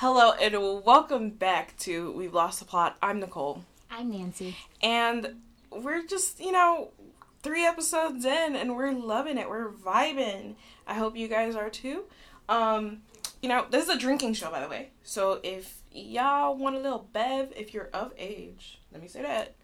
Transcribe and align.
Hello 0.00 0.32
and 0.32 0.84
welcome 0.84 1.30
back 1.30 1.74
to 1.78 2.12
We've 2.12 2.34
Lost 2.34 2.58
the 2.58 2.66
Plot. 2.66 2.98
I'm 3.00 3.18
Nicole. 3.18 3.64
I'm 3.90 4.10
Nancy. 4.10 4.54
And 4.82 5.36
we're 5.70 6.04
just, 6.04 6.38
you 6.38 6.52
know, 6.52 6.90
three 7.42 7.64
episodes 7.64 8.26
in 8.26 8.56
and 8.56 8.76
we're 8.76 8.92
loving 8.92 9.38
it. 9.38 9.48
We're 9.48 9.70
vibing. 9.70 10.56
I 10.86 10.92
hope 10.92 11.16
you 11.16 11.28
guys 11.28 11.56
are 11.56 11.70
too. 11.70 12.02
Um, 12.46 13.04
you 13.40 13.48
know, 13.48 13.64
this 13.70 13.84
is 13.84 13.88
a 13.88 13.98
drinking 13.98 14.34
show 14.34 14.50
by 14.50 14.60
the 14.60 14.68
way. 14.68 14.90
So 15.02 15.40
if 15.42 15.78
y'all 15.90 16.58
want 16.58 16.76
a 16.76 16.80
little 16.80 17.08
bev, 17.14 17.54
if 17.56 17.72
you're 17.72 17.88
of 17.94 18.12
age, 18.18 18.78
let 18.92 19.00
me 19.00 19.08
say 19.08 19.22
that. 19.22 19.54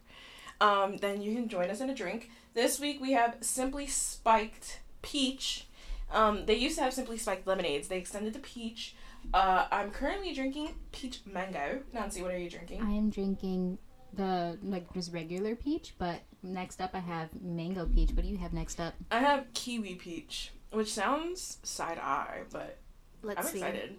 Um, 0.63 0.97
then 0.97 1.21
you 1.21 1.35
can 1.35 1.47
join 1.47 1.69
us 1.69 1.83
in 1.83 1.91
a 1.91 1.95
drink. 1.95 2.31
This 2.55 2.81
week 2.81 3.03
we 3.03 3.13
have 3.13 3.37
Simply 3.43 3.87
Spiked 3.87 4.81
Peach. 5.03 5.67
Um, 6.11 6.47
they 6.47 6.55
used 6.55 6.79
to 6.79 6.85
have 6.85 6.95
Simply 6.95 7.19
Spiked 7.19 7.47
lemonades. 7.47 7.89
They 7.89 7.99
extended 7.99 8.33
to 8.33 8.39
peach. 8.39 8.95
Uh, 9.33 9.67
I'm 9.71 9.91
currently 9.91 10.35
drinking 10.35 10.75
peach 10.93 11.21
mango. 11.27 11.81
Nancy, 11.93 12.23
what 12.23 12.33
are 12.33 12.39
you 12.39 12.51
drinking? 12.51 12.83
I 12.83 12.91
am 12.91 13.11
drinking 13.11 13.79
the 14.15 14.59
like 14.63 14.93
just 14.93 15.13
regular 15.13 15.55
peach, 15.57 15.95
but 15.99 16.21
next 16.43 16.81
up 16.81 16.91
I 16.95 16.99
have 16.99 17.31
mango 17.41 17.87
peach. 17.87 18.11
What 18.11 18.23
do 18.25 18.29
you 18.29 18.37
have 18.39 18.53
next 18.53 18.81
up? 18.81 18.95
I 19.11 19.21
have 19.21 19.47
kiwi 19.55 19.95
peach, 19.95 20.53
which 20.71 20.93
sounds 20.93 21.59
side 21.63 21.99
eye, 21.99 22.43
but 22.53 22.79
Let's 23.23 23.41
I'm 23.41 23.53
see. 23.53 23.59
excited. 23.59 23.97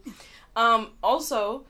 Um, 0.55 0.91
also, 1.01 1.65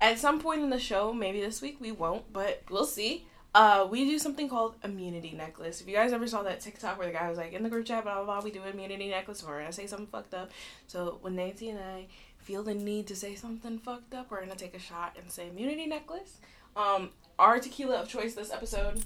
at 0.00 0.18
some 0.18 0.40
point 0.40 0.62
in 0.62 0.70
the 0.70 0.78
show, 0.78 1.12
maybe 1.12 1.40
this 1.40 1.60
week 1.60 1.76
we 1.80 1.92
won't, 1.92 2.32
but 2.32 2.62
we'll 2.70 2.86
see. 2.86 3.26
Uh, 3.54 3.86
we 3.90 4.04
do 4.04 4.18
something 4.18 4.48
called 4.50 4.74
immunity 4.84 5.32
necklace. 5.32 5.80
If 5.80 5.88
you 5.88 5.94
guys 5.94 6.12
ever 6.12 6.26
saw 6.26 6.42
that 6.42 6.60
TikTok 6.60 6.98
where 6.98 7.06
the 7.06 7.12
guy 7.14 7.28
was 7.28 7.38
like 7.38 7.52
in 7.54 7.62
the 7.62 7.70
group 7.70 7.86
chat, 7.86 8.04
blah 8.04 8.16
blah 8.16 8.24
blah, 8.24 8.44
we 8.44 8.50
do 8.50 8.62
immunity 8.62 9.08
necklace, 9.08 9.42
or 9.42 9.48
we're 9.48 9.60
gonna 9.60 9.72
say 9.72 9.86
something 9.86 10.06
fucked 10.06 10.34
up. 10.34 10.50
So 10.86 11.18
when 11.22 11.36
Nancy 11.36 11.70
and 11.70 11.78
I 11.78 12.06
feel 12.46 12.62
the 12.62 12.74
need 12.74 13.08
to 13.08 13.16
say 13.16 13.34
something 13.34 13.76
fucked 13.76 14.14
up, 14.14 14.30
we're 14.30 14.38
gonna 14.38 14.54
take 14.54 14.76
a 14.76 14.78
shot 14.78 15.16
and 15.20 15.28
say 15.28 15.48
immunity 15.48 15.84
necklace. 15.84 16.38
Um, 16.76 17.10
our 17.40 17.58
tequila 17.58 17.96
of 17.96 18.08
choice 18.08 18.34
this 18.34 18.52
episode, 18.52 19.04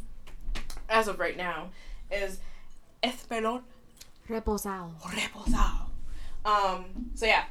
as 0.91 1.09
of 1.09 1.19
right 1.19 1.39
now, 1.39 1.71
is 2.13 2.41
Espolon 3.03 3.63
Reposado. 4.29 4.93
Reposado. 5.01 5.87
Um, 6.45 7.13
so 7.15 7.25
yeah. 7.25 7.45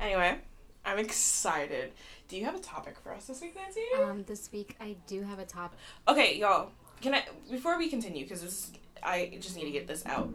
Anyway, 0.00 0.38
I'm 0.86 0.98
excited. 0.98 1.92
Do 2.28 2.38
you 2.38 2.46
have 2.46 2.54
a 2.54 2.60
topic 2.60 2.96
for 2.98 3.12
us 3.12 3.26
this 3.26 3.42
week, 3.42 3.54
Nancy? 3.54 3.82
Um, 4.02 4.24
this 4.26 4.50
week 4.50 4.74
I 4.80 4.96
do 5.06 5.22
have 5.22 5.38
a 5.38 5.44
topic. 5.44 5.78
Okay, 6.08 6.38
y'all. 6.38 6.70
Can 7.02 7.12
I 7.12 7.24
before 7.50 7.76
we 7.76 7.90
continue 7.90 8.24
because 8.24 8.40
this 8.40 8.72
I 9.02 9.36
just 9.38 9.54
need 9.54 9.64
to 9.64 9.70
get 9.70 9.86
this 9.86 10.06
out. 10.06 10.32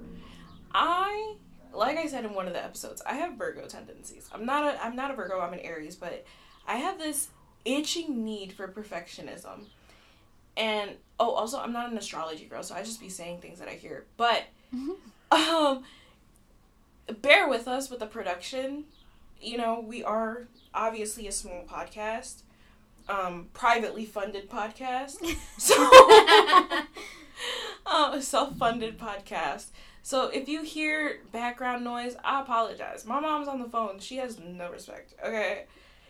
I 0.75 1.37
like 1.75 1.97
I 1.97 2.07
said 2.07 2.25
in 2.25 2.33
one 2.33 2.47
of 2.47 2.53
the 2.53 2.63
episodes, 2.63 3.01
I 3.05 3.15
have 3.15 3.37
Virgo 3.37 3.67
tendencies. 3.67 4.29
I'm 4.33 4.45
not 4.45 4.75
a 4.75 4.83
I'm 4.83 4.95
not 4.95 5.11
a 5.11 5.15
Virgo, 5.15 5.39
I'm 5.39 5.53
an 5.53 5.59
Aries, 5.59 5.95
but 5.95 6.25
I 6.67 6.77
have 6.77 6.99
this 6.99 7.29
itching 7.63 8.23
need 8.23 8.53
for 8.53 8.67
perfectionism. 8.67 9.65
And 10.57 10.91
oh, 11.19 11.31
also 11.31 11.59
I'm 11.59 11.73
not 11.73 11.91
an 11.91 11.97
astrology 11.97 12.45
girl, 12.45 12.63
so 12.63 12.75
I 12.75 12.83
just 12.83 12.99
be 12.99 13.09
saying 13.09 13.39
things 13.39 13.59
that 13.59 13.67
I 13.67 13.73
hear. 13.73 14.05
But 14.17 14.43
um 15.31 15.83
bear 17.21 17.47
with 17.47 17.67
us 17.67 17.89
with 17.89 17.99
the 17.99 18.07
production. 18.07 18.85
You 19.41 19.57
know, 19.57 19.83
we 19.85 20.03
are 20.03 20.47
obviously 20.73 21.27
a 21.27 21.31
small 21.31 21.63
podcast. 21.69 22.41
Um 23.07 23.47
privately 23.53 24.05
funded 24.05 24.49
podcast. 24.49 25.17
So 25.57 25.75
uh, 27.85 28.11
a 28.13 28.21
self-funded 28.21 28.99
podcast. 28.99 29.67
So 30.05 30.27
if 30.27 30.47
you 30.47 30.61
hear 30.61 31.21
background 31.31 31.83
noise, 31.83 32.15
I 32.23 32.39
apologize. 32.41 33.07
My 33.07 33.19
mom's 33.19 33.47
on 33.47 33.57
the 33.57 33.67
phone. 33.67 33.97
She 33.97 34.17
has 34.17 34.37
no 34.39 34.69
respect. 34.69 35.15
Okay. 35.19 35.63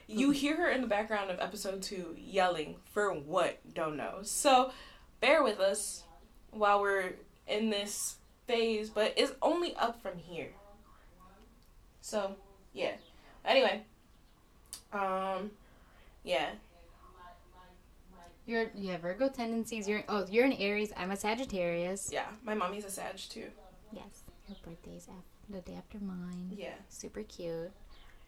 You 0.06 0.32
hear 0.32 0.58
her 0.58 0.70
in 0.70 0.82
the 0.82 0.88
background 0.88 1.32
of 1.32 1.40
episode 1.40 1.82
2 1.82 2.18
yelling 2.18 2.76
for 2.92 3.14
what? 3.14 3.58
Don't 3.74 3.96
know. 3.96 4.18
So 4.24 4.74
bear 5.22 5.44
with 5.44 5.62
us 5.62 6.04
while 6.52 6.82
we're 6.82 7.14
in 7.48 7.70
this 7.70 8.18
phase, 8.48 8.90
but 8.90 9.14
it's 9.16 9.32
only 9.42 9.74
up 9.78 10.02
from 10.02 10.18
here. 10.18 10.52
So, 12.02 12.36
yeah. 12.74 12.96
Anyway, 13.46 13.82
um 14.92 15.52
yeah. 16.26 16.50
You're 18.46 18.72
you 18.76 18.92
have 18.92 19.04
Virgo 19.04 19.30
tendencies. 19.30 19.88
You're 19.88 20.04
oh 20.10 20.26
you're 20.30 20.44
an 20.44 20.52
Aries. 20.52 20.92
I'm 20.98 21.12
a 21.12 21.16
Sagittarius. 21.16 22.10
Yeah, 22.12 22.26
my 22.44 22.56
mommy's 22.56 22.84
a 22.84 22.92
Sag 22.92 23.16
too. 23.16 23.48
Yes. 23.96 24.24
Your 24.48 24.58
birthday's 24.64 25.08
af- 25.08 25.50
the 25.50 25.62
day 25.62 25.76
after 25.78 25.98
mine. 26.00 26.52
Yeah. 26.56 26.74
Super 26.90 27.24
cute. 27.24 27.72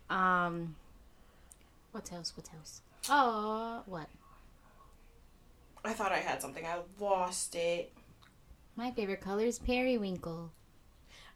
Um. 0.10 0.76
What 1.92 2.12
else? 2.14 2.34
What 2.36 2.50
else? 2.58 2.82
Oh, 3.10 3.82
what? 3.86 4.08
I 5.86 5.94
thought 5.94 6.12
I 6.12 6.18
had 6.20 6.42
something. 6.42 6.66
I 6.66 6.80
lost 7.00 7.56
it. 7.56 7.94
My 8.76 8.92
favorite 8.92 9.22
color 9.22 9.44
is 9.46 9.58
periwinkle. 9.60 10.52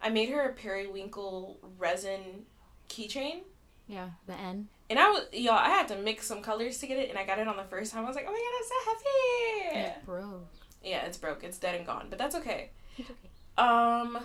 I 0.02 0.10
made 0.10 0.30
her 0.30 0.42
a 0.42 0.54
periwinkle 0.54 1.58
resin 1.78 2.46
keychain. 2.90 3.42
Yeah, 3.88 4.10
the 4.28 4.34
N. 4.34 4.68
And 4.90 5.00
I 5.00 5.10
was, 5.10 5.26
y'all, 5.32 5.54
I 5.54 5.70
had 5.70 5.88
to 5.90 5.98
mix 5.98 6.28
some 6.28 6.42
colors 6.42 6.78
to 6.80 6.88
get 6.88 6.98
it, 7.00 7.10
and 7.10 7.18
I 7.18 7.26
got 7.26 7.40
it 7.40 7.48
on 7.48 7.56
the 7.58 7.64
first 7.64 7.94
time. 7.94 8.04
I 8.04 8.08
was 8.08 8.16
like, 8.16 8.26
oh 8.28 8.32
my 8.32 8.38
god, 8.38 8.60
it's 8.60 8.70
so 8.70 9.80
heavy. 9.80 9.88
It 9.88 10.06
broke. 10.06 10.54
Yeah, 10.84 11.06
it's 11.06 11.18
broke. 11.18 11.44
It's 11.44 11.58
dead 11.58 11.76
and 11.76 11.86
gone, 11.86 12.08
but 12.10 12.20
that's 12.20 12.36
okay. 12.36 12.70
It's 12.98 13.10
okay. 13.10 13.30
Um, 13.58 14.18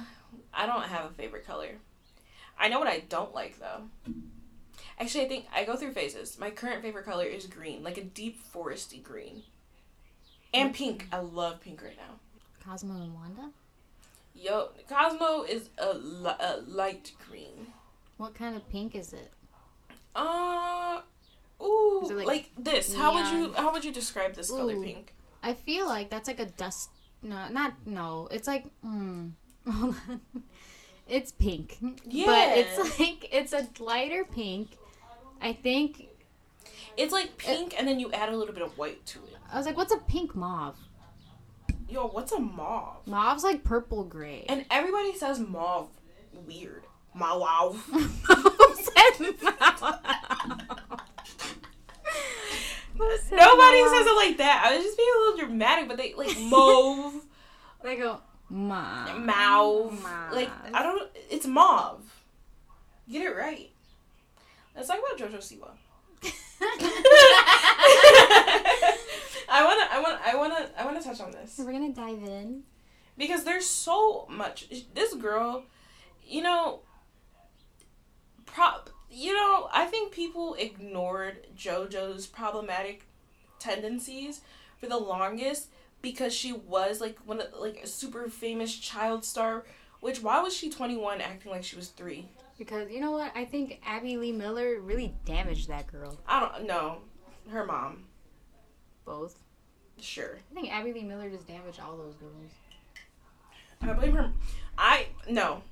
I 0.55 0.67
don't 0.67 0.85
have 0.85 1.07
a 1.07 1.15
favorite 1.15 1.47
color. 1.47 1.71
I 2.59 2.69
know 2.69 2.79
what 2.79 2.89
I 2.89 3.01
don't 3.01 3.35
like 3.35 3.59
though. 3.59 4.13
Actually, 4.99 5.27
I 5.27 5.29
think 5.29 5.47
I 5.55 5.65
go 5.65 5.77
through 5.77 5.93
phases. 5.93 6.39
My 6.39 6.51
current 6.51 6.83
favorite 6.83 7.05
color 7.05 7.25
is 7.25 7.47
green, 7.47 7.83
like 7.83 7.99
a 7.99 8.05
deep 8.05 8.41
foresty 8.53 9.03
green, 9.03 9.43
and 10.55 10.73
pink. 10.75 11.07
I 11.13 11.19
love 11.19 11.61
pink 11.61 11.83
right 11.83 11.97
now. 11.97 12.15
Cosmo 12.65 12.95
and 12.95 13.15
Wanda. 13.15 13.51
Yo, 14.35 14.71
Cosmo 14.89 15.43
is 15.43 15.69
a, 15.79 15.95
li- 15.95 16.31
a 16.41 16.61
light 16.67 17.13
green. 17.29 17.69
What 18.17 18.35
kind 18.35 18.57
of 18.57 18.69
pink 18.71 18.95
is 18.95 19.13
it? 19.13 19.31
Uh, 20.15 21.01
ooh, 21.63 22.09
like, 22.11 22.27
like 22.27 22.51
this. 22.59 22.95
How 22.95 23.15
would 23.15 23.33
you 23.33 23.53
how 23.53 23.73
would 23.73 23.85
you 23.85 23.93
describe 23.93 24.35
this 24.35 24.51
color 24.51 24.75
Ooh. 24.75 24.83
pink? 24.83 25.13
I 25.43 25.53
feel 25.53 25.87
like 25.87 26.09
that's 26.09 26.27
like 26.27 26.41
a 26.41 26.47
dust. 26.47 26.91
No, 27.27 27.49
not 27.49 27.75
no. 27.87 28.29
It's 28.31 28.47
like 28.47 28.67
mm, 28.85 29.33
hold 29.71 29.97
on. 30.09 30.21
It's 31.09 31.33
pink, 31.33 31.79
Yeah. 32.05 32.27
but 32.27 32.59
it's 32.59 32.99
like 32.99 33.29
it's 33.33 33.53
a 33.53 33.67
lighter 33.83 34.25
pink. 34.25 34.77
I 35.41 35.53
think 35.53 36.09
It's 36.97 37.13
like 37.13 37.37
pink, 37.37 37.75
and 37.79 37.87
then 37.87 38.01
you 38.01 38.11
add 38.13 38.29
a 38.31 38.37
little 38.37 38.55
bit 38.55 38.63
of 38.63 38.77
white 38.79 39.05
to 39.07 39.19
it. 39.19 39.37
I 39.53 39.57
was 39.59 39.67
like, 39.67 39.77
what's 39.77 39.93
a 39.93 39.99
pink 39.99 40.35
mauve? 40.35 40.77
Yo, 41.89 42.09
what's 42.09 42.33
a 42.33 42.39
mauve? 42.41 43.07
Mauve's 43.07 43.45
like 43.45 43.63
purple 43.65 44.03
gray. 44.05 44.45
And 44.49 44.65
everybody 44.71 45.15
says 45.17 45.39
mauve 45.39 45.89
weird. 46.47 46.83
Mauve. 47.15 47.77
Who 47.93 48.75
said 48.75 49.35
mauve? 49.43 49.99
Nobody 53.33 53.83
mauve? 53.83 53.91
says 53.93 54.07
it 54.07 54.17
like 54.17 54.37
that. 54.39 54.63
I 54.67 54.77
was 54.77 54.85
just 54.85 54.97
being 54.97 55.09
a 55.15 55.19
little 55.31 55.47
dramatic, 55.47 55.89
but 55.89 55.97
they 55.97 56.15
like 56.15 56.37
mauve, 56.41 57.15
They 57.83 57.97
go 57.97 58.21
mauve. 58.49 59.19
mauve. 59.25 60.03
Mauve. 60.03 60.33
Like 60.33 60.51
I 60.75 60.83
don't. 60.83 61.09
It's 61.31 61.47
mauve. 61.47 62.03
Get 63.11 63.23
it 63.23 63.37
right. 63.37 63.71
Let's 64.75 64.89
talk 64.89 64.99
about 64.99 65.19
JoJo 65.31 65.39
Siwa. 65.39 65.71
I 69.49 69.65
wanna, 69.65 69.89
I 69.91 70.01
wanna, 70.03 70.21
I 70.25 70.37
wanna, 70.37 70.71
I 70.79 70.85
wanna 70.85 71.03
touch 71.03 71.21
on 71.21 71.31
this 71.31 71.55
We're 71.59 71.73
gonna 71.73 71.93
dive 71.93 72.23
in. 72.25 72.63
because 73.17 73.45
there's 73.45 73.67
so 73.67 74.27
much. 74.29 74.67
This 74.95 75.15
girl, 75.15 75.65
you 76.27 76.43
know, 76.43 76.81
prop. 78.45 78.91
You 79.11 79.35
know, 79.35 79.69
I 79.73 79.87
think 79.87 80.13
people 80.13 80.55
ignored 80.55 81.47
JoJo's 81.57 82.27
problematic 82.27 83.05
tendencies 83.59 84.41
for 84.79 84.87
the 84.87 84.99
longest 84.99 85.69
because 86.03 86.35
she 86.35 86.53
was 86.53 87.01
like 87.01 87.19
one 87.25 87.41
of 87.41 87.49
like 87.59 87.81
a 87.83 87.87
super 87.87 88.29
famous 88.29 88.75
child 88.75 89.25
star. 89.25 89.65
Which 90.01 90.23
why 90.23 90.41
was 90.41 90.55
she 90.55 90.71
21 90.71 91.21
acting 91.21 91.51
like 91.51 91.65
she 91.65 91.77
was 91.77 91.89
three? 91.89 92.29
Because 92.59 92.91
you 92.91 93.01
know 93.01 93.13
what? 93.13 93.33
I 93.35 93.45
think 93.45 93.81
Abby 93.87 94.17
Lee 94.17 94.33
Miller 94.33 94.81
really 94.81 95.15
damaged 95.25 95.69
that 95.69 95.87
girl. 95.87 96.19
I 96.27 96.41
don't 96.41 96.67
know. 96.67 96.99
Her 97.51 97.65
mom, 97.65 98.05
Both. 99.05 99.39
sure. 100.01 100.39
I 100.51 100.55
think 100.55 100.73
Abby 100.73 100.93
Lee 100.93 101.05
Miller 101.05 101.31
just 101.31 101.47
damaged 101.47 101.81
all 101.81 101.97
those 101.97 102.15
girls. 102.15 102.51
I 103.83 103.93
blame 103.93 104.15
her. 104.15 104.33
I 104.77 105.07
no. 105.29 105.63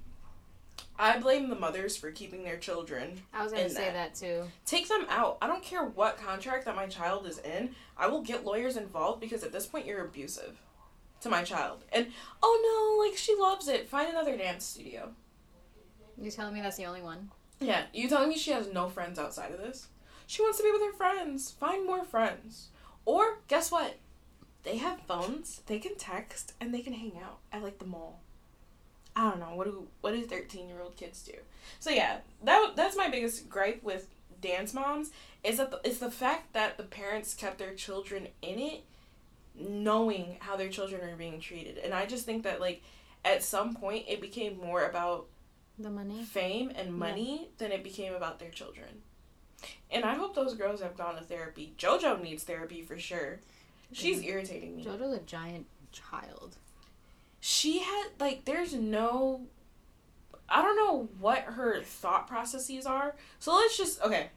I 0.98 1.18
blame 1.18 1.48
the 1.48 1.56
mothers 1.56 1.96
for 1.96 2.10
keeping 2.12 2.44
their 2.44 2.56
children. 2.56 3.20
I 3.32 3.42
was 3.42 3.52
gonna 3.52 3.64
In 3.64 3.70
say 3.70 3.86
that. 3.86 3.94
that 3.94 4.14
too. 4.14 4.44
Take 4.64 4.88
them 4.88 5.06
out. 5.08 5.38
I 5.42 5.46
don't 5.48 5.62
care 5.62 5.84
what 5.84 6.16
contract 6.18 6.66
that 6.66 6.76
my 6.76 6.86
child 6.86 7.26
is 7.26 7.38
in. 7.38 7.74
I 7.96 8.06
will 8.06 8.22
get 8.22 8.44
lawyers 8.44 8.76
involved 8.76 9.20
because 9.20 9.42
at 9.42 9.52
this 9.52 9.66
point 9.66 9.86
you're 9.86 10.04
abusive 10.04 10.60
to 11.22 11.28
my 11.28 11.42
child. 11.42 11.84
And 11.92 12.08
oh 12.42 12.98
no, 13.00 13.04
like 13.08 13.16
she 13.18 13.34
loves 13.34 13.66
it. 13.66 13.88
Find 13.88 14.08
another 14.08 14.36
dance 14.36 14.64
studio. 14.64 15.10
You 16.16 16.30
telling 16.30 16.54
me 16.54 16.60
that's 16.60 16.76
the 16.76 16.86
only 16.86 17.02
one? 17.02 17.30
Yeah, 17.60 17.82
you 17.92 18.08
telling 18.08 18.28
me 18.28 18.38
she 18.38 18.52
has 18.52 18.72
no 18.72 18.88
friends 18.88 19.18
outside 19.18 19.50
of 19.50 19.58
this? 19.58 19.88
She 20.26 20.42
wants 20.42 20.58
to 20.58 20.64
be 20.64 20.70
with 20.70 20.82
her 20.82 20.92
friends. 20.92 21.50
Find 21.50 21.84
more 21.86 22.04
friends. 22.04 22.68
Or 23.04 23.38
guess 23.48 23.70
what? 23.72 23.96
They 24.62 24.76
have 24.78 25.00
phones. 25.02 25.60
They 25.66 25.78
can 25.78 25.96
text 25.96 26.54
and 26.60 26.72
they 26.72 26.80
can 26.80 26.94
hang 26.94 27.18
out 27.22 27.38
at 27.52 27.62
like 27.62 27.78
the 27.78 27.84
mall. 27.84 28.20
I 29.16 29.30
don't 29.30 29.40
know 29.40 29.54
what 29.54 29.64
do 29.66 29.86
what 30.00 30.12
do 30.12 30.22
thirteen 30.24 30.68
year 30.68 30.80
old 30.80 30.96
kids 30.96 31.22
do. 31.22 31.34
So 31.80 31.90
yeah, 31.90 32.18
that 32.42 32.72
that's 32.76 32.96
my 32.96 33.08
biggest 33.08 33.48
gripe 33.48 33.82
with 33.82 34.08
dance 34.40 34.74
moms 34.74 35.10
is 35.42 35.56
that 35.58 35.70
the, 35.70 35.80
it's 35.84 35.98
the 35.98 36.10
fact 36.10 36.52
that 36.52 36.76
the 36.76 36.82
parents 36.84 37.32
kept 37.34 37.58
their 37.58 37.74
children 37.74 38.28
in 38.42 38.58
it, 38.58 38.82
knowing 39.54 40.36
how 40.40 40.56
their 40.56 40.68
children 40.68 41.08
are 41.08 41.16
being 41.16 41.40
treated, 41.40 41.78
and 41.78 41.94
I 41.94 42.06
just 42.06 42.26
think 42.26 42.42
that 42.44 42.60
like 42.60 42.82
at 43.24 43.42
some 43.42 43.74
point 43.74 44.04
it 44.08 44.20
became 44.20 44.58
more 44.58 44.84
about 44.84 45.26
The 45.78 45.90
money. 45.90 46.22
fame 46.24 46.72
and 46.74 46.92
money 46.92 47.48
than 47.58 47.72
it 47.72 47.82
became 47.84 48.14
about 48.14 48.38
their 48.38 48.50
children. 48.50 49.02
And 49.90 50.04
I 50.04 50.14
hope 50.14 50.34
those 50.34 50.54
girls 50.54 50.82
have 50.82 50.96
gone 50.96 51.14
to 51.16 51.22
therapy. 51.22 51.72
JoJo 51.78 52.20
needs 52.22 52.42
therapy 52.44 52.82
for 52.82 52.98
sure. 52.98 53.40
She's 53.92 54.20
irritating 54.22 54.76
me. 54.76 54.84
JoJo's 54.84 55.14
a 55.16 55.20
giant 55.20 55.66
child. 55.92 56.56
She 57.46 57.80
had 57.80 58.06
like 58.18 58.46
there's 58.46 58.72
no 58.72 59.42
I 60.48 60.62
don't 60.62 60.76
know 60.76 61.10
what 61.20 61.40
her 61.40 61.82
thought 61.82 62.26
processes 62.26 62.86
are. 62.86 63.14
So 63.38 63.54
let's 63.54 63.76
just 63.76 64.00
okay. 64.00 64.30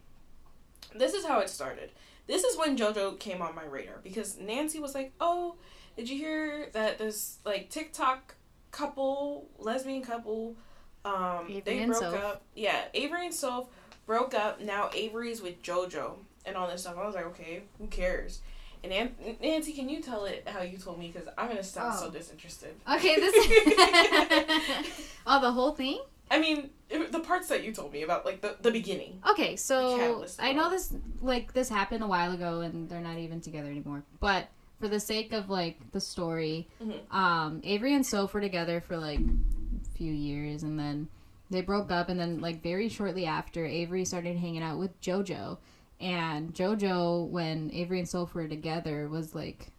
This 0.94 1.14
is 1.14 1.26
how 1.26 1.40
it 1.40 1.50
started. 1.50 1.92
This 2.28 2.44
is 2.44 2.58
when 2.58 2.76
JoJo 2.76 3.18
came 3.18 3.42
on 3.42 3.56
my 3.56 3.64
radar 3.64 4.00
because 4.04 4.38
Nancy 4.38 4.82
was 4.82 4.94
like, 4.94 5.14
"Oh, 5.22 5.56
did 5.96 6.10
you 6.10 6.18
hear 6.18 6.68
that 6.74 6.98
this 6.98 7.38
like 7.46 7.70
TikTok 7.70 8.36
couple, 8.72 9.48
lesbian 9.58 10.04
couple, 10.04 10.58
um, 11.06 11.46
Avery 11.48 11.62
they 11.62 11.86
broke 11.86 12.00
Soph. 12.02 12.14
up. 12.14 12.42
Yeah, 12.56 12.82
Avery 12.94 13.28
and 13.28 13.34
Soph 13.34 13.68
broke 14.06 14.34
up. 14.34 14.60
Now 14.60 14.90
Avery's 14.94 15.42
with 15.42 15.64
JoJo 15.64 16.16
and 16.46 16.58
all 16.58 16.68
this 16.68 16.82
stuff. 16.82 16.98
I 16.98 17.06
was 17.06 17.16
like, 17.16 17.28
okay, 17.28 17.64
who 17.78 17.88
cares? 17.88 18.42
And 18.84 18.92
Nan- 18.92 19.38
Nancy, 19.42 19.74
can 19.74 19.90
you 19.90 20.02
tell 20.02 20.26
it 20.26 20.48
how 20.48 20.62
you 20.62 20.78
told 20.78 21.00
me? 21.00 21.12
Because 21.14 21.28
I'm 21.38 21.48
gonna 21.48 21.64
sound 21.64 21.96
so 21.96 22.08
Oh. 22.08 22.10
disinterested. 22.12 22.76
Okay, 22.92 23.16
this. 23.16 23.34
oh, 25.28 25.42
the 25.42 25.52
whole 25.52 25.72
thing. 25.74 26.00
I 26.30 26.40
mean, 26.40 26.70
it, 26.90 27.12
the 27.12 27.20
parts 27.22 27.48
that 27.50 27.64
you 27.64 27.72
told 27.72 27.94
me 27.94 28.04
about, 28.04 28.26
like 28.26 28.42
the 28.42 28.56
the 28.62 28.72
beginning. 28.72 29.22
Okay, 29.30 29.56
so 29.56 29.98
catalyst 29.98 30.42
I 30.42 30.52
know 30.54 30.70
this 30.70 30.94
like 31.22 31.54
this 31.54 31.70
happened 31.70 32.04
a 32.04 32.08
while 32.08 32.32
ago, 32.34 32.62
and 32.62 32.90
they're 32.90 33.02
not 33.02 33.18
even 33.18 33.42
together 33.42 33.70
anymore. 33.70 34.04
But 34.20 34.48
for 34.80 34.88
the 34.88 35.00
sake 35.00 35.32
of 35.34 35.50
like 35.50 35.78
the 35.92 36.00
story, 36.02 36.68
Mhm. 36.84 37.14
um, 37.14 37.62
Avery 37.64 37.94
and 37.96 38.06
Soph 38.06 38.34
were 38.34 38.42
together 38.42 38.82
for 38.82 38.98
like 38.98 39.20
a 39.20 39.98
few 39.98 40.12
years, 40.12 40.64
and 40.64 40.78
then 40.78 41.08
they 41.50 41.62
broke 41.62 41.92
up, 41.92 42.10
and 42.10 42.20
then 42.20 42.42
like 42.42 42.62
very 42.62 42.90
shortly 42.90 43.26
after, 43.26 43.66
Avery 43.66 44.04
started 44.06 44.36
hanging 44.38 44.62
out 44.64 44.78
with 44.78 45.00
JoJo, 45.02 45.58
and 46.00 46.54
JoJo, 46.54 47.28
when 47.30 47.72
Avery 47.74 48.00
and 48.00 48.08
Soph 48.10 48.34
were 48.34 48.48
together, 48.48 49.08
was 49.10 49.34
like. 49.36 49.72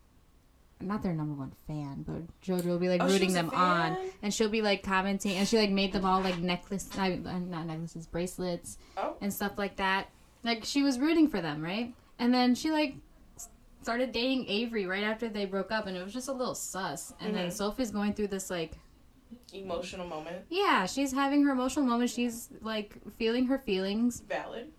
Not 0.81 1.03
their 1.03 1.13
number 1.13 1.35
one 1.35 1.51
fan, 1.67 2.05
but 2.07 2.23
JoJo 2.41 2.67
will 2.67 2.79
be 2.79 2.89
like 2.89 3.03
Oh, 3.03 3.09
rooting 3.09 3.33
them 3.33 3.51
on, 3.51 3.97
and 4.23 4.33
she'll 4.33 4.49
be 4.49 4.63
like 4.63 4.85
commenting, 4.85 5.33
and 5.37 5.49
she 5.49 5.59
like 5.59 5.71
made 5.71 5.93
them 5.93 6.05
all 6.05 6.21
like 6.21 6.39
necklace, 6.39 6.89
uh, 6.97 7.09
not 7.09 7.67
necklaces, 7.67 8.07
bracelets, 8.07 8.79
Oh. 8.97 9.17
and 9.21 9.35
stuff 9.35 9.59
like 9.59 9.75
that. 9.79 10.07
Like 10.45 10.65
she 10.65 10.85
was 10.85 11.01
rooting 11.01 11.27
for 11.27 11.41
them, 11.41 11.63
right? 11.63 11.93
And 12.21 12.33
then 12.33 12.55
she 12.55 12.71
like 12.71 12.95
started 13.83 14.13
dating 14.13 14.47
Avery 14.47 14.87
right 14.87 15.03
after 15.03 15.29
they 15.29 15.47
broke 15.47 15.73
up, 15.73 15.89
and 15.89 15.97
it 15.97 16.05
was 16.05 16.13
just 16.13 16.29
a 16.29 16.33
little 16.33 16.55
sus. 16.55 17.13
And 17.21 17.35
then 17.35 17.49
Mhm. 17.49 17.53
Sophie's 17.55 17.91
going 17.91 18.13
through 18.15 18.29
this 18.29 18.49
like, 18.49 18.79
Emotional 19.53 20.07
moment. 20.07 20.45
yeah, 20.49 20.87
she's 20.87 21.11
having 21.11 21.43
her 21.45 21.51
emotional 21.51 21.87
moment. 21.87 22.11
She's 22.11 22.51
like 22.63 22.95
feeling 23.17 23.47
her 23.47 23.59
feelings, 23.59 24.21
Valid. 24.29 24.71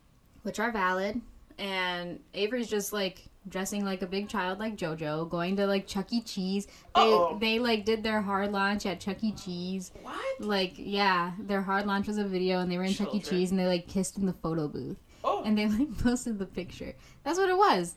which 0.44 0.62
are 0.62 0.72
valid. 0.72 1.20
And 1.60 2.20
Avery's 2.34 2.70
just 2.70 2.94
like 2.94 3.26
dressing 3.48 3.84
like 3.84 4.02
a 4.02 4.08
big 4.08 4.30
child, 4.30 4.60
like 4.60 4.78
JoJo, 4.78 5.30
going 5.30 5.56
to 5.58 5.68
like 5.68 5.88
Chuck 5.88 6.12
E. 6.14 6.22
Cheese. 6.22 6.68
They 6.68 7.02
Uh-oh. 7.02 7.38
they 7.40 7.60
like 7.60 7.84
did 7.86 8.02
their 8.04 8.22
hard 8.22 8.52
launch 8.52 8.86
at 8.86 9.00
Chuck 9.00 9.18
E. 9.24 9.34
Cheese. 9.34 9.92
What? 10.02 10.42
Like 10.42 10.74
yeah, 10.78 11.34
their 11.40 11.62
hard 11.62 11.86
launch 11.86 12.08
was 12.08 12.18
a 12.18 12.24
video, 12.24 12.60
and 12.62 12.72
they 12.72 12.78
were 12.78 12.84
in 12.86 12.94
Chuck 12.94 13.14
E. 13.14 13.20
Cheese, 13.20 13.52
and 13.52 13.60
they 13.60 13.68
like 13.68 13.88
kissed 13.88 14.18
in 14.18 14.26
the 14.26 14.34
photo 14.34 14.68
booth, 14.68 14.98
Oh, 15.24 15.44
and 15.44 15.58
they 15.58 15.68
like 15.68 15.98
posted 16.04 16.40
the 16.40 16.46
picture. 16.46 16.94
That's 17.24 17.38
what 17.38 17.50
it 17.50 17.58
was. 17.58 17.96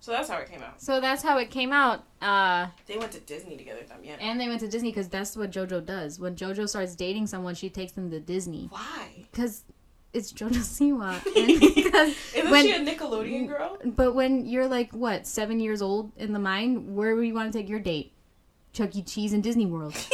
so 0.00 0.10
that's 0.12 0.28
how 0.28 0.38
it 0.38 0.50
came 0.50 0.62
out. 0.62 0.80
So 0.82 1.00
that's 1.00 1.22
how 1.22 1.38
it 1.38 1.50
came 1.50 1.72
out. 1.72 2.04
Uh, 2.20 2.66
They 2.86 2.96
went 2.98 3.12
to 3.12 3.20
Disney 3.20 3.56
together. 3.56 3.82
Them, 3.88 3.98
yeah. 4.02 4.16
and 4.20 4.40
they 4.40 4.48
went 4.48 4.60
to 4.60 4.68
Disney 4.68 4.90
because 4.90 5.08
that's 5.08 5.36
what 5.36 5.50
JoJo 5.50 5.84
does. 5.86 6.18
When 6.18 6.34
JoJo 6.34 6.68
starts 6.68 6.94
dating 6.96 7.26
someone, 7.28 7.54
she 7.54 7.70
takes 7.70 7.92
them 7.92 8.10
to 8.10 8.18
Disney 8.20 8.66
Why? 8.70 9.08
because 9.30 9.62
it's 10.16 10.32
JoJo 10.32 10.62
Siwa. 10.64 11.20
Because 11.76 12.14
Isn't 12.34 12.50
when- 12.50 12.64
she 12.64 12.72
a 12.72 12.80
Nickelodeon 12.80 13.44
mm, 13.44 13.48
girl? 13.48 13.78
but 13.84 14.14
when 14.14 14.46
you're 14.46 14.66
like 14.66 14.90
what 14.92 15.26
seven 15.26 15.60
years 15.60 15.80
old 15.82 16.12
in 16.16 16.32
the 16.32 16.38
mind, 16.38 16.94
where 16.96 17.14
would 17.14 17.26
you 17.26 17.34
want 17.34 17.52
to 17.52 17.58
take 17.58 17.68
your 17.68 17.80
date? 17.80 18.12
Chuck 18.72 18.94
E. 18.96 19.02
Cheese 19.02 19.32
and 19.32 19.42
Disney 19.42 19.66
World. 19.66 19.94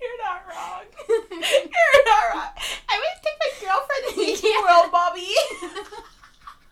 You're 0.00 0.18
not 0.24 0.42
wrong. 0.48 0.82
You're 1.08 2.04
not 2.06 2.22
wrong. 2.34 2.50
I 2.88 2.94
would 2.98 3.16
take 3.22 3.38
my 3.42 3.50
girlfriend 3.60 4.02
to 4.08 4.14
Disney 4.24 4.50
Yeah. 4.50 4.62
World, 4.62 4.90
Bobby. 4.92 5.26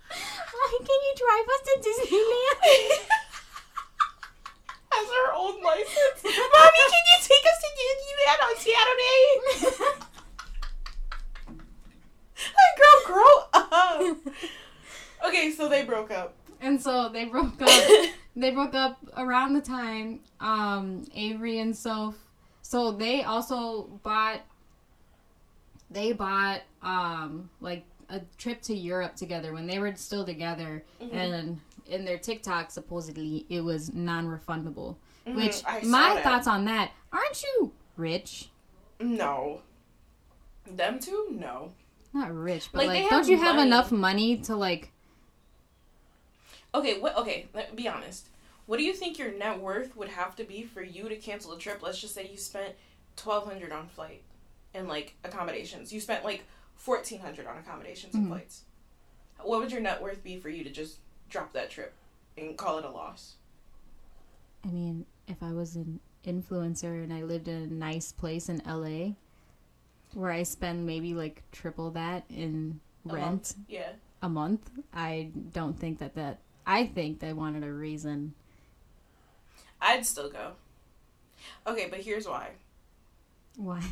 Why 0.08 0.78
can 0.78 1.00
you 1.06 1.12
drive 1.16 1.46
us 1.54 1.62
to 1.66 1.74
Disneyland? 1.86 3.25
Has 4.96 5.08
her 5.12 5.28
own 5.36 5.60
license. 5.62 6.24
Mommy, 6.24 6.82
can 6.88 7.04
you 7.12 7.18
take 7.20 7.44
us 7.44 7.58
to 7.60 7.68
Disneyland 7.76 8.40
on 8.48 8.54
Saturday? 8.56 10.02
Like, 12.38 12.76
girl, 12.78 13.00
grow 13.06 13.34
up. 13.54 14.16
Okay, 15.26 15.50
so 15.50 15.68
they 15.68 15.84
broke 15.84 16.10
up. 16.10 16.34
and 16.60 16.80
so 16.80 17.08
they 17.08 17.24
broke 17.24 17.60
up. 17.60 17.68
they 18.36 18.50
broke 18.50 18.74
up 18.74 18.98
around 19.16 19.54
the 19.54 19.60
time 19.62 20.20
um 20.40 21.04
Avery 21.14 21.58
and 21.60 21.74
Soph 21.74 22.14
so 22.62 22.92
they 22.92 23.22
also 23.22 23.84
bought 24.02 24.40
they 25.90 26.12
bought 26.12 26.60
um 26.82 27.48
like 27.60 27.84
a 28.10 28.20
trip 28.36 28.60
to 28.62 28.74
Europe 28.74 29.16
together 29.16 29.52
when 29.54 29.66
they 29.66 29.78
were 29.78 29.94
still 29.96 30.24
together 30.26 30.84
Mhm. 31.02 31.14
and 31.14 31.60
in 31.88 32.04
their 32.04 32.18
TikTok 32.18 32.70
supposedly 32.70 33.46
it 33.48 33.60
was 33.62 33.92
non-refundable 33.94 34.96
Mhm, 35.26 35.36
which 35.36 35.62
my 35.84 36.14
that. 36.14 36.22
thoughts 36.24 36.46
on 36.46 36.64
that 36.66 36.92
aren't 37.12 37.42
you 37.42 37.72
rich 37.96 38.48
No. 39.00 39.62
Them 40.66 40.98
two? 40.98 41.28
No. 41.30 41.72
not 42.12 42.32
rich 42.34 42.70
but 42.72 42.86
Like, 42.86 43.02
like, 43.02 43.10
don't 43.10 43.20
have 43.20 43.28
you 43.28 43.36
have 43.38 43.56
money. 43.56 43.66
enough 43.68 43.92
money 43.92 44.36
to 44.38 44.56
like 44.56 44.92
Okay, 46.74 46.98
what? 47.00 47.16
Okay, 47.16 47.48
let 47.54 47.74
be 47.74 47.88
honest. 47.88 48.28
What 48.66 48.76
do 48.78 48.84
you 48.84 48.92
think 48.92 49.18
your 49.18 49.32
net 49.32 49.60
worth 49.60 49.96
would 49.96 50.08
have 50.08 50.36
to 50.36 50.44
be 50.44 50.62
for 50.64 50.82
you 50.82 51.08
to 51.08 51.16
cancel 51.16 51.52
a 51.52 51.58
trip? 51.58 51.80
Let's 51.82 51.98
just 51.98 52.14
say 52.14 52.28
you 52.30 52.36
spent 52.36 52.74
twelve 53.16 53.46
hundred 53.46 53.72
on 53.72 53.88
flight 53.88 54.22
and 54.74 54.86
like 54.88 55.14
accommodations. 55.24 55.90
You 55.92 56.00
spent 56.00 56.22
like 56.24 56.44
fourteen 56.74 57.20
hundred 57.20 57.46
on 57.46 57.56
accommodations 57.56 58.14
and 58.14 58.24
Mhm. 58.26 58.28
flights. 58.28 58.62
What 59.42 59.60
would 59.60 59.72
your 59.72 59.80
net 59.80 60.02
worth 60.02 60.22
be 60.22 60.38
for 60.38 60.48
you 60.50 60.64
to 60.64 60.70
just 60.70 60.98
drop 61.28 61.52
that 61.52 61.70
trip 61.70 61.92
and 62.36 62.56
call 62.56 62.78
it 62.78 62.84
a 62.84 62.90
loss? 62.90 63.34
I 64.64 64.68
mean, 64.68 65.06
if 65.28 65.42
I 65.42 65.52
was 65.52 65.76
an 65.76 66.00
influencer 66.26 67.02
and 67.04 67.12
I 67.12 67.22
lived 67.22 67.48
in 67.48 67.62
a 67.62 67.66
nice 67.66 68.12
place 68.12 68.48
in 68.48 68.60
LA 68.66 69.12
where 70.14 70.30
I 70.30 70.42
spend 70.42 70.86
maybe 70.86 71.14
like 71.14 71.42
triple 71.52 71.90
that 71.92 72.24
in 72.30 72.80
A 73.08 73.12
rent 73.14 73.26
month? 73.26 73.54
Yeah. 73.68 73.92
a 74.22 74.28
month, 74.28 74.70
I 74.94 75.30
don't 75.52 75.78
think 75.78 75.98
that 75.98 76.14
that 76.14 76.38
I 76.66 76.86
think 76.86 77.20
they 77.20 77.32
wanted 77.32 77.62
a 77.64 77.72
reason. 77.72 78.34
I'd 79.80 80.04
still 80.06 80.30
go. 80.30 80.52
Okay, 81.66 81.86
but 81.90 82.00
here's 82.00 82.26
why. 82.26 82.50
Why? 83.56 83.82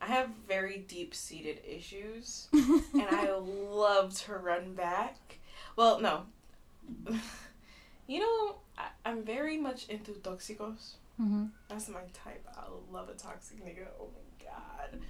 I 0.00 0.06
have 0.06 0.30
very 0.48 0.78
deep 0.88 1.14
seated 1.14 1.60
issues 1.68 2.48
and 2.52 2.82
I 3.10 3.30
love 3.36 4.14
to 4.20 4.34
run 4.34 4.74
back. 4.74 5.38
Well, 5.76 6.00
no. 6.00 6.22
you 8.06 8.20
know, 8.20 8.56
I, 8.78 8.86
I'm 9.04 9.22
very 9.22 9.58
much 9.58 9.88
into 9.88 10.12
toxicos. 10.12 10.94
hmm 11.16 11.46
That's 11.68 11.88
my 11.88 12.00
type. 12.12 12.46
I 12.56 12.62
love 12.92 13.08
a 13.08 13.14
toxic 13.14 13.64
nigga. 13.64 13.86
Oh 14.00 14.08
my 14.14 14.46
god. 14.46 15.00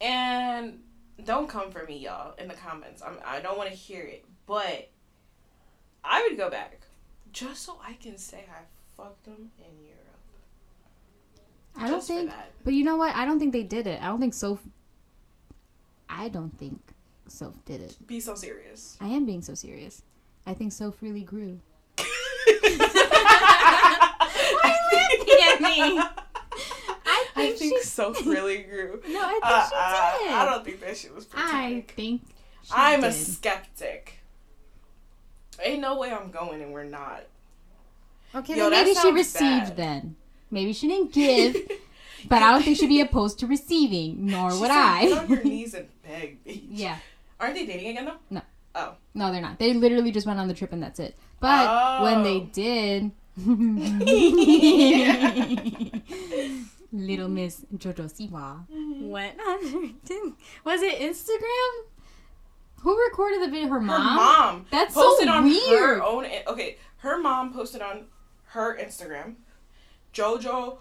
And 0.00 0.80
don't 1.24 1.48
come 1.48 1.70
for 1.70 1.84
me, 1.84 1.98
y'all, 1.98 2.34
in 2.38 2.48
the 2.48 2.54
comments. 2.54 3.02
I'm, 3.02 3.18
I 3.24 3.40
don't 3.40 3.56
want 3.56 3.70
to 3.70 3.76
hear 3.76 4.02
it. 4.02 4.24
But 4.46 4.90
I 6.04 6.22
would 6.28 6.36
go 6.36 6.50
back 6.50 6.80
just 7.32 7.62
so 7.64 7.78
I 7.86 7.94
can 7.94 8.16
say 8.18 8.44
I 8.50 8.60
fucked 8.96 9.24
them 9.24 9.50
in 9.58 9.84
Europe. 9.84 9.96
I 11.78 11.88
don't 11.90 12.00
for 12.00 12.06
think, 12.06 12.30
that. 12.30 12.52
but 12.64 12.74
you 12.74 12.84
know 12.84 12.96
what? 12.96 13.14
I 13.14 13.24
don't 13.24 13.38
think 13.38 13.52
they 13.52 13.62
did 13.62 13.86
it. 13.86 14.00
I 14.02 14.06
don't 14.06 14.20
think 14.20 14.34
so. 14.34 14.58
I 16.08 16.28
don't 16.28 16.56
think 16.56 16.80
so 17.28 17.52
did 17.64 17.80
it. 17.82 17.96
Be 18.06 18.20
so 18.20 18.34
serious. 18.34 18.96
I 19.00 19.08
am 19.08 19.26
being 19.26 19.42
so 19.42 19.54
serious. 19.54 20.02
I 20.46 20.54
think 20.54 20.72
Soph 20.72 21.02
really 21.02 21.22
grew. 21.22 21.60
Why 21.98 22.06
are 24.64 24.68
you 24.68 24.88
laughing 24.92 25.38
at 25.52 25.60
me? 25.60 25.98
I 27.08 27.26
I 27.36 27.52
think 27.52 27.58
she- 27.58 27.82
Soph 27.82 28.24
really 28.26 28.58
grew. 28.62 29.00
No, 29.08 29.20
I 29.22 29.30
think 29.32 29.44
Uh, 29.44 29.68
she 29.68 29.74
uh, 29.76 30.18
did. 30.18 30.32
I 30.32 30.44
don't 30.44 30.64
think 30.64 30.80
that 30.80 30.96
shit 30.96 31.14
was 31.14 31.24
pretty. 31.26 31.46
I 31.48 31.84
think 31.94 32.22
she 32.62 32.72
I'm 32.74 33.04
a 33.04 33.10
did. 33.10 33.14
skeptic. 33.14 34.18
Ain't 35.62 35.80
no 35.80 35.98
way 35.98 36.12
I'm 36.12 36.30
going 36.30 36.62
and 36.62 36.72
we're 36.72 36.84
not. 36.84 37.24
Okay, 38.34 38.56
Yo, 38.56 38.68
maybe 38.68 38.94
she 38.94 39.10
received 39.10 39.68
bad. 39.68 39.76
then. 39.76 40.16
Maybe 40.50 40.72
she 40.74 40.86
didn't 40.86 41.12
give, 41.12 41.56
but 42.28 42.42
I 42.42 42.50
don't 42.52 42.62
think 42.62 42.76
she'd 42.76 42.88
be 42.88 43.00
opposed 43.00 43.38
to 43.40 43.46
receiving, 43.46 44.26
nor 44.26 44.50
She 44.52 44.58
would 44.60 44.66
said, 44.68 44.76
I. 44.76 45.18
On 45.18 45.28
your 45.28 45.42
knees 45.42 45.74
and 45.74 45.88
beg, 46.02 46.44
bitch. 46.46 46.62
yeah. 46.70 46.98
Aren't 47.40 47.54
they 47.54 47.66
dating 47.66 47.88
again 47.88 48.04
though? 48.06 48.16
No, 48.30 48.42
Oh. 48.76 48.94
they're 49.14 49.40
not. 49.40 49.58
They 49.58 49.72
literally 49.72 50.10
just 50.10 50.26
went 50.26 50.38
on 50.38 50.48
the 50.48 50.54
trip 50.54 50.72
and 50.72 50.82
that's 50.82 51.00
it. 51.00 51.16
But 51.40 52.02
when 52.02 52.22
they 52.22 52.36
Oh. 52.36 52.48
did, 52.52 53.10
little 56.92 57.28
Miss 57.28 57.64
Jojo 57.76 58.10
Siwa 58.10 58.66
mm-hmm. 58.70 59.08
went 59.08 59.38
on. 59.40 59.66
her- 59.66 60.32
Was 60.64 60.82
it 60.82 60.98
Instagram? 61.00 61.84
Who 62.82 62.96
recorded 63.04 63.42
the 63.42 63.48
video? 63.50 63.68
Her 63.68 63.80
mom. 63.80 64.00
Her 64.00 64.04
mom. 64.04 64.16
mom 64.16 64.66
That's 64.70 64.94
posted 64.94 65.28
so 65.28 65.34
on 65.34 65.44
weird. 65.44 65.98
her 65.98 66.02
own. 66.02 66.26
Okay, 66.46 66.76
her 66.98 67.18
mom 67.18 67.52
posted 67.52 67.82
on 67.82 68.04
her 68.48 68.76
Instagram. 68.78 69.34
JoJo 70.14 70.78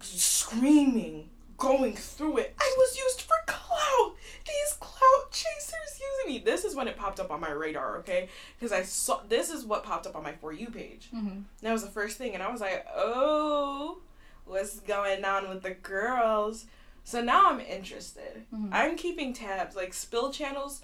screaming, 0.00 1.28
going 1.58 1.94
through 1.94 2.38
it. 2.38 2.54
I 2.58 2.74
was 2.78 2.96
used 2.96 3.20
for 3.22 3.34
clout. 3.46 4.14
These 4.46 4.74
clout 4.80 5.30
chasers 5.30 6.00
using 6.00 6.34
me. 6.34 6.38
This 6.44 6.64
is 6.64 6.74
when 6.74 6.88
it 6.88 6.96
popped 6.96 7.20
up 7.20 7.30
on 7.30 7.40
my 7.40 7.50
radar. 7.50 7.98
Okay, 7.98 8.28
because 8.58 8.72
I 8.72 8.82
saw 8.82 9.20
this 9.28 9.50
is 9.50 9.64
what 9.66 9.84
popped 9.84 10.06
up 10.06 10.16
on 10.16 10.22
my 10.22 10.32
for 10.32 10.52
you 10.52 10.68
page. 10.68 11.10
Mhm. 11.14 11.44
That 11.60 11.72
was 11.72 11.84
the 11.84 11.90
first 11.90 12.16
thing, 12.16 12.32
and 12.34 12.42
I 12.42 12.50
was 12.50 12.60
like, 12.62 12.86
oh, 12.94 13.98
what's 14.46 14.80
going 14.80 15.24
on 15.24 15.48
with 15.50 15.62
the 15.62 15.72
girls? 15.74 16.64
So 17.04 17.20
now 17.22 17.50
I'm 17.50 17.60
interested. 17.60 18.46
Mhm. 18.54 18.70
I'm 18.72 18.96
keeping 18.96 19.32
tabs. 19.34 19.76
Like 19.76 19.92
spill 19.92 20.32
channels, 20.32 20.82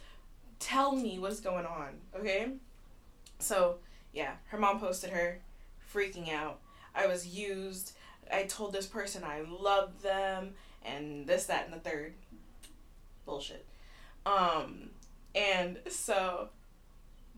tell 0.58 0.92
me 0.92 1.18
what's 1.18 1.40
going 1.40 1.66
on. 1.66 2.00
Okay. 2.16 2.52
So 3.38 3.78
yeah, 4.12 4.34
her 4.48 4.58
mom 4.58 4.78
posted 4.80 5.10
her, 5.10 5.40
freaking 5.92 6.30
out. 6.32 6.60
I 6.94 7.06
was 7.06 7.26
used. 7.26 7.92
I 8.32 8.44
told 8.44 8.72
this 8.72 8.86
person 8.86 9.22
I 9.24 9.40
loved 9.42 10.02
them, 10.02 10.54
and 10.84 11.26
this, 11.26 11.46
that, 11.46 11.64
and 11.64 11.74
the 11.74 11.78
third. 11.78 12.14
Bullshit. 13.26 13.64
Um, 14.26 14.90
and 15.34 15.78
so 15.88 16.48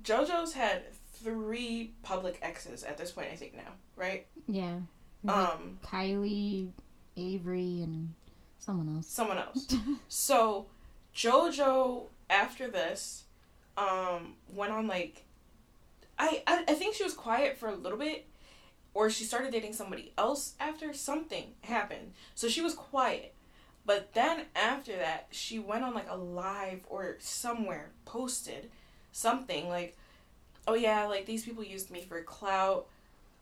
JoJo's 0.02 0.52
had 0.52 0.82
three 1.14 1.92
public 2.02 2.38
exes 2.42 2.82
at 2.84 2.98
this 2.98 3.10
point, 3.12 3.28
I 3.32 3.36
think 3.36 3.54
now, 3.56 3.72
right? 3.96 4.26
Yeah. 4.48 4.80
Um, 5.28 5.78
Kylie, 5.84 6.70
Avery, 7.16 7.82
and 7.82 8.12
someone 8.58 8.94
else. 8.94 9.06
someone 9.08 9.38
else. 9.38 9.66
So 10.08 10.66
JoJo 11.14 12.04
after 12.30 12.68
this, 12.68 13.24
um, 13.76 14.34
went 14.52 14.72
on 14.72 14.86
like 14.86 15.24
I, 16.18 16.42
I 16.46 16.64
I 16.68 16.74
think 16.74 16.94
she 16.94 17.04
was 17.04 17.14
quiet 17.14 17.58
for 17.58 17.68
a 17.68 17.74
little 17.74 17.98
bit 17.98 18.26
or 18.94 19.10
she 19.10 19.24
started 19.24 19.52
dating 19.52 19.74
somebody 19.74 20.12
else 20.16 20.54
after 20.58 20.94
something 20.94 21.52
happened. 21.62 22.12
So 22.34 22.48
she 22.48 22.62
was 22.62 22.74
quiet. 22.74 23.34
But 23.86 24.12
then 24.14 24.46
after 24.56 24.96
that, 24.96 25.28
she 25.30 25.58
went 25.60 25.84
on 25.84 25.94
like 25.94 26.10
a 26.10 26.16
live 26.16 26.80
or 26.90 27.16
somewhere 27.20 27.90
posted 28.04 28.68
something 29.12 29.68
like, 29.68 29.96
"Oh 30.66 30.74
yeah, 30.74 31.04
like 31.06 31.24
these 31.26 31.44
people 31.44 31.62
used 31.64 31.90
me 31.90 32.02
for 32.02 32.20
clout." 32.22 32.86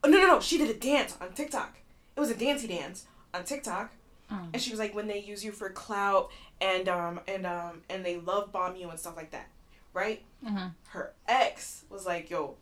Oh 0.05 0.09
no 0.11 0.19
no 0.19 0.27
no! 0.27 0.41
She 0.41 0.59
did 0.59 0.69
a 0.71 0.79
dance 0.79 1.17
on 1.21 1.33
TikTok. 1.33 1.79
It 2.17 2.21
was 2.21 2.31
a 2.31 2.35
dancey 2.37 2.67
dance 2.69 3.07
on 3.33 3.45
TikTok, 3.45 3.91
Oh. 4.31 4.49
and 4.53 4.61
she 4.63 4.71
was 4.71 4.79
like, 4.79 4.95
"When 4.95 5.07
they 5.09 5.19
use 5.19 5.43
you 5.45 5.51
for 5.51 5.71
clout 5.71 6.31
and 6.61 6.89
um 6.89 7.21
and 7.27 7.47
um 7.47 7.83
and 7.89 8.05
they 8.05 8.19
love 8.19 8.53
bomb 8.53 8.77
you 8.77 8.91
and 8.91 8.99
stuff 9.01 9.17
like 9.17 9.31
that, 9.31 9.49
right?" 9.95 10.23
Uh-huh. 10.47 10.69
her 10.89 11.15
ex 11.27 11.85
was 11.89 12.05
like, 12.05 12.29
yo, 12.29 12.57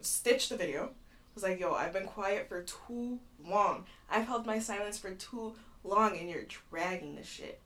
stitch 0.00 0.48
the 0.48 0.56
video. 0.56 0.90
Was 1.36 1.44
like, 1.44 1.58
yo, 1.60 1.74
I've 1.74 1.92
been 1.92 2.06
quiet 2.06 2.48
for 2.48 2.62
too 2.62 3.18
long. 3.44 3.86
I've 4.10 4.26
held 4.26 4.46
my 4.46 4.58
silence 4.60 4.98
for 4.98 5.10
too 5.12 5.54
long 5.84 6.16
and 6.18 6.28
you're 6.28 6.44
dragging 6.70 7.14
this 7.14 7.26
shit. 7.26 7.60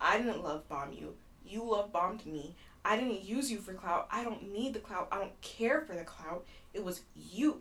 I 0.00 0.18
didn't 0.18 0.42
love 0.42 0.68
bomb 0.68 0.92
you. 0.92 1.14
You 1.46 1.62
love 1.64 1.92
bombed 1.92 2.26
me. 2.26 2.56
I 2.84 2.96
didn't 2.96 3.24
use 3.24 3.50
you 3.50 3.58
for 3.58 3.74
clout. 3.74 4.08
I 4.10 4.24
don't 4.24 4.52
need 4.52 4.74
the 4.74 4.80
clout. 4.80 5.08
I 5.12 5.18
don't 5.18 5.40
care 5.40 5.82
for 5.82 5.94
the 5.94 6.04
clout. 6.04 6.44
It 6.74 6.84
was 6.84 7.02
you. 7.14 7.60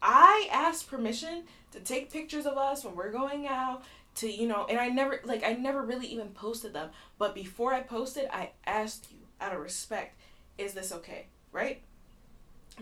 I 0.00 0.48
asked 0.52 0.88
permission 0.88 1.44
to 1.72 1.80
take 1.80 2.12
pictures 2.12 2.46
of 2.46 2.56
us 2.56 2.84
when 2.84 2.94
we're 2.94 3.10
going 3.10 3.46
out 3.46 3.82
to, 4.16 4.30
you 4.30 4.46
know, 4.46 4.66
and 4.70 4.78
I 4.78 4.88
never, 4.88 5.20
like, 5.24 5.44
I 5.44 5.52
never 5.52 5.82
really 5.82 6.06
even 6.06 6.28
posted 6.28 6.72
them. 6.72 6.90
But 7.18 7.34
before 7.34 7.74
I 7.74 7.80
posted, 7.80 8.28
I 8.32 8.52
asked 8.66 9.08
you 9.10 9.18
out 9.40 9.52
of 9.52 9.60
respect 9.60 10.18
is 10.56 10.72
this 10.72 10.92
okay? 10.92 11.26
Right? 11.52 11.82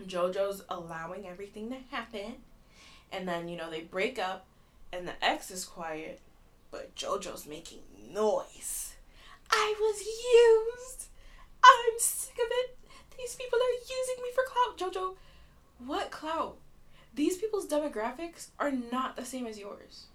JoJo's 0.01 0.63
allowing 0.69 1.27
everything 1.27 1.69
to 1.69 1.77
happen. 1.91 2.35
And 3.11 3.27
then, 3.27 3.47
you 3.47 3.55
know, 3.55 3.69
they 3.69 3.81
break 3.81 4.19
up 4.19 4.45
and 4.91 5.07
the 5.07 5.13
ex 5.23 5.51
is 5.51 5.63
quiet, 5.63 6.19
but 6.71 6.95
JoJo's 6.95 7.45
making 7.47 7.79
noise. 8.11 8.93
I 9.51 9.75
was 9.79 9.99
used. 10.01 11.07
I'm 11.63 11.99
sick 11.99 12.35
of 12.35 12.47
it. 12.51 12.77
These 13.17 13.35
people 13.35 13.59
are 13.59 13.81
using 13.81 14.23
me 14.23 14.29
for 14.35 14.43
clout. 14.45 14.93
JoJo, 14.93 15.15
what 15.85 16.11
clout? 16.11 16.57
These 17.13 17.37
people's 17.37 17.67
demographics 17.67 18.47
are 18.59 18.71
not 18.71 19.15
the 19.15 19.25
same 19.25 19.47
as 19.47 19.57
yours. 19.57 20.05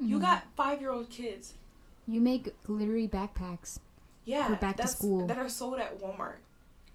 You 0.00 0.18
Mhm. 0.18 0.20
got 0.22 0.44
five 0.56 0.80
year 0.80 0.90
old 0.90 1.10
kids. 1.10 1.54
You 2.06 2.20
make 2.20 2.54
glittery 2.64 3.06
backpacks. 3.08 3.78
Yeah. 4.24 4.48
For 4.48 4.56
back 4.56 4.76
to 4.78 4.88
school. 4.88 5.26
That 5.26 5.38
are 5.38 5.48
sold 5.48 5.78
at 5.78 5.98
Walmart. 6.00 6.38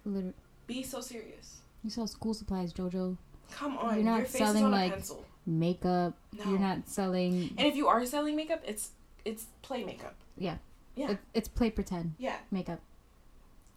Glitter- 0.03 0.33
Be 0.67 0.83
so 0.83 1.01
serious. 1.01 1.61
You 1.83 1.89
sell 1.89 2.07
school 2.07 2.33
supplies, 2.33 2.73
Jojo. 2.73 3.17
Come 3.51 3.77
on, 3.77 3.95
You're 3.95 4.03
not 4.03 4.27
selling, 4.27 4.63
on 4.65 4.71
like- 4.71 4.91
pencil. 4.93 5.25
Makeup. 5.45 6.13
No. 6.31 6.45
You're 6.45 6.59
not 6.59 6.87
selling. 6.87 7.53
And 7.57 7.67
if 7.67 7.75
you 7.75 7.87
are 7.87 8.05
selling 8.05 8.35
makeup, 8.35 8.61
it's 8.65 8.91
it's 9.25 9.45
play 9.61 9.83
makeup. 9.83 10.15
Yeah. 10.37 10.57
It, 10.95 11.17
it's 11.33 11.47
play 11.47 11.71
pretend 11.71 12.13
Yeah, 12.19 12.35
makeup 12.51 12.79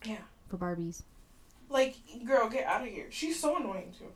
yeah. 0.04 0.18
for 0.48 0.58
Barbies. 0.58 1.02
Like, 1.70 1.96
girl, 2.26 2.48
get 2.50 2.66
out 2.66 2.82
of 2.82 2.88
here. 2.88 3.06
She's 3.10 3.40
so 3.40 3.56
annoying 3.56 3.94
too. 3.98 4.12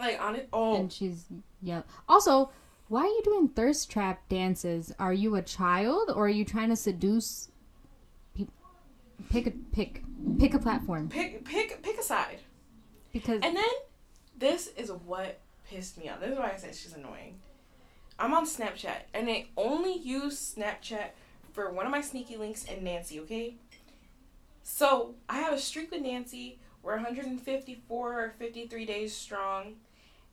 Like 0.00 0.20
on 0.20 0.34
it. 0.34 0.48
Oh, 0.52 0.76
And 0.76 0.92
she's 0.92 1.26
yeah. 1.62 1.82
Also, 2.08 2.50
why 2.88 3.02
are 3.02 3.06
you 3.06 3.22
doing 3.24 3.48
thirst 3.48 3.90
trap 3.90 4.28
dances? 4.28 4.92
Are 4.98 5.12
you 5.12 5.36
a 5.36 5.42
child 5.42 6.10
or 6.10 6.26
are 6.26 6.28
you 6.28 6.44
trying 6.44 6.68
to 6.70 6.76
seduce? 6.76 7.48
People? 8.34 8.52
Pick 9.30 9.46
a 9.46 9.52
pick. 9.72 10.02
Pick 10.38 10.54
a 10.54 10.58
platform 10.58 11.08
pick 11.10 11.44
pick 11.44 11.80
pick 11.82 11.98
a 11.98 12.02
side. 12.02 12.40
because 13.12 13.40
And 13.42 13.54
then 13.56 13.64
this 14.36 14.68
is 14.76 14.90
what 14.90 15.38
pissed 15.68 15.96
me 15.98 16.08
off. 16.08 16.18
This 16.20 16.30
is 16.32 16.38
why 16.38 16.50
I 16.52 16.56
said 16.56 16.74
she's 16.74 16.94
annoying. 16.94 17.36
I'm 18.18 18.32
on 18.32 18.46
Snapchat 18.46 19.02
and 19.12 19.28
I 19.28 19.46
only 19.56 19.96
use 19.96 20.54
Snapchat 20.56 21.10
for 21.52 21.70
one 21.70 21.86
of 21.86 21.92
my 21.92 22.00
sneaky 22.00 22.36
links 22.36 22.64
and 22.68 22.82
Nancy, 22.82 23.20
okay? 23.20 23.54
So 24.62 25.14
I 25.28 25.40
have 25.40 25.52
a 25.52 25.58
streak 25.58 25.90
with 25.90 26.02
Nancy. 26.02 26.58
We're 26.82 26.96
154 26.96 28.20
or 28.20 28.34
53 28.38 28.84
days 28.86 29.14
strong. 29.14 29.74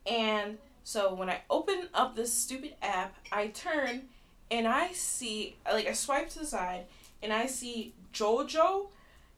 And 0.05 0.57
so 0.83 1.13
when 1.13 1.29
I 1.29 1.41
open 1.49 1.89
up 1.93 2.15
this 2.15 2.33
stupid 2.33 2.75
app, 2.81 3.15
I 3.31 3.47
turn 3.47 4.03
and 4.49 4.67
I 4.67 4.91
see, 4.91 5.55
like, 5.71 5.87
I 5.87 5.93
swipe 5.93 6.29
to 6.29 6.39
the 6.39 6.45
side 6.45 6.85
and 7.21 7.31
I 7.31 7.45
see 7.45 7.93
JoJo 8.13 8.87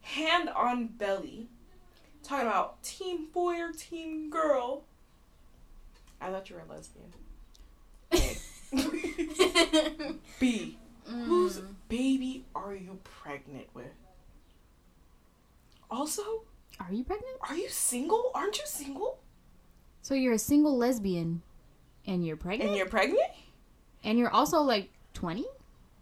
hand 0.02 0.50
on 0.50 0.88
belly 0.88 1.48
talking 2.24 2.48
about 2.48 2.82
team 2.84 3.28
boy 3.34 3.60
or 3.60 3.72
team 3.72 4.30
girl. 4.30 4.84
I 6.20 6.30
thought 6.30 6.50
you 6.50 6.56
were 6.56 6.64
a 6.68 6.74
lesbian. 6.74 7.14
A. 8.14 8.38
B. 10.40 10.78
Mm. 11.10 11.26
Whose 11.26 11.62
baby 11.90 12.46
are 12.56 12.74
you 12.74 13.00
pregnant 13.04 13.68
with? 13.74 13.92
Also, 15.92 16.22
are 16.80 16.92
you 16.92 17.04
pregnant? 17.04 17.36
are 17.48 17.56
you 17.56 17.70
single? 17.70 18.32
Aren't 18.34 18.58
you 18.58 18.64
single? 18.66 19.20
So 20.02 20.14
you're 20.16 20.34
a 20.34 20.40
single 20.40 20.78
lesbian, 20.78 21.42
and 22.06 22.26
you're 22.26 22.36
pregnant, 22.38 22.70
And 22.72 22.78
you're 22.78 22.88
pregnant? 22.88 23.22
and 24.04 24.18
you're 24.18 24.32
also 24.32 24.62
like 24.62 24.90
twenty. 25.14 25.46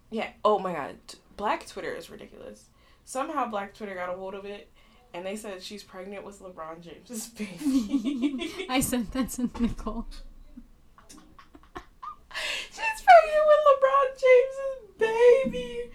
Yeah. 0.09 0.29
Oh 0.45 0.59
my 0.59 0.73
god. 0.73 0.95
Black 1.37 1.67
Twitter 1.67 1.93
is 1.93 2.09
ridiculous. 2.09 2.65
Somehow 3.05 3.47
Black 3.49 3.73
Twitter 3.73 3.95
got 3.95 4.09
a 4.09 4.13
hold 4.13 4.33
of 4.35 4.45
it 4.45 4.69
and 5.13 5.25
they 5.25 5.35
said 5.35 5.61
she's 5.61 5.83
pregnant 5.83 6.23
with 6.23 6.39
LeBron 6.41 6.81
James's 6.81 7.27
baby. 7.29 8.65
I 8.69 8.79
sent 8.79 9.11
that 9.13 9.29
to 9.31 9.49
Nicole. 9.59 10.05
She's 12.69 13.03
pregnant 13.03 13.47
with 13.47 13.61
LeBron 13.67 14.21
James's 14.21 14.97
baby. 14.97 15.91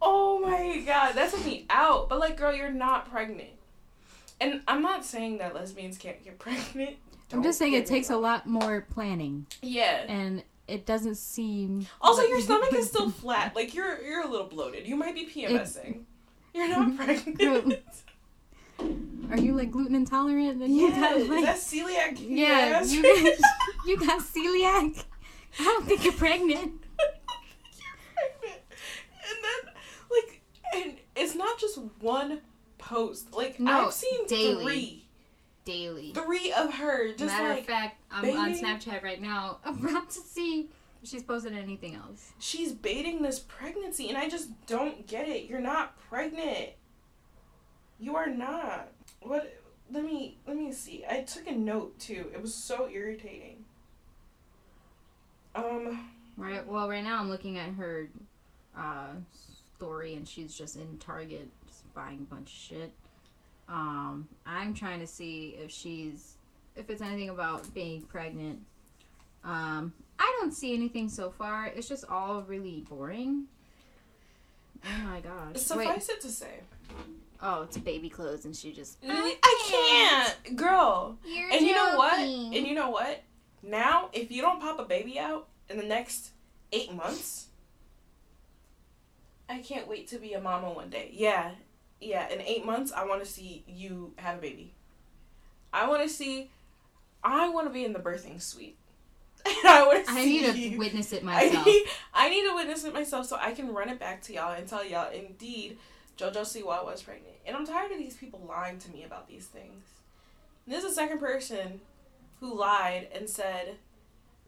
Oh 0.00 0.40
my 0.40 0.82
god, 0.86 1.12
that 1.14 1.30
took 1.30 1.44
me 1.44 1.66
out. 1.70 2.08
But 2.08 2.18
like, 2.20 2.36
girl, 2.36 2.54
you're 2.54 2.70
not 2.72 3.10
pregnant. 3.10 3.50
And 4.40 4.60
I'm 4.66 4.82
not 4.82 5.04
saying 5.04 5.38
that 5.38 5.54
lesbians 5.54 5.98
can't 5.98 6.22
get 6.24 6.38
pregnant. 6.38 6.96
I'm 7.32 7.42
just 7.42 7.58
saying 7.58 7.72
it 7.74 7.86
takes 7.86 8.10
a 8.10 8.16
lot 8.16 8.46
more 8.46 8.82
planning, 8.90 9.46
Yeah. 9.62 10.04
and 10.08 10.42
it 10.68 10.84
doesn't 10.84 11.14
seem. 11.16 11.86
Also, 12.00 12.22
like- 12.22 12.30
your 12.30 12.40
stomach 12.48 12.72
is 12.74 12.88
still 12.88 13.10
flat. 13.10 13.54
Like 13.56 13.74
you're 13.74 14.02
you're 14.02 14.22
a 14.22 14.28
little 14.28 14.46
bloated. 14.48 14.86
You 14.86 14.96
might 14.96 15.14
be 15.14 15.26
PMSing. 15.26 16.02
You're 16.54 16.68
not 16.68 16.96
pregnant. 16.98 17.74
Are 19.30 19.38
you 19.38 19.52
like 19.54 19.70
gluten 19.70 19.94
intolerant? 19.94 20.58
Then 20.58 20.74
you 20.74 20.88
yeah, 20.88 21.00
got 21.00 21.16
is 21.16 21.28
like 21.28 21.44
that 21.44 21.56
celiac? 21.56 22.16
yeah, 22.20 22.82
you 22.82 23.02
got, 23.02 23.38
you 23.86 23.96
got 23.98 24.20
celiac. 24.20 25.04
I 25.58 25.64
don't 25.64 25.86
think 25.86 26.04
you're 26.04 26.12
pregnant. 26.14 26.72
You're 27.78 28.30
pregnant. 28.40 28.62
And 29.28 29.38
then, 29.44 29.74
like, 30.10 30.40
and 30.74 30.96
it's 31.16 31.34
not 31.34 31.58
just 31.58 31.78
one 32.00 32.40
post. 32.78 33.32
Like, 33.34 33.58
No, 33.60 33.86
I've 33.86 33.92
seen 33.92 34.26
daily. 34.26 34.64
three. 34.64 35.04
Daily. 35.64 36.12
Three 36.12 36.52
of 36.52 36.74
her 36.74 37.08
just 37.12 37.26
Matter 37.26 37.48
like, 37.50 37.60
of 37.60 37.66
fact, 37.66 38.00
I'm 38.10 38.36
on 38.36 38.54
Snapchat 38.54 39.02
right 39.02 39.20
now, 39.20 39.58
I'm 39.64 39.84
about 39.86 40.10
to 40.10 40.18
see 40.20 40.68
if 41.02 41.08
she's 41.08 41.22
posted 41.22 41.52
anything 41.52 41.94
else. 41.94 42.32
she's 42.38 42.72
baiting 42.72 43.22
this 43.22 43.38
pregnancy, 43.40 44.08
and 44.08 44.18
I 44.18 44.28
just 44.28 44.48
don't 44.66 45.06
get 45.06 45.28
it. 45.28 45.44
You're 45.48 45.60
not 45.60 45.96
pregnant. 46.08 46.70
You 48.00 48.16
are 48.16 48.28
not. 48.28 48.88
What? 49.20 49.56
Let 49.92 50.04
me 50.04 50.38
let 50.46 50.56
me 50.56 50.72
see. 50.72 51.04
I 51.08 51.20
took 51.20 51.46
a 51.46 51.52
note 51.52 51.98
too. 52.00 52.26
It 52.34 52.40
was 52.42 52.54
so 52.54 52.88
irritating. 52.88 53.61
Um. 55.54 56.08
Right. 56.36 56.66
Well, 56.66 56.88
right 56.88 57.04
now 57.04 57.20
I'm 57.20 57.28
looking 57.28 57.58
at 57.58 57.70
her 57.74 58.08
uh, 58.76 59.12
story, 59.76 60.14
and 60.14 60.26
she's 60.26 60.56
just 60.56 60.76
in 60.76 60.98
Target, 60.98 61.48
just 61.66 61.92
buying 61.94 62.26
a 62.30 62.34
bunch 62.34 62.48
of 62.48 62.54
shit. 62.54 62.92
Um, 63.68 64.28
I'm 64.46 64.74
trying 64.74 65.00
to 65.00 65.06
see 65.06 65.56
if 65.62 65.70
she's, 65.70 66.36
if 66.74 66.90
it's 66.90 67.02
anything 67.02 67.28
about 67.28 67.72
being 67.74 68.02
pregnant. 68.02 68.60
Um, 69.44 69.92
I 70.18 70.36
don't 70.40 70.52
see 70.52 70.74
anything 70.74 71.08
so 71.08 71.30
far. 71.30 71.66
It's 71.66 71.88
just 71.88 72.04
all 72.08 72.42
really 72.42 72.84
boring. 72.88 73.44
Oh 74.84 75.04
my 75.04 75.20
gosh! 75.20 75.54
Wait. 75.54 75.58
Suffice 75.58 76.08
it 76.08 76.20
to 76.22 76.28
say, 76.28 76.60
Oh, 77.40 77.62
it's 77.62 77.76
baby 77.76 78.08
clothes, 78.08 78.44
and 78.44 78.54
she 78.54 78.72
just. 78.72 78.98
I 79.06 80.28
can't, 80.36 80.56
girl. 80.56 81.18
You're 81.24 81.50
And 81.50 81.66
you 81.66 81.74
know 81.74 81.96
what? 81.96 82.18
And 82.18 82.54
you 82.54 82.74
know 82.74 82.90
what? 82.90 83.22
Now, 83.62 84.08
if 84.12 84.30
you 84.30 84.42
don't 84.42 84.60
pop 84.60 84.78
a 84.78 84.84
baby 84.84 85.18
out 85.18 85.48
in 85.68 85.76
the 85.76 85.84
next 85.84 86.30
eight 86.72 86.92
months, 86.92 87.46
I 89.48 89.58
can't 89.58 89.88
wait 89.88 90.08
to 90.08 90.18
be 90.18 90.32
a 90.32 90.40
mama 90.40 90.70
one 90.72 90.90
day. 90.90 91.10
Yeah, 91.12 91.52
yeah. 92.00 92.28
In 92.28 92.40
eight 92.40 92.64
months, 92.64 92.92
I 92.92 93.04
want 93.04 93.22
to 93.24 93.30
see 93.30 93.62
you 93.68 94.12
have 94.16 94.38
a 94.38 94.40
baby. 94.40 94.72
I 95.72 95.88
want 95.88 96.02
to 96.02 96.08
see. 96.08 96.50
I 97.22 97.48
want 97.50 97.68
to 97.68 97.72
be 97.72 97.84
in 97.84 97.92
the 97.92 98.00
birthing 98.00 98.40
suite. 98.42 98.76
I 99.46 99.84
want 99.86 100.06
to 100.06 100.12
see 100.12 100.20
I 100.20 100.24
need 100.24 100.52
to 100.52 100.58
you. 100.58 100.78
witness 100.78 101.12
it 101.12 101.22
I 101.22 101.26
myself. 101.26 101.66
need, 101.66 101.84
I 102.14 102.28
need 102.30 102.48
to 102.48 102.54
witness 102.54 102.84
it 102.84 102.92
myself 102.94 103.26
so 103.26 103.36
I 103.40 103.52
can 103.52 103.72
run 103.72 103.88
it 103.88 103.98
back 103.98 104.22
to 104.22 104.32
y'all 104.32 104.52
and 104.52 104.66
tell 104.66 104.84
y'all, 104.84 105.10
indeed, 105.12 105.78
JoJo 106.18 106.42
Siwa 106.42 106.84
was 106.84 107.02
pregnant. 107.02 107.34
And 107.46 107.56
I'm 107.56 107.66
tired 107.66 107.92
of 107.92 107.98
these 107.98 108.16
people 108.16 108.40
lying 108.48 108.78
to 108.78 108.90
me 108.90 109.04
about 109.04 109.28
these 109.28 109.46
things. 109.46 109.84
And 110.66 110.74
this 110.74 110.84
is 110.84 110.90
the 110.90 110.94
second 110.94 111.18
person 111.18 111.80
who 112.42 112.58
lied 112.58 113.06
and 113.14 113.30
said 113.30 113.76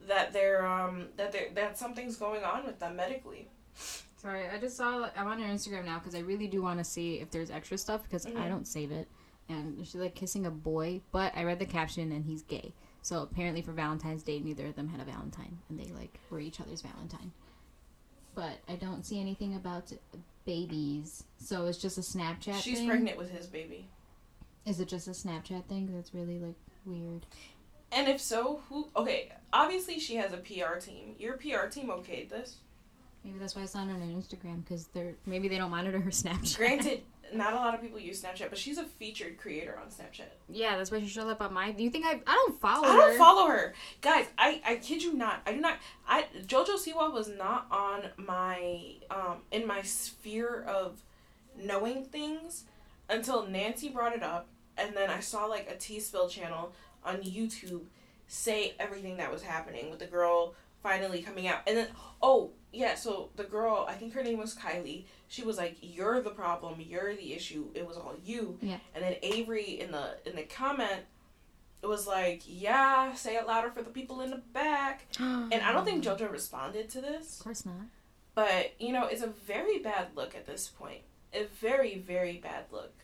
that 0.09 0.33
they're 0.33 0.67
um 0.67 1.07
that 1.17 1.31
they 1.33 1.49
that 1.55 1.79
something's 1.79 2.17
going 2.17 2.43
on 2.45 2.67
with 2.67 2.79
them 2.81 2.97
medically. 2.97 3.49
Sorry, 4.17 4.49
I 4.49 4.59
just 4.59 4.77
saw. 4.77 5.09
I'm 5.17 5.29
on 5.29 5.41
her 5.41 5.47
Instagram 5.49 5.85
now 5.85 5.99
because 6.01 6.15
I 6.17 6.19
really 6.19 6.49
do 6.49 6.61
want 6.61 6.79
to 6.81 6.85
see 6.85 7.21
if 7.21 7.31
there's 7.31 7.51
extra 7.51 7.79
stuff 7.79 8.03
because 8.03 8.27
I 8.27 8.31
Mhm. 8.31 8.49
don't 8.49 8.67
save 8.67 8.91
it. 8.91 9.07
And 9.49 9.79
she's 9.87 9.95
like 9.97 10.15
kissing 10.15 10.45
a 10.47 10.51
boy, 10.51 11.03
but 11.13 11.37
I 11.37 11.45
read 11.45 11.59
the 11.61 11.67
caption 11.67 12.11
and 12.11 12.25
he's 12.25 12.43
gay. 12.43 12.73
So 13.03 13.23
apparently 13.23 13.61
for 13.63 13.73
Valentine's 13.73 14.23
Day, 14.23 14.41
neither 14.41 14.67
of 14.67 14.75
them 14.77 14.89
had 14.89 15.01
a 15.01 15.05
Valentine, 15.05 15.59
and 15.69 15.79
they 15.79 15.93
like 15.93 16.19
were 16.31 16.41
each 16.41 16.61
other's 16.61 16.81
Valentine. 16.83 17.33
But 18.35 18.59
I 18.69 18.75
don't 18.77 19.05
see 19.07 19.21
anything 19.21 19.55
about 19.55 19.93
babies, 20.47 21.25
so 21.39 21.67
it's 21.67 21.79
just 21.79 21.99
a 21.99 22.01
Snapchat. 22.01 22.61
She's 22.63 22.79
thing? 22.79 22.89
pregnant 22.89 23.19
with 23.19 23.31
his 23.31 23.47
baby. 23.47 23.89
Is 24.67 24.81
it 24.81 24.89
just 24.89 25.07
a 25.07 25.13
Snapchat 25.13 25.67
thing? 25.67 25.91
That's 25.95 26.15
really 26.15 26.39
like 26.39 26.57
weird. 26.87 27.27
And 27.95 28.09
if 28.09 28.21
so, 28.21 28.61
who 28.69 28.89
okay, 28.97 29.31
obviously 29.53 29.99
she 30.01 30.17
has 30.17 30.33
a 30.33 30.39
PR 30.39 30.79
team. 30.81 31.15
Your 31.19 31.35
PR 31.35 31.67
team 31.71 31.89
okayed 31.89 32.29
this. 32.29 32.57
Maybe 33.25 33.39
that's 33.39 33.55
why 33.57 33.63
it's 33.63 33.75
not 33.75 33.89
on 33.89 34.01
her 34.01 34.07
Instagram 34.07 34.65
because 34.65 34.89
they're 34.89 35.15
maybe 35.27 35.49
they 35.49 35.57
don't 35.59 35.71
monitor 35.71 36.01
her 36.01 36.11
Snapchat. 36.23 36.57
Granted, 36.57 37.03
not 37.33 37.53
a 37.55 37.57
lot 37.57 37.75
of 37.75 37.81
people 37.81 37.99
use 37.99 38.23
Snapchat, 38.23 38.51
but 38.51 38.59
she's 38.59 38.77
a 38.79 38.85
featured 38.85 39.39
creator 39.39 39.79
on 39.81 39.89
Snapchat. 39.89 40.27
yeah, 40.51 40.77
that's 40.77 40.91
why 40.91 41.01
she 41.01 41.07
showed 41.07 41.29
up 41.31 41.41
on 41.41 41.55
my. 41.55 41.71
Do 41.71 41.83
you 41.83 41.91
think 41.91 42.05
I? 42.05 42.21
I 42.27 42.35
don't 42.35 42.61
follow 42.61 42.87
I 42.87 42.93
her. 42.93 42.99
don't 42.99 43.19
follow 43.19 43.47
her, 43.47 43.75
guys. 44.03 44.27
I 44.37 44.61
I 44.67 44.77
kid 44.77 45.03
you 45.03 45.15
not. 45.15 45.41
I 45.47 45.53
do 45.55 45.61
not. 45.61 45.79
I 46.07 46.27
JoJo 46.47 46.77
Siwa 46.77 47.13
was 47.13 47.29
not 47.29 47.67
on 47.71 48.03
my 48.19 48.97
um 49.11 49.39
in 49.53 49.67
my 49.67 49.83
sphere 49.83 50.65
of 50.67 51.01
knowing 51.57 52.05
things 52.05 52.65
until 53.09 53.47
Nancy 53.47 53.89
brought 53.89 54.15
it 54.15 54.23
up, 54.23 54.49
and 54.77 54.95
then 54.97 55.09
I 55.11 55.21
saw 55.21 55.47
like 55.47 55.71
a 55.71 55.77
T 55.77 56.01
Spill 56.01 56.29
channel 56.29 56.73
on 57.05 57.19
YouTube 57.23 57.83
say 58.27 58.75
everything 58.79 59.19
that 59.19 59.31
was 59.31 59.43
happening 59.43 59.91
with 59.91 59.99
the 59.99 60.07
girl 60.07 60.55
finally 60.83 61.23
coming 61.23 61.47
out, 61.47 61.61
and 61.67 61.77
then 61.77 61.89
oh 62.23 62.51
yeah, 62.73 62.95
so 62.95 63.31
the 63.37 63.45
girl 63.45 63.87
I 63.89 63.95
think 63.95 64.13
her 64.15 64.23
name 64.23 64.39
was 64.39 64.55
Kylie. 64.55 65.05
She 65.29 65.43
was 65.43 65.57
like, 65.57 65.77
"You're 65.81 66.21
the 66.23 66.31
problem. 66.31 66.81
You're 66.81 67.15
the 67.15 67.33
issue. 67.33 67.69
It 67.75 67.87
was 67.87 67.97
all 67.97 68.15
you." 68.25 68.59
Yeah. 68.61 68.79
And 68.95 69.05
then 69.05 69.17
Avery 69.23 69.81
in 69.81 69.93
the 69.93 70.19
in 70.27 70.37
the 70.37 70.43
comment 70.43 71.03
it 71.83 71.87
was 71.87 72.07
like, 72.07 72.41
yeah, 72.47 73.13
say 73.13 73.37
it 73.37 73.47
louder 73.47 73.71
for 73.71 73.83
the 73.83 73.91
people 73.91 74.23
in 74.23 74.31
the 74.31 74.41
back. 74.55 75.05
And 75.21 75.53
I 75.53 75.71
don't 75.71 75.85
think 75.85 76.03
JoJo 76.03 76.33
responded 76.33 76.89
to 76.91 77.03
this, 77.03 77.39
Of 77.39 77.45
course 77.45 77.67
not. 77.67 77.75
but 78.35 78.73
you 78.79 78.91
know, 78.91 79.05
it's 79.07 79.21
a 79.23 79.27
very 79.29 79.81
bad 79.81 80.09
look 80.17 80.35
at 80.35 80.47
this 80.47 80.67
point. 80.69 81.03
A 81.35 81.45
very, 81.61 81.99
very 81.99 82.39
bad 82.39 82.65
look. 82.73 82.95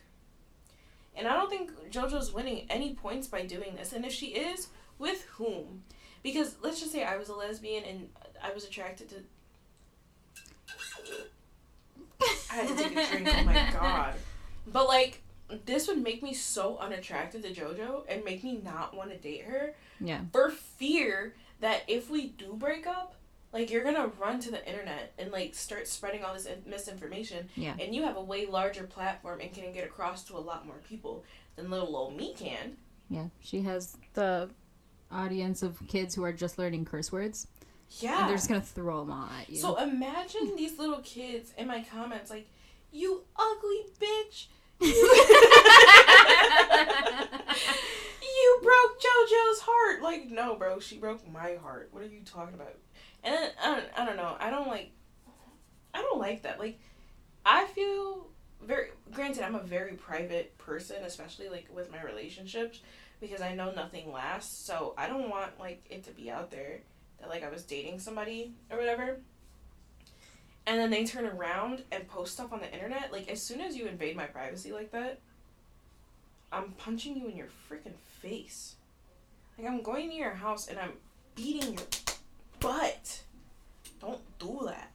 And 1.21 1.27
I 1.29 1.33
don't 1.35 1.51
think 1.51 1.69
JoJo's 1.91 2.33
winning 2.33 2.65
any 2.67 2.95
points 2.95 3.27
by 3.27 3.45
doing 3.45 3.75
this. 3.75 3.93
And 3.93 4.03
if 4.03 4.11
she 4.11 4.29
is, 4.29 4.69
with 4.97 5.23
whom? 5.33 5.83
Because 6.23 6.55
let's 6.63 6.79
just 6.79 6.91
say 6.91 7.03
I 7.03 7.15
was 7.17 7.29
a 7.29 7.35
lesbian 7.35 7.83
and 7.83 8.09
I 8.43 8.51
was 8.51 8.65
attracted 8.65 9.09
to. 9.09 9.15
I 12.51 12.53
had 12.55 12.67
to 12.69 12.75
take 12.75 12.91
a 12.97 13.07
drink. 13.07 13.29
Oh 13.31 13.43
my 13.43 13.69
god. 13.79 14.15
But 14.65 14.87
like, 14.87 15.21
this 15.67 15.87
would 15.87 16.01
make 16.01 16.23
me 16.23 16.33
so 16.33 16.77
unattracted 16.77 17.43
to 17.43 17.49
JoJo 17.53 18.05
and 18.09 18.23
make 18.25 18.43
me 18.43 18.59
not 18.63 18.95
want 18.97 19.11
to 19.11 19.17
date 19.17 19.43
her 19.43 19.75
Yeah. 19.99 20.21
for 20.31 20.49
fear 20.49 21.35
that 21.59 21.83
if 21.87 22.09
we 22.09 22.29
do 22.29 22.53
break 22.53 22.87
up, 22.87 23.13
like 23.53 23.69
you're 23.69 23.83
gonna 23.83 24.09
run 24.19 24.39
to 24.41 24.51
the 24.51 24.65
internet 24.67 25.13
and 25.19 25.31
like 25.31 25.53
start 25.55 25.87
spreading 25.87 26.23
all 26.23 26.33
this 26.33 26.47
misinformation. 26.65 27.49
Yeah. 27.55 27.73
And 27.79 27.93
you 27.93 28.03
have 28.03 28.15
a 28.17 28.21
way 28.21 28.45
larger 28.45 28.83
platform 28.83 29.41
and 29.41 29.53
can 29.53 29.71
get 29.73 29.83
across 29.85 30.23
to 30.25 30.37
a 30.37 30.39
lot 30.39 30.65
more 30.65 30.77
people 30.87 31.23
than 31.55 31.69
little 31.69 31.95
old 31.95 32.15
me 32.15 32.33
can. 32.33 32.77
Yeah. 33.09 33.25
She 33.41 33.61
has 33.63 33.97
the 34.13 34.49
audience 35.11 35.61
of 35.63 35.77
kids 35.87 36.15
who 36.15 36.23
are 36.23 36.31
just 36.31 36.57
learning 36.57 36.85
curse 36.85 37.11
words, 37.11 37.47
Yeah. 37.99 38.19
and 38.21 38.29
they're 38.29 38.37
just 38.37 38.47
gonna 38.47 38.61
throw 38.61 39.01
them 39.01 39.11
all 39.11 39.29
at 39.39 39.49
you. 39.49 39.57
So 39.57 39.75
imagine 39.75 40.55
these 40.57 40.79
little 40.79 40.99
kids 41.01 41.53
in 41.57 41.67
my 41.67 41.83
comments 41.91 42.29
like, 42.29 42.47
"You 42.91 43.23
ugly 43.35 43.85
bitch." 43.99 44.47
you 48.21 48.59
broke 48.63 48.99
JoJo's 48.99 49.59
heart. 49.61 50.01
Like, 50.01 50.29
no, 50.29 50.55
bro, 50.55 50.79
she 50.79 50.97
broke 50.97 51.29
my 51.31 51.55
heart. 51.61 51.89
What 51.91 52.03
are 52.03 52.07
you 52.07 52.21
talking 52.25 52.55
about? 52.55 52.75
And 53.23 53.35
then, 53.35 53.51
I 53.61 53.75
don't, 53.75 53.85
I 53.97 54.05
don't 54.05 54.17
know. 54.17 54.35
I 54.39 54.49
don't 54.49 54.67
like. 54.67 54.91
I 55.93 56.01
don't 56.01 56.19
like 56.19 56.43
that. 56.43 56.59
Like, 56.59 56.79
I 57.45 57.65
feel 57.67 58.27
very. 58.61 58.89
Granted, 59.11 59.43
I'm 59.43 59.55
a 59.55 59.63
very 59.63 59.93
private 59.93 60.57
person, 60.57 60.97
especially 61.03 61.49
like 61.49 61.67
with 61.73 61.91
my 61.91 62.01
relationships, 62.01 62.79
because 63.19 63.41
I 63.41 63.53
know 63.53 63.71
nothing 63.71 64.11
lasts. 64.11 64.65
So 64.65 64.93
I 64.97 65.07
don't 65.07 65.29
want 65.29 65.59
like 65.59 65.85
it 65.89 66.03
to 66.05 66.11
be 66.11 66.31
out 66.31 66.51
there 66.51 66.79
that 67.19 67.29
like 67.29 67.43
I 67.43 67.49
was 67.49 67.63
dating 67.63 67.99
somebody 67.99 68.53
or 68.69 68.77
whatever. 68.77 69.19
And 70.67 70.79
then 70.79 70.89
they 70.91 71.05
turn 71.05 71.25
around 71.25 71.83
and 71.91 72.07
post 72.07 72.33
stuff 72.33 72.53
on 72.53 72.59
the 72.59 72.71
internet. 72.71 73.11
Like 73.11 73.29
as 73.29 73.41
soon 73.41 73.61
as 73.61 73.75
you 73.75 73.87
invade 73.87 74.15
my 74.15 74.25
privacy 74.25 74.71
like 74.71 74.91
that, 74.91 75.19
I'm 76.51 76.71
punching 76.71 77.15
you 77.15 77.27
in 77.27 77.35
your 77.35 77.47
freaking 77.69 77.95
face. 78.21 78.75
Like 79.57 79.67
I'm 79.67 79.81
going 79.81 80.09
to 80.09 80.15
your 80.15 80.33
house 80.33 80.67
and 80.67 80.77
I'm 80.77 80.93
beating 81.35 81.73
your 81.73 81.83
butt. 82.61 83.23
Don't 83.99 84.21
do 84.39 84.61
that. 84.65 84.91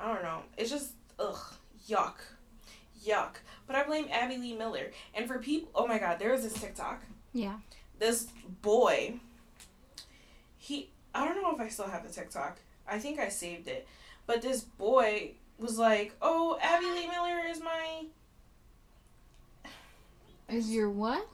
I 0.00 0.12
don't 0.12 0.22
know. 0.22 0.40
It's 0.56 0.70
just 0.70 0.90
ugh, 1.18 1.38
yuck, 1.88 2.14
yuck. 3.06 3.36
But 3.66 3.76
I 3.76 3.84
blame 3.84 4.06
Abby 4.10 4.36
Lee 4.36 4.54
Miller. 4.56 4.90
And 5.14 5.26
for 5.26 5.38
people, 5.38 5.70
oh 5.74 5.86
my 5.86 5.98
God, 5.98 6.18
there 6.18 6.32
was 6.32 6.42
this 6.42 6.52
TikTok. 6.54 7.02
yeah. 7.32 7.56
This 7.98 8.26
boy. 8.60 9.14
He, 10.58 10.90
I 11.14 11.24
don't 11.24 11.40
know 11.40 11.54
if 11.54 11.60
I 11.60 11.68
still 11.68 11.88
have 11.88 12.06
the 12.06 12.12
TikTok. 12.12 12.58
I 12.86 12.98
think 12.98 13.18
I 13.18 13.28
saved 13.30 13.68
it. 13.68 13.86
But 14.26 14.42
this 14.42 14.60
boy 14.60 15.32
was 15.58 15.78
like, 15.78 16.14
"Oh, 16.20 16.58
Abby 16.60 16.84
Lee 16.86 17.06
Miller 17.08 17.40
is 17.48 17.60
my 17.62 18.04
Is 20.48 20.70
your 20.70 20.90
what? 20.90 21.26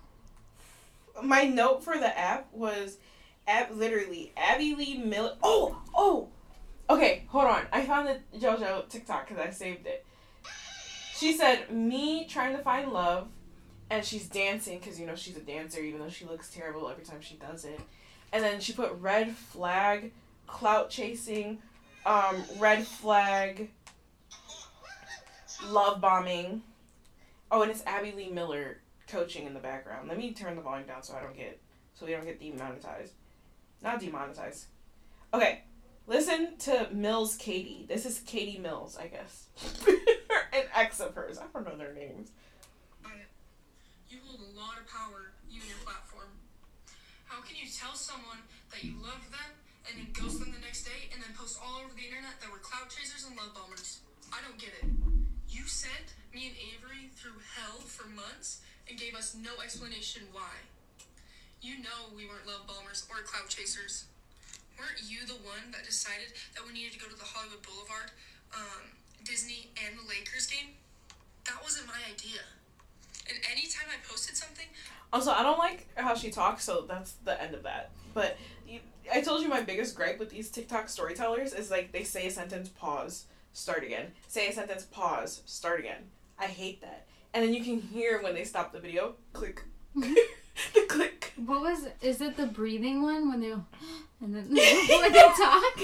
my 1.22 1.44
note 1.44 1.82
for 1.84 1.98
the 1.98 2.16
app 2.18 2.46
was 2.52 2.96
Ab- 3.52 3.72
literally, 3.72 4.32
Abby 4.34 4.74
Lee 4.74 4.96
Miller. 4.96 5.36
Oh, 5.42 5.76
oh. 5.94 6.28
Okay, 6.88 7.24
hold 7.28 7.44
on. 7.44 7.66
I 7.70 7.84
found 7.84 8.08
the 8.08 8.38
JoJo 8.38 8.88
TikTok 8.88 9.28
because 9.28 9.44
I 9.44 9.50
saved 9.50 9.86
it. 9.86 10.06
She 11.14 11.34
said, 11.34 11.70
"Me 11.70 12.26
trying 12.26 12.56
to 12.56 12.62
find 12.62 12.92
love," 12.92 13.28
and 13.90 14.04
she's 14.04 14.26
dancing 14.26 14.78
because 14.78 14.98
you 14.98 15.06
know 15.06 15.14
she's 15.14 15.36
a 15.36 15.40
dancer, 15.40 15.80
even 15.80 16.00
though 16.00 16.08
she 16.08 16.24
looks 16.24 16.50
terrible 16.50 16.88
every 16.88 17.04
time 17.04 17.20
she 17.20 17.34
does 17.34 17.66
it. 17.66 17.80
And 18.32 18.42
then 18.42 18.58
she 18.58 18.72
put 18.72 18.92
red 18.94 19.36
flag, 19.36 20.12
clout 20.46 20.88
chasing, 20.88 21.58
um, 22.06 22.42
red 22.58 22.86
flag, 22.86 23.70
love 25.68 26.00
bombing. 26.00 26.62
Oh, 27.50 27.60
and 27.60 27.70
it's 27.70 27.84
Abby 27.84 28.12
Lee 28.16 28.30
Miller 28.30 28.78
coaching 29.08 29.46
in 29.46 29.52
the 29.52 29.60
background. 29.60 30.08
Let 30.08 30.16
me 30.16 30.32
turn 30.32 30.56
the 30.56 30.62
volume 30.62 30.88
down 30.88 31.02
so 31.02 31.14
I 31.14 31.20
don't 31.20 31.36
get 31.36 31.60
so 31.92 32.06
we 32.06 32.12
don't 32.12 32.24
get 32.24 32.40
demonetized. 32.40 33.12
Not 33.82 34.00
demonetized. 34.00 34.66
Okay. 35.34 35.62
Listen 36.06 36.56
to 36.58 36.88
Mills 36.92 37.36
Katie. 37.36 37.86
This 37.88 38.06
is 38.06 38.20
Katie 38.26 38.58
Mills, 38.58 38.98
I 38.98 39.06
guess. 39.06 39.46
An 40.52 40.64
ex 40.74 41.00
of 41.00 41.14
hers. 41.14 41.38
I 41.38 41.46
don't 41.52 41.66
know 41.66 41.76
their 41.76 41.94
names. 41.94 42.30
You 44.10 44.18
hold 44.26 44.40
a 44.40 44.52
lot 44.58 44.76
of 44.76 44.84
power, 44.90 45.32
you 45.48 45.62
and 45.62 45.70
your 45.70 45.80
platform. 45.86 46.28
How 47.24 47.40
can 47.40 47.56
you 47.56 47.64
tell 47.64 47.94
someone 47.94 48.44
that 48.70 48.84
you 48.84 48.92
love 49.00 49.24
them 49.32 49.50
and 49.88 49.96
then 49.96 50.12
ghost 50.12 50.36
them 50.38 50.52
the 50.52 50.60
next 50.60 50.84
day 50.84 51.08
and 51.14 51.22
then 51.22 51.32
post 51.32 51.56
all 51.62 51.80
over 51.80 51.94
the 51.96 52.04
internet 52.04 52.36
that 52.42 52.50
we're 52.52 52.60
clout 52.60 52.90
chasers 52.90 53.24
and 53.24 53.32
love 53.38 53.54
bombers? 53.54 54.02
I 54.28 54.44
don't 54.44 54.58
get 54.58 54.74
it. 54.82 54.90
You 55.48 55.64
sent 55.64 56.12
me 56.34 56.52
and 56.52 56.56
Avery 56.60 57.08
through 57.16 57.40
hell 57.56 57.80
for 57.88 58.04
months 58.12 58.60
and 58.84 58.98
gave 58.98 59.14
us 59.14 59.32
no 59.38 59.54
explanation 59.62 60.28
why. 60.32 60.60
You 61.62 61.78
know 61.78 62.10
we 62.16 62.26
weren't 62.26 62.46
love 62.46 62.66
bombers 62.66 63.06
or 63.08 63.22
clout 63.22 63.48
chasers. 63.48 64.06
Weren't 64.78 64.98
you 65.06 65.24
the 65.26 65.38
one 65.46 65.70
that 65.70 65.84
decided 65.84 66.34
that 66.54 66.66
we 66.66 66.72
needed 66.72 66.92
to 66.94 66.98
go 66.98 67.06
to 67.06 67.14
the 67.14 67.24
Hollywood 67.24 67.62
Boulevard, 67.62 68.10
um, 68.52 68.90
Disney, 69.22 69.70
and 69.86 69.96
the 69.96 70.02
Lakers 70.08 70.48
game? 70.48 70.74
That 71.46 71.62
wasn't 71.62 71.86
my 71.86 72.00
idea. 72.10 72.40
And 73.28 73.38
anytime 73.50 73.86
I 73.88 73.96
posted 74.08 74.36
something, 74.36 74.66
Also, 75.12 75.30
I 75.30 75.42
don't 75.44 75.58
like 75.58 75.86
how 75.94 76.14
she 76.14 76.30
talks, 76.30 76.64
so 76.64 76.84
that's 76.88 77.12
the 77.24 77.40
end 77.40 77.54
of 77.54 77.62
that. 77.62 77.90
But 78.12 78.38
you, 78.66 78.80
I 79.12 79.20
told 79.20 79.42
you 79.42 79.48
my 79.48 79.60
biggest 79.60 79.94
gripe 79.94 80.18
with 80.18 80.30
these 80.30 80.50
TikTok 80.50 80.88
storytellers 80.88 81.52
is 81.52 81.70
like 81.70 81.92
they 81.92 82.02
say 82.02 82.26
a 82.26 82.30
sentence, 82.30 82.70
pause, 82.70 83.26
start 83.52 83.84
again. 83.84 84.12
Say 84.26 84.48
a 84.48 84.52
sentence, 84.52 84.84
pause, 84.84 85.42
start 85.46 85.78
again. 85.78 86.02
I 86.38 86.46
hate 86.46 86.80
that. 86.80 87.06
And 87.34 87.44
then 87.44 87.54
you 87.54 87.62
can 87.62 87.80
hear 87.80 88.20
when 88.20 88.34
they 88.34 88.44
stop 88.44 88.72
the 88.72 88.80
video, 88.80 89.14
click. 89.32 89.62
the 90.74 90.82
click. 90.88 91.32
What 91.36 91.60
was? 91.62 91.86
Is 92.00 92.20
it 92.20 92.36
the 92.36 92.46
breathing 92.46 93.02
one 93.02 93.28
when 93.28 93.40
they 93.40 93.50
and 94.20 94.34
then 94.34 94.44
when 94.48 95.12
they 95.12 95.20
talk? 95.20 95.78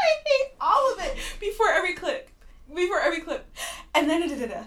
I 0.00 0.14
hate 0.24 0.52
all 0.60 0.92
of 0.92 1.00
it 1.00 1.16
before 1.40 1.68
every 1.70 1.94
clip. 1.94 2.30
Before 2.74 3.00
every 3.00 3.20
clip. 3.20 3.46
And 3.94 4.08
then 4.08 4.28
da 4.28 4.36
da 4.36 4.46
da. 4.46 4.64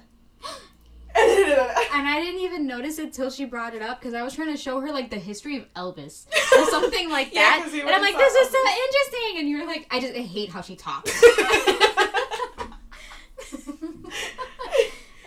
And 1.14 2.08
I 2.08 2.22
didn't 2.24 2.42
even 2.42 2.66
notice 2.68 2.98
it 3.00 3.14
till 3.14 3.30
she 3.30 3.44
brought 3.46 3.74
it 3.76 3.82
up 3.82 4.00
because 4.00 4.14
I 4.14 4.24
was 4.24 4.34
trying 4.34 4.52
to 4.52 4.58
show 4.58 4.80
her 4.80 4.92
like 4.92 5.10
the 5.10 5.18
history 5.20 5.58
of 5.58 5.72
Elvis 5.74 6.26
or 6.58 6.66
something 6.70 7.10
like 7.10 7.34
that. 7.34 7.70
and 7.72 7.90
I'm 7.90 8.02
like, 8.02 8.18
this 8.18 8.34
is 8.34 8.50
so 8.50 8.58
interesting. 8.58 9.40
And 9.40 9.50
you're 9.50 9.66
like, 9.68 9.88
I 9.92 10.00
just 10.00 10.14
I 10.14 10.20
hate 10.22 10.50
how 10.50 10.62
she 10.62 10.76
talks. 10.76 11.12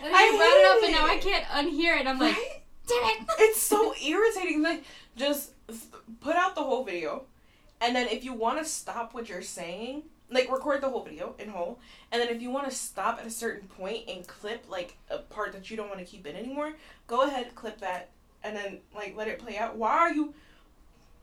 And 0.03 0.13
I 0.13 0.29
brought 0.37 0.57
it 0.57 0.65
up, 0.67 0.83
and 0.83 0.91
now 0.93 1.05
I 1.07 1.17
can't 1.17 1.45
unhear 1.45 1.99
it. 1.99 2.05
I'm 2.05 2.19
like, 2.19 2.35
Right? 2.35 2.54
Damn 2.87 3.21
it. 3.21 3.27
it's 3.39 3.61
so 3.61 3.93
irritating. 4.03 4.61
Like, 4.61 4.83
just 5.15 5.51
th- 5.67 5.81
put 6.21 6.35
out 6.35 6.55
the 6.55 6.63
whole 6.63 6.83
video, 6.83 7.23
and 7.81 7.95
then 7.95 8.07
if 8.07 8.23
you 8.23 8.33
want 8.33 8.59
to 8.59 8.65
stop 8.65 9.13
what 9.13 9.29
you're 9.29 9.41
saying, 9.41 10.03
like 10.29 10.51
record 10.51 10.81
the 10.81 10.89
whole 10.89 11.03
video 11.03 11.35
in 11.39 11.49
whole, 11.49 11.79
and 12.11 12.21
then 12.21 12.29
if 12.29 12.41
you 12.41 12.49
want 12.49 12.69
to 12.69 12.75
stop 12.75 13.19
at 13.19 13.25
a 13.25 13.31
certain 13.31 13.67
point 13.67 14.07
and 14.07 14.25
clip 14.27 14.65
like 14.69 14.97
a 15.09 15.19
part 15.19 15.53
that 15.53 15.69
you 15.69 15.77
don't 15.77 15.87
want 15.87 15.99
to 15.99 16.05
keep 16.05 16.25
in 16.25 16.35
anymore, 16.35 16.73
go 17.07 17.23
ahead, 17.23 17.53
clip 17.55 17.79
that, 17.79 18.09
and 18.43 18.55
then 18.55 18.79
like 18.95 19.15
let 19.15 19.27
it 19.27 19.39
play 19.39 19.57
out. 19.57 19.75
Why 19.77 19.91
are 19.91 20.13
you? 20.13 20.33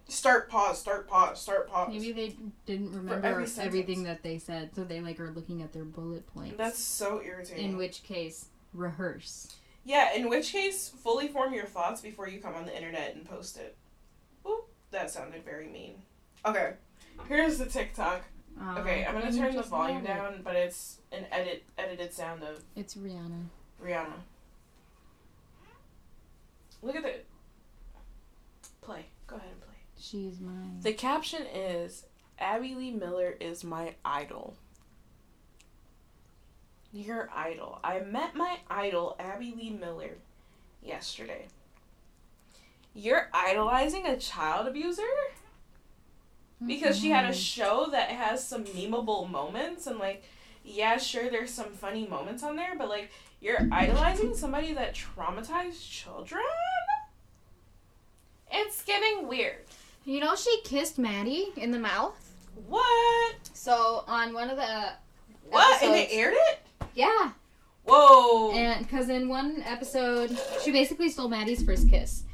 Start 0.09 0.51
pause. 0.51 0.79
Start 0.79 1.09
pause. 1.09 1.41
Start 1.41 1.69
pause. 1.69 1.89
Maybe 1.91 2.13
they 2.13 2.37
didn't 2.67 2.93
remember 2.93 3.27
every 3.27 3.47
everything 3.59 4.03
that 4.05 4.23
they 4.23 4.39
said, 4.39 4.75
so 4.75 4.85
they 4.85 5.01
like 5.01 5.19
are 5.21 5.31
looking 5.31 5.63
at 5.63 5.73
their 5.73 5.85
bullet 5.85 6.27
points. 6.35 6.57
That's 6.57 6.79
so 6.79 7.23
irritating. 7.25 7.65
in 7.65 7.77
which 7.77 8.03
case 8.03 8.47
rehearse. 8.75 9.55
Yeah, 9.85 10.13
in 10.15 10.29
which 10.29 10.53
case, 10.53 10.89
fully 10.89 11.29
form 11.29 11.53
your 11.55 11.67
thoughts 11.67 12.01
before 12.01 12.29
you 12.29 12.41
come 12.41 12.55
on 12.55 12.67
the 12.67 12.75
internet 12.77 13.15
and 13.15 13.25
post 13.25 13.57
it. 13.57 13.77
Oop, 14.49 14.69
that 14.91 15.11
sounded 15.11 15.45
very 15.45 15.67
mean. 15.69 16.03
Okay, 16.45 16.75
here's 17.29 17.59
the 17.59 17.67
TikTok. 17.67 18.23
Okay, 18.77 19.05
I'm 19.05 19.17
Um, 19.17 19.23
gonna 19.23 19.37
turn 19.37 19.57
the 19.57 19.63
volume 19.63 19.99
love 19.99 20.07
down, 20.07 20.43
but 20.43 20.55
it's 20.57 20.99
an 21.11 21.27
edit 21.33 21.65
edited 21.79 22.13
sound 22.13 22.43
of 22.43 22.63
It's 22.77 22.95
Rihanna. 22.97 23.47
Rihanna. 23.83 24.21
Look 26.83 26.97
at 26.97 27.03
the 27.03 27.21
play. 28.83 29.07
Go 29.27 29.37
ahead 29.37 29.49
and 29.51 29.61
play. 29.61 29.69
She's 29.99 30.41
mine. 30.41 30.81
The 30.83 30.93
caption 30.93 31.43
is 31.47 32.05
Abby 32.39 32.75
Lee 32.75 32.91
Miller 32.91 33.37
is 33.41 33.63
my 33.65 33.95
idol. 34.05 34.57
Your 36.93 37.31
idol. 37.35 37.79
I 37.83 38.01
met 38.01 38.35
my 38.35 38.59
idol, 38.69 39.17
Abby 39.19 39.55
Lee 39.57 39.71
Miller, 39.71 40.19
yesterday. 40.83 41.47
You're 42.95 43.31
idolizing 43.33 44.07
a 44.07 44.19
child 44.19 44.67
abuser? 44.69 45.03
Because 46.65 46.99
she 47.01 47.11
had 47.11 47.25
a 47.25 47.29
Mhm. 47.31 47.35
show 47.55 47.87
that 47.91 48.11
has 48.11 48.47
some 48.47 48.65
memeable 48.65 49.29
moments 49.29 49.87
and 49.87 49.99
like 49.99 50.23
yeah, 50.65 50.97
sure 50.97 51.29
there's 51.29 51.53
some 51.53 51.73
funny 51.73 52.07
moments 52.07 52.45
on 52.45 52.55
there, 52.55 52.77
but 52.79 52.89
like 52.89 53.11
you're 53.41 53.67
idolizing 53.73 54.33
somebody 54.37 54.73
that 54.75 54.95
traumatized 54.95 55.91
children? 55.91 56.45
It's 58.49 58.83
getting 58.85 59.27
weird. 59.27 59.65
You 60.05 60.21
know, 60.21 60.37
she 60.37 60.61
kissed 60.63 60.99
Maddie 60.99 61.49
in 61.57 61.73
the 61.73 61.81
mouth. 61.81 62.15
What? 62.69 63.37
So 63.55 64.05
on 64.07 64.33
one 64.35 64.51
of 64.51 64.57
the 64.57 64.93
What? 65.49 65.83
And 65.83 65.93
they 65.95 66.07
aired 66.11 66.35
it? 66.37 66.62
Yeah, 66.95 67.33
Whoa. 67.85 68.53
and 68.53 68.87
because 68.87 69.09
in 69.09 69.29
one 69.29 69.63
episode 69.67 70.37
she 70.63 70.71
basically 70.73 71.09
stole 71.09 71.29
Maddie's 71.29 71.63
first 71.63 71.89
kiss 71.91 72.25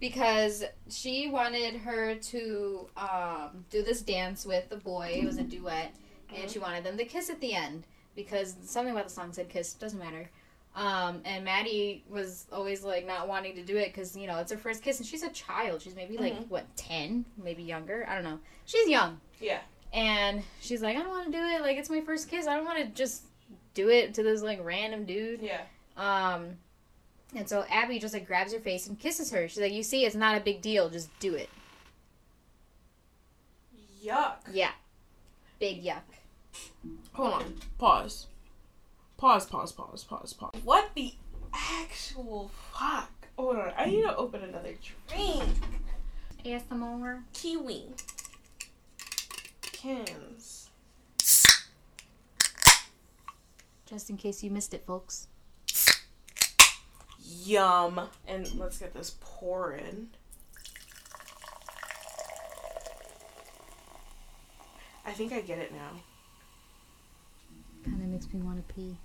because 0.00 0.64
she 0.90 1.28
wanted 1.28 1.76
her 1.76 2.16
to 2.16 2.88
um, 2.96 3.64
do 3.70 3.82
this 3.82 4.02
dance 4.02 4.44
with 4.44 4.68
the 4.68 4.76
boy. 4.76 5.18
It 5.22 5.24
was 5.24 5.38
a 5.38 5.44
duet, 5.44 5.94
and 6.34 6.50
she 6.50 6.58
wanted 6.58 6.84
them 6.84 6.96
to 6.98 7.04
kiss 7.04 7.30
at 7.30 7.40
the 7.40 7.54
end 7.54 7.84
because 8.16 8.56
something 8.64 8.92
about 8.92 9.04
the 9.04 9.12
song 9.14 9.32
said 9.32 9.48
kiss. 9.48 9.74
Doesn't 9.74 9.98
matter. 9.98 10.28
Um, 10.74 11.20
and 11.26 11.44
Maddie 11.44 12.02
was 12.08 12.46
always 12.50 12.82
like 12.82 13.06
not 13.06 13.28
wanting 13.28 13.54
to 13.56 13.62
do 13.62 13.76
it 13.76 13.92
because 13.92 14.16
you 14.16 14.26
know 14.26 14.38
it's 14.38 14.50
her 14.50 14.58
first 14.58 14.82
kiss, 14.82 14.98
and 14.98 15.06
she's 15.06 15.22
a 15.22 15.30
child. 15.30 15.82
She's 15.82 15.94
maybe 15.94 16.16
like 16.18 16.34
Mhm. 16.34 16.48
what 16.48 16.76
ten, 16.76 17.24
maybe 17.42 17.62
younger. 17.62 18.04
I 18.08 18.14
don't 18.14 18.24
know. 18.24 18.40
She's 18.64 18.88
young. 18.88 19.20
Yeah. 19.40 19.60
And 19.92 20.42
she's 20.60 20.80
like, 20.80 20.96
I 20.96 21.00
don't 21.00 21.10
want 21.10 21.26
to 21.26 21.32
do 21.32 21.44
it. 21.44 21.60
Like 21.60 21.76
it's 21.76 21.90
my 21.90 22.00
first 22.00 22.28
kiss. 22.30 22.46
I 22.46 22.56
don't 22.56 22.64
want 22.64 22.78
to 22.78 22.86
just 22.86 23.24
do 23.74 23.88
it 23.88 24.14
to 24.14 24.22
this 24.22 24.42
like 24.42 24.64
random 24.64 25.04
dude. 25.04 25.40
Yeah. 25.40 25.62
Um, 25.96 26.56
and 27.34 27.48
so 27.48 27.64
Abby 27.70 27.98
just 27.98 28.14
like 28.14 28.26
grabs 28.26 28.52
her 28.52 28.60
face 28.60 28.86
and 28.86 28.98
kisses 28.98 29.30
her. 29.30 29.48
She's 29.48 29.60
like, 29.60 29.72
you 29.72 29.82
see, 29.82 30.04
it's 30.04 30.16
not 30.16 30.36
a 30.36 30.40
big 30.40 30.60
deal. 30.60 30.90
Just 30.90 31.08
do 31.20 31.34
it. 31.34 31.48
Yuck. 34.04 34.36
Yeah. 34.52 34.72
Big 35.58 35.82
yuck. 35.82 36.02
Hold 37.12 37.34
on. 37.34 37.54
Pause. 37.78 38.26
Pause, 39.16 39.46
pause, 39.46 39.72
pause, 39.72 40.04
pause, 40.04 40.32
pause. 40.32 40.50
What 40.64 40.90
the 40.94 41.14
actual 41.54 42.50
fuck? 42.72 43.10
Hold 43.38 43.56
on. 43.56 43.72
I 43.76 43.86
need 43.86 44.02
to 44.02 44.16
open 44.16 44.42
another 44.42 44.74
drink. 45.08 45.44
ASMR. 46.44 47.22
Kiwi. 47.32 47.84
Cans. 49.62 50.41
Just 53.92 54.08
in 54.08 54.16
case 54.16 54.42
you 54.42 54.50
missed 54.50 54.72
it, 54.72 54.86
folks. 54.86 55.26
Yum. 57.22 58.08
And 58.26 58.50
let's 58.54 58.78
get 58.78 58.94
this 58.94 59.18
pouring. 59.20 60.08
I 65.04 65.12
think 65.12 65.34
I 65.34 65.42
get 65.42 65.58
it 65.58 65.74
now. 65.74 65.90
Kind 67.84 68.00
of 68.02 68.08
makes 68.08 68.32
me 68.32 68.40
want 68.40 68.66
to 68.66 68.74
pee. 68.74 68.96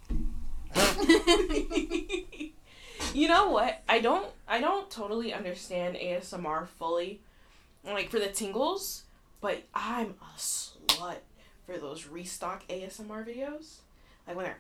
you 3.14 3.28
know 3.28 3.50
what? 3.50 3.84
I 3.90 4.00
don't 4.00 4.30
I 4.48 4.62
don't 4.62 4.90
totally 4.90 5.34
understand 5.34 5.98
ASMR 5.98 6.66
fully. 6.66 7.20
Like 7.84 8.10
for 8.10 8.20
the 8.20 8.30
tingles, 8.30 9.04
but 9.42 9.64
I'm 9.74 10.16
a 10.22 10.38
slut 10.38 11.18
for 11.66 11.78
those 11.78 12.08
restock 12.08 12.66
ASMR 12.70 13.28
videos. 13.28 13.80
Like 14.28 14.36
when 14.36 14.46
they're. 14.46 14.58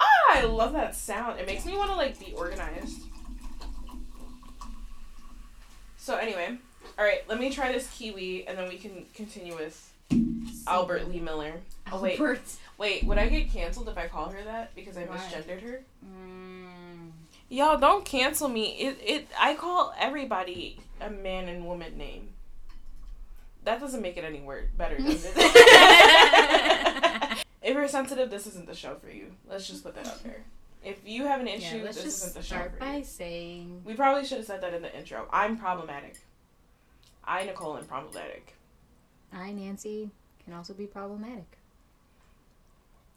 Ah, 0.00 0.38
I 0.38 0.42
love 0.44 0.72
that 0.72 0.94
sound. 0.94 1.38
It 1.38 1.46
makes 1.46 1.64
me 1.64 1.76
want 1.76 1.90
to 1.90 1.96
like 1.96 2.18
be 2.18 2.32
organized. 2.34 3.02
So 5.96 6.16
anyway, 6.16 6.58
All 6.98 7.04
right, 7.04 7.26
let 7.28 7.38
me 7.40 7.50
try 7.50 7.72
this 7.72 7.88
kiwi, 7.96 8.46
and 8.46 8.58
then 8.58 8.68
we 8.68 8.76
can 8.76 9.06
continue 9.14 9.54
with 9.54 9.90
Albert 10.66 11.08
Lee 11.08 11.20
Miller. 11.20 11.54
Oh 11.92 12.00
wait, 12.00 12.18
Albert. 12.20 12.40
wait. 12.78 13.04
Would 13.04 13.18
I 13.18 13.28
get 13.28 13.50
canceled 13.52 13.88
if 13.88 13.96
I 13.96 14.08
call 14.08 14.28
her 14.30 14.42
that 14.44 14.74
because 14.74 14.96
I 14.98 15.04
Why? 15.04 15.16
misgendered 15.16 15.62
her? 15.62 15.82
Mm. 16.04 17.10
Y'all 17.48 17.78
don't 17.78 18.04
cancel 18.04 18.48
me. 18.48 18.64
It 18.78 18.98
it. 19.02 19.28
I 19.38 19.54
call 19.54 19.94
everybody 19.98 20.78
a 21.00 21.08
man 21.10 21.48
and 21.48 21.66
woman 21.66 21.96
name. 21.96 22.30
That 23.64 23.80
doesn't 23.80 24.02
make 24.02 24.18
it 24.18 24.24
any 24.24 24.40
word 24.40 24.76
better, 24.76 24.98
does 24.98 25.24
it? 25.26 25.32
if 27.64 27.74
you're 27.74 27.88
sensitive, 27.88 28.30
this 28.30 28.46
isn't 28.46 28.66
the 28.66 28.74
show 28.74 28.94
for 28.96 29.10
you. 29.10 29.32
Let's 29.48 29.66
just 29.66 29.82
put 29.82 29.94
that 29.94 30.06
out 30.06 30.22
there. 30.22 30.44
If 30.84 30.98
you 31.06 31.24
have 31.24 31.40
an 31.40 31.48
issue, 31.48 31.78
yeah, 31.78 31.84
this 31.84 32.04
isn't 32.04 32.34
the 32.34 32.42
show 32.42 32.56
start 32.56 32.72
for 32.72 32.78
by 32.78 32.96
you. 32.98 33.04
saying 33.04 33.82
We 33.86 33.94
probably 33.94 34.26
should 34.26 34.36
have 34.36 34.46
said 34.46 34.60
that 34.60 34.74
in 34.74 34.82
the 34.82 34.94
intro. 34.94 35.26
I'm 35.32 35.56
problematic. 35.56 36.18
I, 37.24 37.44
Nicole, 37.44 37.78
am 37.78 37.86
problematic. 37.86 38.54
I, 39.32 39.50
Nancy, 39.52 40.10
can 40.44 40.52
also 40.52 40.74
be 40.74 40.86
problematic. 40.86 41.56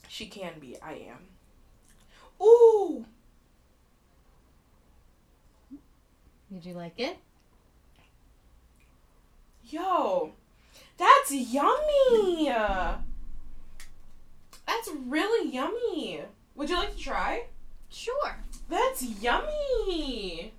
She 0.07 0.27
can 0.27 0.53
be. 0.61 0.77
I 0.81 0.93
am. 1.11 1.27
Ooh! 2.41 3.05
Did 6.53 6.65
you 6.65 6.73
like 6.73 6.97
it? 6.97 7.17
Yo! 9.69 10.31
That's 10.97 11.33
yummy! 11.33 12.49
That's 14.67 14.89
really 15.07 15.49
yummy. 15.51 16.21
Would 16.55 16.69
you 16.69 16.75
like 16.75 16.95
to 16.95 17.01
try? 17.01 17.45
Sure. 17.89 18.37
That's 18.69 19.01
yummy! 19.01 20.51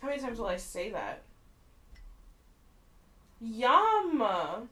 How 0.00 0.08
many 0.08 0.20
times 0.20 0.38
will 0.38 0.46
I 0.46 0.56
say 0.58 0.90
that? 0.90 1.22
Yum! 3.40 4.22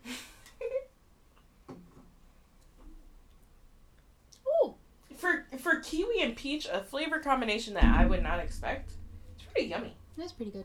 Ooh. 4.64 4.74
for 5.16 5.46
for 5.58 5.76
kiwi 5.80 6.22
and 6.22 6.36
peach, 6.36 6.68
a 6.70 6.80
flavor 6.82 7.18
combination 7.18 7.74
that 7.74 7.84
I 7.84 8.04
would 8.06 8.22
not 8.22 8.40
expect. 8.40 8.92
It's 9.36 9.44
pretty 9.52 9.68
yummy. 9.68 9.94
That's 10.16 10.32
pretty 10.32 10.50
good. 10.52 10.64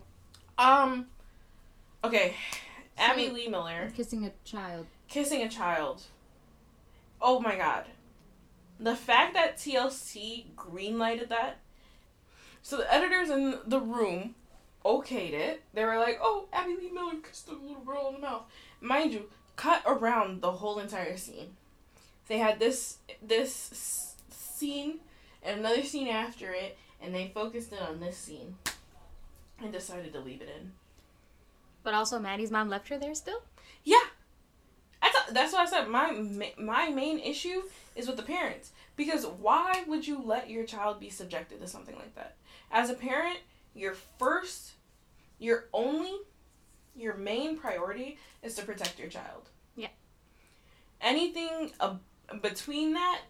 Um. 0.57 1.07
Okay, 2.03 2.35
Abby 2.97 3.29
Lee 3.29 3.47
Miller 3.47 3.91
Kissing 3.95 4.25
a 4.25 4.31
child. 4.43 4.85
kissing 5.07 5.41
a 5.41 5.49
child. 5.49 6.03
Oh 7.21 7.39
my 7.39 7.55
god, 7.55 7.85
the 8.79 8.95
fact 8.95 9.33
that 9.33 9.57
TLC 9.57 10.45
greenlighted 10.55 11.29
that. 11.29 11.59
So 12.61 12.77
the 12.77 12.93
editors 12.93 13.29
in 13.29 13.59
the 13.65 13.79
room 13.79 14.35
okayed 14.83 15.33
it. 15.33 15.63
They 15.73 15.85
were 15.85 15.97
like, 15.97 16.19
"Oh, 16.21 16.47
Abby 16.53 16.75
Lee 16.75 16.91
Miller 16.91 17.15
kissed 17.21 17.47
a 17.47 17.53
little 17.53 17.83
girl 17.83 18.07
in 18.09 18.15
the 18.15 18.19
mouth." 18.21 18.43
Mind 18.81 19.13
you, 19.13 19.29
cut 19.55 19.81
around 19.85 20.41
the 20.41 20.51
whole 20.51 20.79
entire 20.79 21.17
scene. 21.17 21.55
They 22.27 22.37
had 22.39 22.59
this 22.59 22.97
this 23.21 23.71
s- 23.71 24.15
scene 24.29 24.99
and 25.43 25.59
another 25.59 25.83
scene 25.83 26.07
after 26.07 26.51
it, 26.53 26.77
and 27.01 27.13
they 27.13 27.31
focused 27.33 27.71
in 27.71 27.79
on 27.79 27.99
this 27.99 28.17
scene 28.17 28.57
and 29.61 29.71
decided 29.71 30.11
to 30.13 30.19
leave 30.19 30.41
it 30.41 30.49
in. 30.59 30.71
But 31.83 31.93
also, 31.93 32.17
Maddie's 32.19 32.49
mom 32.51 32.67
left 32.67 32.89
her 32.89 32.97
there 32.97 33.13
still? 33.13 33.43
Yeah. 33.83 34.05
That's, 35.13 35.31
that's 35.31 35.53
why 35.53 35.63
I 35.63 35.65
said 35.65 35.87
my 35.87 36.51
my 36.57 36.89
main 36.89 37.19
issue 37.19 37.63
is 37.95 38.07
with 38.07 38.17
the 38.17 38.23
parents 38.23 38.71
because 38.95 39.25
why 39.25 39.83
would 39.87 40.07
you 40.07 40.21
let 40.23 40.49
your 40.49 40.65
child 40.65 40.99
be 40.99 41.09
subjected 41.09 41.61
to 41.61 41.67
something 41.67 41.95
like 41.95 42.15
that? 42.15 42.35
As 42.71 42.89
a 42.89 42.93
parent, 42.93 43.37
your 43.73 43.95
first, 44.17 44.71
your 45.39 45.65
only, 45.73 46.13
your 46.95 47.15
main 47.15 47.57
priority 47.57 48.17
is 48.41 48.55
to 48.55 48.63
protect 48.63 48.99
your 48.99 49.09
child. 49.09 49.49
Yeah. 49.75 49.89
Anything 51.01 51.71
ab- 51.79 52.01
between 52.41 52.93
that, 52.93 53.21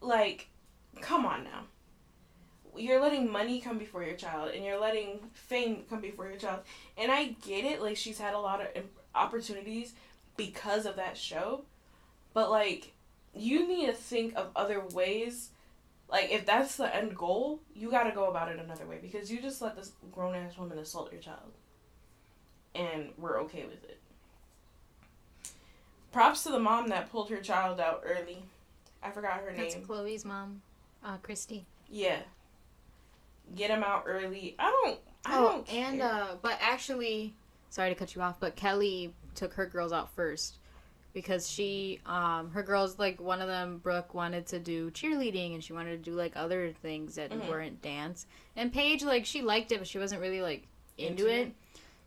like, 0.00 0.48
come 1.00 1.24
on 1.24 1.44
now. 1.44 1.64
You're 2.76 3.00
letting 3.00 3.30
money 3.30 3.60
come 3.60 3.78
before 3.78 4.02
your 4.02 4.16
child, 4.16 4.50
and 4.52 4.64
you're 4.64 4.80
letting 4.80 5.20
fame 5.32 5.84
come 5.88 6.00
before 6.00 6.26
your 6.28 6.38
child. 6.38 6.60
And 6.98 7.12
I 7.12 7.36
get 7.46 7.64
it, 7.64 7.80
like 7.80 7.96
she's 7.96 8.18
had 8.18 8.34
a 8.34 8.38
lot 8.38 8.60
of 8.60 8.84
opportunities 9.14 9.92
because 10.36 10.86
of 10.86 10.96
that 10.96 11.16
show, 11.16 11.62
but 12.32 12.50
like 12.50 12.92
you 13.34 13.66
need 13.66 13.86
to 13.86 13.92
think 13.92 14.34
of 14.36 14.50
other 14.54 14.80
ways. 14.92 15.50
Like 16.08 16.30
if 16.30 16.46
that's 16.46 16.76
the 16.76 16.94
end 16.94 17.16
goal, 17.16 17.60
you 17.74 17.90
got 17.90 18.04
to 18.04 18.12
go 18.12 18.30
about 18.30 18.50
it 18.50 18.58
another 18.58 18.86
way 18.86 18.98
because 19.00 19.30
you 19.30 19.40
just 19.40 19.62
let 19.62 19.76
this 19.76 19.92
grown 20.12 20.34
ass 20.34 20.56
woman 20.56 20.78
assault 20.78 21.12
your 21.12 21.20
child, 21.20 21.52
and 22.74 23.10
we're 23.18 23.40
okay 23.42 23.64
with 23.64 23.82
it. 23.84 24.00
Props 26.12 26.44
to 26.44 26.50
the 26.50 26.60
mom 26.60 26.88
that 26.88 27.10
pulled 27.10 27.30
her 27.30 27.40
child 27.40 27.80
out 27.80 28.04
early. 28.06 28.44
I 29.02 29.10
forgot 29.10 29.40
her 29.40 29.52
That's 29.56 29.74
name. 29.74 29.84
Chloe's 29.84 30.24
mom, 30.24 30.62
uh, 31.04 31.16
Christy. 31.18 31.66
Yeah. 31.90 32.18
Get 33.56 33.70
him 33.70 33.82
out 33.82 34.04
early. 34.06 34.54
I 34.58 34.70
don't. 34.70 34.98
I 35.26 35.38
oh, 35.38 35.42
don't 35.42 35.72
and 35.72 36.02
uh, 36.02 36.36
but 36.40 36.58
actually, 36.60 37.34
sorry 37.70 37.88
to 37.90 37.94
cut 37.94 38.14
you 38.14 38.22
off, 38.22 38.38
but 38.38 38.56
Kelly 38.56 39.12
took 39.34 39.54
her 39.54 39.66
girls 39.66 39.92
out 39.92 40.14
first 40.14 40.56
because 41.12 41.48
she, 41.48 42.00
um, 42.06 42.50
her 42.50 42.62
girls 42.62 42.98
like 42.98 43.20
one 43.20 43.40
of 43.40 43.46
them, 43.48 43.78
Brooke, 43.78 44.14
wanted 44.14 44.46
to 44.48 44.58
do 44.58 44.90
cheerleading 44.90 45.54
and 45.54 45.62
she 45.62 45.72
wanted 45.72 45.90
to 46.02 46.10
do 46.10 46.16
like 46.16 46.32
other 46.36 46.72
things 46.82 47.14
that 47.14 47.30
Mhm. 47.30 47.48
weren't 47.48 47.82
dance. 47.82 48.26
And 48.56 48.72
Paige, 48.72 49.04
like, 49.04 49.24
she 49.24 49.40
liked 49.42 49.70
it, 49.72 49.78
but 49.78 49.86
she 49.86 49.98
wasn't 49.98 50.20
really 50.20 50.40
like 50.42 50.66
into, 50.98 51.26
Into 51.26 51.28
it. 51.28 51.46
it. 51.48 51.54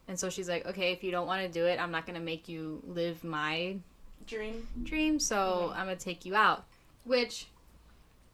And 0.10 0.20
so 0.20 0.30
she's 0.30 0.48
like, 0.50 0.66
okay, 0.66 0.92
if 0.94 1.04
you 1.04 1.12
don't 1.12 1.28
want 1.28 1.42
to 1.42 1.50
do 1.50 1.66
it, 1.66 1.80
I'm 1.80 1.92
not 1.92 2.06
gonna 2.06 2.20
make 2.20 2.48
you 2.50 2.82
live 2.86 3.24
my 3.24 3.78
dream. 4.26 4.68
dream, 4.84 5.20
so 5.20 5.70
Mhm. 5.72 5.78
I'm 5.78 5.86
gonna 5.86 5.96
take 5.96 6.26
you 6.26 6.36
out. 6.36 6.66
Which, 7.06 7.48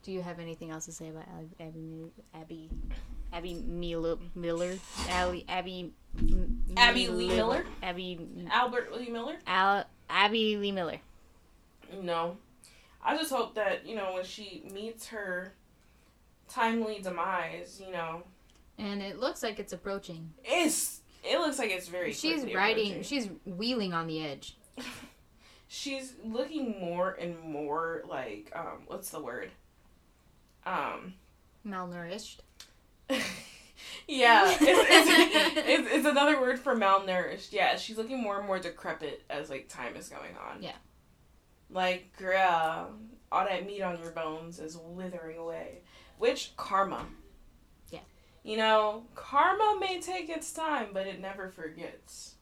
do 0.02 0.10
you 0.12 0.22
have 0.22 0.38
anything 0.40 0.70
else 0.70 0.84
to 0.86 0.92
say 0.92 1.08
about 1.08 1.24
Abby 1.28 1.50
Abby 1.60 2.10
Abby, 2.34 2.70
Abby 3.34 3.54
Miller 3.54 4.16
Miller 4.34 4.78
Abby 5.08 5.44
Abby 5.48 5.92
M- 6.18 6.64
Abby 6.76 7.08
Lee 7.08 7.28
Miller? 7.28 7.64
Abby 7.82 8.18
Albert 8.50 8.96
Lee 8.96 9.10
Miller. 9.10 9.34
Al, 9.46 9.84
Abby 10.08 10.56
Lee 10.56 10.70
Miller. 10.72 11.00
No. 12.00 12.36
I 13.04 13.16
just 13.16 13.30
hope 13.32 13.54
that, 13.56 13.84
you 13.86 13.96
know, 13.96 14.14
when 14.14 14.24
she 14.24 14.64
meets 14.72 15.08
her 15.08 15.52
timely 16.48 17.00
demise, 17.02 17.82
you 17.84 17.92
know, 17.92 18.22
And 18.78 19.02
it 19.02 19.18
looks 19.18 19.42
like 19.42 19.58
it's 19.58 19.72
approaching. 19.72 20.32
it's 20.44 21.00
it 21.24 21.38
looks 21.38 21.58
like 21.58 21.70
it's 21.70 21.88
very 21.88 22.12
She's 22.12 22.44
riding. 22.54 23.02
She's 23.02 23.28
wheeling 23.44 23.92
on 23.92 24.06
the 24.06 24.24
edge. 24.24 24.56
She's 25.68 26.14
looking 26.22 26.78
more 26.80 27.12
and 27.12 27.40
more 27.40 28.02
like 28.08 28.52
um 28.54 28.82
what's 28.86 29.10
the 29.10 29.20
word? 29.20 29.50
Um 30.64 31.14
Malnourished. 31.66 32.36
yeah, 34.08 34.50
it's, 34.50 34.60
it's, 34.60 35.58
it's, 35.58 35.88
it's 35.92 36.06
another 36.06 36.40
word 36.40 36.58
for 36.58 36.74
malnourished. 36.74 37.52
Yeah, 37.52 37.76
she's 37.76 37.98
looking 37.98 38.22
more 38.22 38.38
and 38.38 38.46
more 38.46 38.58
decrepit 38.58 39.22
as 39.28 39.50
like 39.50 39.68
time 39.68 39.96
is 39.96 40.08
going 40.08 40.36
on. 40.36 40.62
Yeah. 40.62 40.76
Like, 41.70 42.16
girl, 42.18 42.92
all 43.32 43.44
that 43.44 43.66
meat 43.66 43.82
on 43.82 43.98
your 43.98 44.10
bones 44.10 44.60
is 44.60 44.76
withering 44.76 45.38
away. 45.38 45.80
Which 46.18 46.52
karma. 46.56 47.06
Yeah. 47.90 48.00
You 48.42 48.56
know, 48.56 49.04
karma 49.14 49.78
may 49.80 50.00
take 50.00 50.28
its 50.28 50.52
time, 50.52 50.88
but 50.92 51.06
it 51.06 51.20
never 51.20 51.48
forgets. 51.48 52.34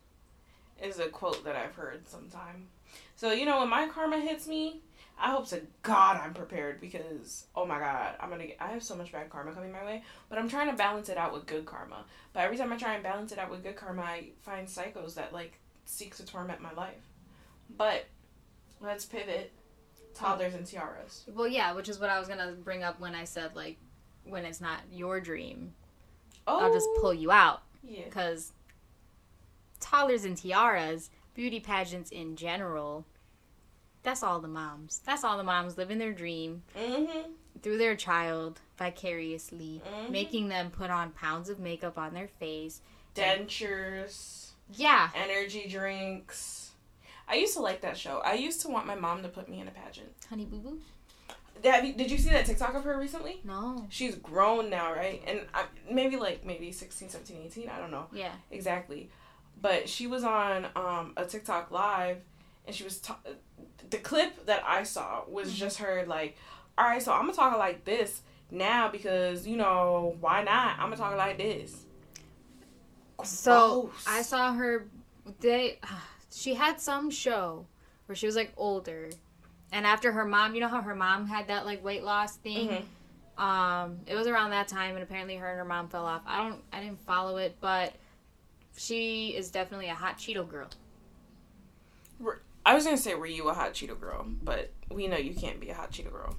Is 0.83 0.99
a 0.99 1.09
quote 1.09 1.45
that 1.45 1.55
I've 1.55 1.77
heard 1.77 2.09
sometime. 2.09 2.67
So 3.15 3.31
you 3.31 3.47
know, 3.47 3.61
when 3.61 3.69
my 3.69 3.87
karma 3.87 4.19
hits 4.19 4.49
me, 4.49 4.83
I 5.19 5.31
hope 5.31 5.47
to 5.51 5.61
God 5.83 6.21
I'm 6.23 6.35
prepared 6.35 6.81
because 6.81 7.47
oh 7.55 7.65
my 7.65 7.79
God, 7.79 8.15
I'm 8.21 8.29
gonna 8.31 8.47
get. 8.49 8.57
I 8.61 8.69
have 8.69 8.83
so 8.83 8.97
much 8.97 9.13
bad 9.13 9.31
karma 9.31 9.53
coming 9.53 9.71
my 9.73 9.85
way, 9.85 10.03
but 10.29 10.39
I'm 10.39 10.49
trying 10.49 10.71
to 10.71 10.77
balance 10.77 11.09
it 11.09 11.17
out 11.17 11.33
with 11.33 11.47
good 11.47 11.65
karma. 11.65 12.05
But 12.33 12.41
every 12.41 12.57
time 12.57 12.73
I 12.73 12.77
try 12.77 12.95
and 12.95 13.03
balance 13.03 13.31
it 13.33 13.39
out 13.39 13.51
with 13.51 13.63
good 13.63 13.77
karma, 13.77 14.03
I 14.03 14.31
find 14.43 14.67
psychos 14.67 15.15
that 15.15 15.33
like 15.33 15.59
seek 15.85 16.17
to 16.17 16.27
torment 16.27 16.61
my 16.61 16.73
life. 16.73 17.09
But 17.77 18.07
let's 18.81 19.05
pivot. 19.05 19.53
Toddlers 20.15 20.55
and 20.55 20.67
tiaras. 20.67 21.25
Well, 21.35 21.49
yeah, 21.49 21.73
which 21.73 21.89
is 21.89 21.99
what 21.99 22.11
I 22.11 22.19
was 22.19 22.29
gonna 22.29 22.53
bring 22.53 22.83
up 22.83 23.01
when 23.01 23.15
I 23.15 23.25
said 23.25 23.55
like, 23.55 23.79
when 24.25 24.45
it's 24.45 24.61
not 24.61 24.81
your 24.93 25.21
dream, 25.21 25.73
Oh, 26.47 26.59
I'll 26.61 26.73
just 26.73 26.89
oh. 26.91 26.99
pull 27.01 27.15
you 27.15 27.31
out. 27.31 27.63
Yeah. 27.85 28.05
because 28.05 28.53
toddlers 29.81 30.25
and 30.25 30.37
tiaras, 30.37 31.11
beauty 31.35 31.61
pageants 31.61 32.11
in 32.11 32.37
general, 32.37 33.07
that's 34.03 34.23
all 34.23 34.41
the 34.41 34.49
moms. 34.49 35.01
That's 35.07 35.25
all 35.25 35.37
the 35.37 35.45
moms 35.45 35.77
living 35.79 35.99
their 35.99 36.13
dream 36.13 36.63
Mm-hmm. 36.77 37.31
through 37.63 37.79
their 37.79 37.95
child 37.97 38.61
vicariously, 38.79 39.81
Mhm. 39.87 40.11
making 40.11 40.49
them 40.49 40.71
put 40.71 40.91
on 40.91 41.11
pounds 41.13 41.49
of 41.49 41.59
makeup 41.61 41.97
on 41.99 42.15
their 42.15 42.29
face. 42.29 42.81
Dentures, 43.15 44.51
Yeah. 44.75 45.11
energy 45.15 45.69
drinks. 45.69 46.71
I 47.29 47.37
used 47.37 47.55
to 47.55 47.61
like 47.61 47.81
that 47.83 47.97
show. 47.97 48.19
I 48.25 48.35
used 48.35 48.61
to 48.63 48.69
want 48.69 48.87
my 48.87 48.95
mom 48.95 49.23
to 49.23 49.29
put 49.29 49.49
me 49.49 49.61
in 49.61 49.69
a 49.69 49.71
pageant. 49.71 50.13
Honey 50.29 50.45
Boo 50.45 50.59
Boo? 50.59 50.81
Did 51.63 52.11
you 52.11 52.19
see 52.19 52.31
that 52.31 52.47
TikTok 52.47 52.75
of 52.75 52.83
her 52.85 52.99
recently? 52.99 53.41
No. 53.45 53.87
She's 53.89 54.17
grown 54.17 54.69
now, 54.69 54.93
right? 54.93 55.23
And 55.27 55.43
I, 55.55 55.67
maybe 55.89 56.17
like 56.17 56.45
maybe 56.45 56.73
16, 56.73 57.09
17, 57.09 57.41
18, 57.45 57.69
I 57.69 57.79
don't 57.79 57.91
know 57.93 58.07
Yeah. 58.13 58.33
exactly. 58.51 59.11
but 59.61 59.89
she 59.89 60.09
was 60.09 60.25
on 60.25 60.67
um, 60.75 61.13
a 61.17 61.25
TikTok 61.25 61.71
live, 61.71 62.21
and 62.67 62.75
she 62.75 62.85
was 62.85 62.99
ta- 62.99 63.19
the 63.91 63.99
clip 63.99 64.47
that 64.47 64.63
I 64.67 64.83
saw 64.85 65.23
was 65.29 65.49
Mm-hmm. 65.49 65.57
just 65.57 65.79
her 65.79 66.05
like, 66.07 66.37
all 66.79 66.85
right, 66.87 67.03
so 67.03 67.13
I'm 67.13 67.23
gonna 67.23 67.35
talk 67.35 67.57
like 67.59 67.85
this 67.85 68.23
now 68.51 68.89
because 68.89 69.47
you 69.47 69.57
know 69.57 70.17
why 70.21 70.43
not? 70.43 70.75
I'm 70.79 70.87
gonna 70.87 70.97
talk 70.97 71.17
like 71.17 71.39
this. 71.39 71.85
So 73.25 73.91
I 74.07 74.23
saw 74.23 74.53
her. 74.55 74.87
They 75.41 75.79
she 76.33 76.55
had 76.55 76.81
some 76.81 77.11
show 77.11 77.67
where 78.07 78.17
she 78.17 78.27
was 78.27 78.37
like 78.37 78.53
older, 78.57 79.11
and 79.71 79.87
after 79.87 80.13
her 80.13 80.25
mom, 80.25 80.55
you 80.55 80.61
know 80.61 80.69
how 80.69 80.81
her 80.83 80.95
mom 80.95 81.27
had 81.27 81.49
that 81.49 81.65
like 81.67 81.85
weight 81.85 82.03
loss 82.03 82.37
thing. 82.37 82.69
Mhm. 82.69 82.85
Um, 83.43 83.99
it 84.07 84.15
was 84.15 84.27
around 84.27 84.51
that 84.51 84.69
time, 84.69 84.95
and 84.95 85.03
apparently 85.03 85.37
her 85.37 85.49
and 85.49 85.59
her 85.59 85.65
mom 85.65 85.89
fell 85.89 86.05
off. 86.05 86.23
I 86.27 86.49
don't, 86.49 86.63
I 86.73 86.81
didn't 86.81 87.01
follow 87.01 87.39
it, 87.39 87.57
but 87.61 87.95
she 88.77 89.29
is 89.37 89.51
definitely 89.51 89.89
a 89.89 89.95
hot 89.95 90.19
Cheeto 90.19 90.47
girl. 90.49 90.69
I 92.65 92.75
was 92.75 92.85
gonna 92.85 92.97
say, 92.97 93.15
were 93.15 93.27
you 93.27 93.49
a 93.49 93.55
hot 93.55 93.75
Cheeto 93.75 93.99
girl? 93.99 94.27
But 94.43 94.71
we 94.91 95.07
know 95.09 95.17
you 95.17 95.35
can't 95.35 95.61
be 95.61 95.71
a 95.71 95.75
hot 95.75 95.91
Cheeto 95.93 96.11
girl. 96.13 96.37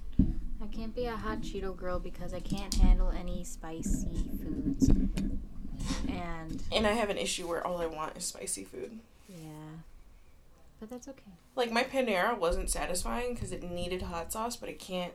I 0.62 0.68
can't 0.68 0.96
be 0.96 1.06
a 1.06 1.16
hot 1.18 1.42
Cheeto 1.42 1.76
girl 1.76 2.00
because 2.00 2.34
I 2.34 2.40
can't 2.40 2.74
handle 2.74 3.12
any 3.12 3.44
spicy 3.44 4.30
foods. 4.42 4.90
And 6.08 6.64
And 6.72 6.88
I 6.88 6.92
have 6.94 7.10
an 7.10 7.18
issue 7.18 7.48
where 7.48 7.66
all 7.66 7.78
I 7.82 7.86
want 7.88 8.16
is 8.18 8.24
spicy 8.26 8.64
food. 8.64 9.00
yeah, 9.28 9.82
but 10.80 10.90
that's 10.90 11.08
okay. 11.10 11.32
Like 11.56 11.72
my 11.72 11.84
Panera 11.84 12.38
wasn't 12.38 12.70
satisfying 12.70 13.34
because 13.34 13.52
it 13.52 13.64
needed 13.64 14.04
hot 14.04 14.32
sauce, 14.32 14.56
but 14.56 14.70
I 14.70 14.74
can't. 14.74 15.14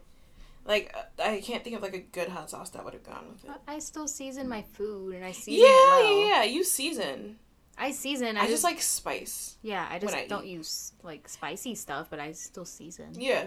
Like 0.66 0.94
I 1.18 1.40
can't 1.40 1.64
think 1.64 1.76
of 1.76 1.82
like 1.82 1.94
a 1.94 1.98
good 2.00 2.28
hot 2.28 2.50
sauce 2.50 2.68
that 2.70 2.84
would 2.84 2.92
have 2.92 3.04
gone 3.04 3.24
with 3.32 3.44
it. 3.44 3.48
But 3.48 3.62
I 3.66 3.78
still 3.78 4.06
season 4.08 4.48
my 4.48 4.62
food, 4.74 5.14
and 5.14 5.24
I 5.24 5.32
season 5.32 5.64
Yeah, 5.64 5.68
it 5.70 6.02
well. 6.02 6.18
yeah, 6.26 6.26
yeah. 6.26 6.42
You 6.44 6.62
season. 6.64 7.38
I 7.78 7.92
season. 7.92 8.36
I, 8.36 8.40
I, 8.40 8.42
just, 8.44 8.50
just 8.54 8.64
like 8.64 8.80
spice. 8.82 9.56
Yeah, 9.62 9.86
I 9.90 9.98
just 9.98 10.14
I 10.14 10.26
don't 10.26 10.44
eat. 10.44 10.50
use 10.52 10.92
like 11.02 11.28
spicy 11.28 11.74
stuff, 11.74 12.08
but 12.10 12.18
I 12.20 12.32
still 12.32 12.64
season. 12.64 13.08
Yeah. 13.14 13.46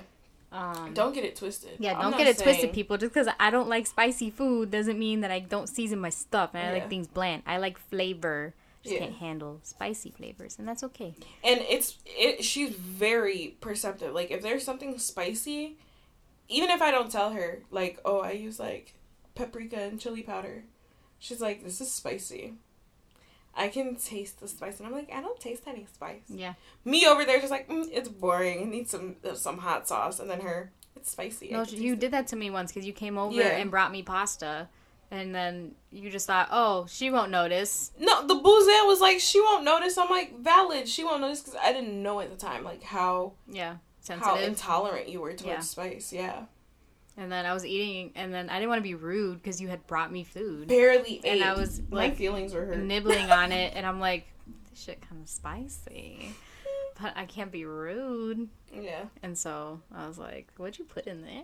Um, 0.54 0.94
Don't 0.94 1.14
get 1.14 1.24
it 1.24 1.38
twisted. 1.38 1.72
yeah, 1.80 2.02
don't 2.02 2.18
get 2.18 2.28
it 2.28 2.38
twisted, 2.38 2.74
people. 2.74 2.98
Just 2.98 3.14
because 3.14 3.30
I 3.40 3.52
don't 3.52 3.70
like 3.70 3.88
spicy 3.88 4.30
food 4.30 4.70
doesn't 4.70 5.00
mean 5.00 5.22
that 5.22 5.32
I 5.32 5.40
don't 5.40 5.68
season 5.70 6.00
my 6.00 6.10
stuff 6.10 6.50
and 6.54 6.62
I 6.62 6.68
Yeah. 6.68 6.74
like 6.74 6.90
things 6.90 7.08
bland. 7.08 7.44
I 7.48 7.58
like 7.58 7.78
flavor. 7.78 8.54
Just 8.84 8.96
Yeah. 8.96 9.00
can't 9.02 9.16
handle 9.16 9.60
spicy 9.64 10.10
flavors, 10.12 10.58
and 10.60 10.68
that's 10.68 10.84
okay. 10.84 11.14
And 11.44 11.62
it's 11.70 12.00
it. 12.06 12.44
She's 12.44 12.72
very 12.72 13.56
perceptive. 13.62 14.14
Like 14.14 14.30
if 14.32 14.42
there's 14.42 14.66
something 14.66 14.98
spicy, 15.00 15.78
even 16.50 16.70
if 16.70 16.82
I 16.82 16.92
don't 16.92 17.10
tell 17.12 17.32
her, 17.32 17.62
like, 17.72 18.00
oh, 18.04 18.20
I 18.20 18.32
use 18.32 18.60
like 18.60 18.94
paprika 19.36 19.78
and 19.80 20.00
chili 20.02 20.22
powder, 20.24 20.64
she's 21.20 21.40
like, 21.40 21.64
this 21.64 21.80
is 21.80 21.92
spicy. 21.94 22.56
I 23.56 23.68
can 23.68 23.96
taste 23.96 24.40
the 24.40 24.48
spice, 24.48 24.78
and 24.80 24.88
I'm 24.88 24.94
like, 24.94 25.12
I 25.14 25.22
don't 25.22 25.40
taste 25.40 25.64
any 25.68 25.86
spice. 25.94 26.22
Yeah. 26.30 26.54
Me 26.86 27.06
over 27.06 27.26
there, 27.26 27.40
just 27.40 27.52
like, 27.52 27.68
mm, 27.68 27.88
it's 27.92 28.08
boring. 28.10 28.62
I 28.62 28.66
need 28.66 28.90
some 28.90 29.18
uh, 29.30 29.34
some 29.36 29.58
hot 29.58 29.88
sauce, 29.88 30.20
and 30.20 30.30
then 30.30 30.42
her, 30.42 30.72
it's 30.96 31.12
spicy. 31.12 31.50
No, 31.52 31.64
you 31.64 31.96
did 31.96 32.12
that 32.12 32.28
to 32.28 32.36
me 32.36 32.50
once 32.50 32.72
because 32.72 32.86
you 32.88 32.94
came 32.94 33.18
over 33.18 33.36
Yeah. 33.36 33.58
and 33.58 33.70
brought 33.70 33.92
me 33.92 34.04
pasta, 34.04 34.70
and 35.12 35.36
then 35.36 35.76
you 35.92 36.10
just 36.10 36.28
thought, 36.28 36.48
oh, 36.52 36.86
she 36.90 37.10
won't 37.12 37.30
notice. 37.32 37.92
No, 38.00 38.26
the 38.26 38.36
bouzin 38.36 38.88
was 38.88 39.02
like, 39.02 39.20
she 39.20 39.42
won't 39.42 39.66
notice. 39.66 39.98
I'm 39.98 40.10
like, 40.10 40.40
valid. 40.40 40.88
She 40.88 41.04
won't 41.04 41.20
notice 41.22 41.42
because 41.42 41.60
I 41.62 41.74
didn't 41.74 42.02
know 42.02 42.22
at 42.22 42.30
the 42.32 42.38
time 42.38 42.64
like 42.64 42.82
how 42.84 43.34
Yeah, 43.50 43.76
how 44.08 44.38
intolerant 44.38 45.10
you 45.10 45.20
were 45.20 45.34
towards 45.34 45.46
Yeah. 45.46 45.60
spice. 45.60 46.14
Yeah, 46.14 46.44
and 47.22 47.32
then 47.32 47.46
I 47.46 47.54
was 47.54 47.66
eating, 47.66 48.12
and 48.16 48.34
then 48.34 48.50
I 48.50 48.56
didn't 48.56 48.70
want 48.70 48.80
to 48.80 48.84
be 48.84 48.96
rude 48.96 49.42
because 49.42 49.62
you 49.62 49.68
had 49.68 49.86
brought 49.86 50.12
me 50.12 50.24
food. 50.24 50.68
barely 50.68 51.22
ate. 51.24 51.26
And 51.26 51.44
I 51.44 51.54
was, 51.54 51.82
my 51.92 52.08
like, 52.08 52.16
feelings 52.16 52.54
were 52.54 52.66
hurt. 52.66 52.80
nibbling 52.80 53.32
on 53.32 53.52
it, 53.52 53.74
and 53.76 53.86
I'm 53.86 54.00
like, 54.00 54.26
this 54.70 54.82
shit 54.84 55.02
kind 55.08 55.22
of 55.22 55.30
spicy, 55.30 56.34
but 57.00 57.14
I 57.16 57.26
can't 57.26 57.52
be 57.52 57.64
rude. 57.66 58.50
Yeah. 58.74 59.04
And 59.22 59.38
so 59.38 59.82
I 59.94 60.08
was 60.08 60.18
like, 60.18 60.48
what'd 60.58 60.80
you 60.80 60.86
put 60.86 61.06
in 61.06 61.22
there? 61.22 61.44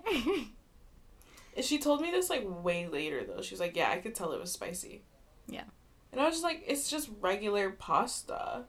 And 1.55 1.65
she 1.65 1.79
told 1.79 2.01
me 2.01 2.11
this 2.11 2.29
like 2.29 2.43
way 2.45 2.87
later 2.87 3.23
though. 3.23 3.41
She 3.41 3.53
was 3.55 3.59
like, 3.59 3.75
"Yeah, 3.75 3.89
I 3.89 3.97
could 3.97 4.13
tell 4.13 4.31
it 4.31 4.39
was 4.39 4.51
spicy." 4.51 5.01
Yeah. 5.47 5.63
And 6.11 6.21
I 6.21 6.25
was 6.25 6.35
just 6.35 6.43
like, 6.43 6.63
"It's 6.67 6.87
just 6.87 7.09
regular 7.19 7.71
pasta." 7.71 8.65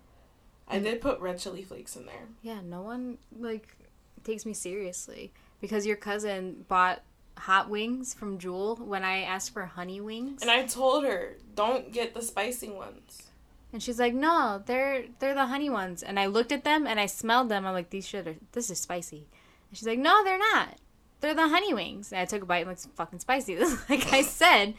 I 0.66 0.78
did 0.78 1.02
put 1.02 1.20
red 1.20 1.38
chili 1.38 1.62
flakes 1.62 1.96
in 1.96 2.06
there. 2.06 2.28
yeah, 2.42 2.60
no 2.64 2.80
one 2.80 3.18
like 3.38 3.76
takes 4.24 4.46
me 4.46 4.54
seriously 4.54 5.32
because 5.60 5.86
your 5.86 5.96
cousin 5.96 6.64
bought 6.68 7.02
hot 7.36 7.68
wings 7.70 8.14
from 8.14 8.38
Jewel 8.38 8.76
when 8.76 9.04
I 9.04 9.22
asked 9.22 9.52
for 9.52 9.64
honey 9.66 10.00
wings, 10.00 10.42
And 10.42 10.50
I 10.50 10.64
told 10.64 11.04
her, 11.04 11.36
"Don't 11.54 11.92
get 11.92 12.14
the 12.14 12.22
spicy 12.22 12.70
ones." 12.70 13.28
and 13.72 13.82
she's 13.82 13.98
like, 13.98 14.14
no, 14.14 14.62
they're 14.64 15.04
they're 15.18 15.34
the 15.34 15.46
honey 15.46 15.70
ones. 15.70 16.02
And 16.02 16.18
I 16.18 16.26
looked 16.26 16.52
at 16.52 16.64
them 16.64 16.86
and 16.86 16.98
I 16.98 17.06
smelled 17.06 17.48
them. 17.48 17.66
I'm 17.66 17.74
like, 17.74 17.90
these 17.90 18.06
shit 18.06 18.26
are 18.26 18.36
this 18.52 18.70
is 18.70 18.80
spicy. 18.80 19.26
And 19.70 19.76
she's 19.76 19.86
like, 19.86 19.98
no, 19.98 20.24
they're 20.24 20.38
not. 20.38 20.76
They're 21.20 21.34
the 21.34 21.48
honey 21.48 21.74
wings. 21.74 22.12
And 22.12 22.20
I 22.20 22.24
took 22.24 22.42
a 22.42 22.46
bite 22.46 22.62
and 22.62 22.70
it's 22.70 22.86
fucking 22.94 23.18
spicy. 23.18 23.58
like 23.88 24.12
I 24.12 24.22
said, 24.40 24.74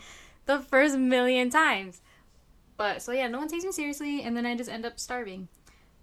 the 0.46 0.60
first 0.60 0.98
million 0.98 1.50
times. 1.50 2.02
But 2.78 3.02
so 3.02 3.12
yeah, 3.12 3.28
no 3.28 3.40
one 3.40 3.50
takes 3.50 3.66
me 3.66 3.72
seriously, 3.74 4.24
and 4.24 4.36
then 4.38 4.46
I 4.46 4.56
just 4.56 4.70
end 4.70 4.86
up 4.86 5.00
starving. 5.00 5.50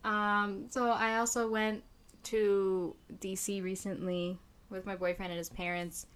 Um, 0.05 0.67
so 0.69 0.91
I 0.91 1.17
also 1.17 1.49
went 1.51 1.83
to 2.25 2.95
DC 3.19 3.63
recently 3.63 4.39
with 4.71 4.87
my 4.87 4.97
boyfriend 4.97 5.31
and 5.33 5.39
his 5.39 5.49
parents, 5.51 6.07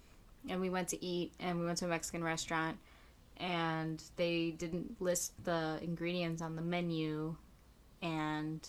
and 0.49 0.59
we 0.61 0.69
went 0.69 0.87
to 0.89 1.03
eat, 1.03 1.33
and 1.39 1.59
we 1.59 1.65
went 1.65 1.77
to 1.79 1.85
a 1.85 1.87
Mexican 1.89 2.23
restaurant, 2.23 2.77
and 3.37 4.03
they 4.17 4.51
didn't 4.51 5.01
list 5.01 5.33
the 5.43 5.79
ingredients 5.81 6.41
on 6.41 6.55
the 6.55 6.61
menu, 6.61 7.35
and 8.01 8.67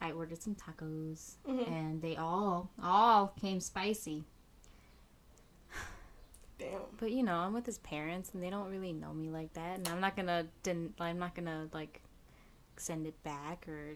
I 0.00 0.12
ordered 0.12 0.40
some 0.42 0.54
tacos, 0.54 1.36
Mhm. 1.46 1.68
and 1.68 2.02
they 2.02 2.16
all 2.16 2.70
all 2.82 3.28
came 3.40 3.60
spicy. 3.60 4.24
Damn. 6.58 6.80
But 6.98 7.12
you 7.12 7.22
know, 7.22 7.36
I'm 7.36 7.52
with 7.52 7.66
his 7.66 7.78
parents, 7.78 8.30
and 8.34 8.42
they 8.42 8.50
don't 8.50 8.68
really 8.70 8.92
know 8.92 9.12
me 9.14 9.30
like 9.30 9.52
that, 9.54 9.78
and 9.78 9.88
I'm 9.88 10.00
not 10.00 10.16
gonna 10.16 10.46
den- 10.64 10.94
I'm 10.98 11.18
not 11.18 11.34
gonna 11.34 11.68
like 11.72 12.02
send 12.76 13.06
it 13.06 13.20
back 13.22 13.68
or 13.68 13.94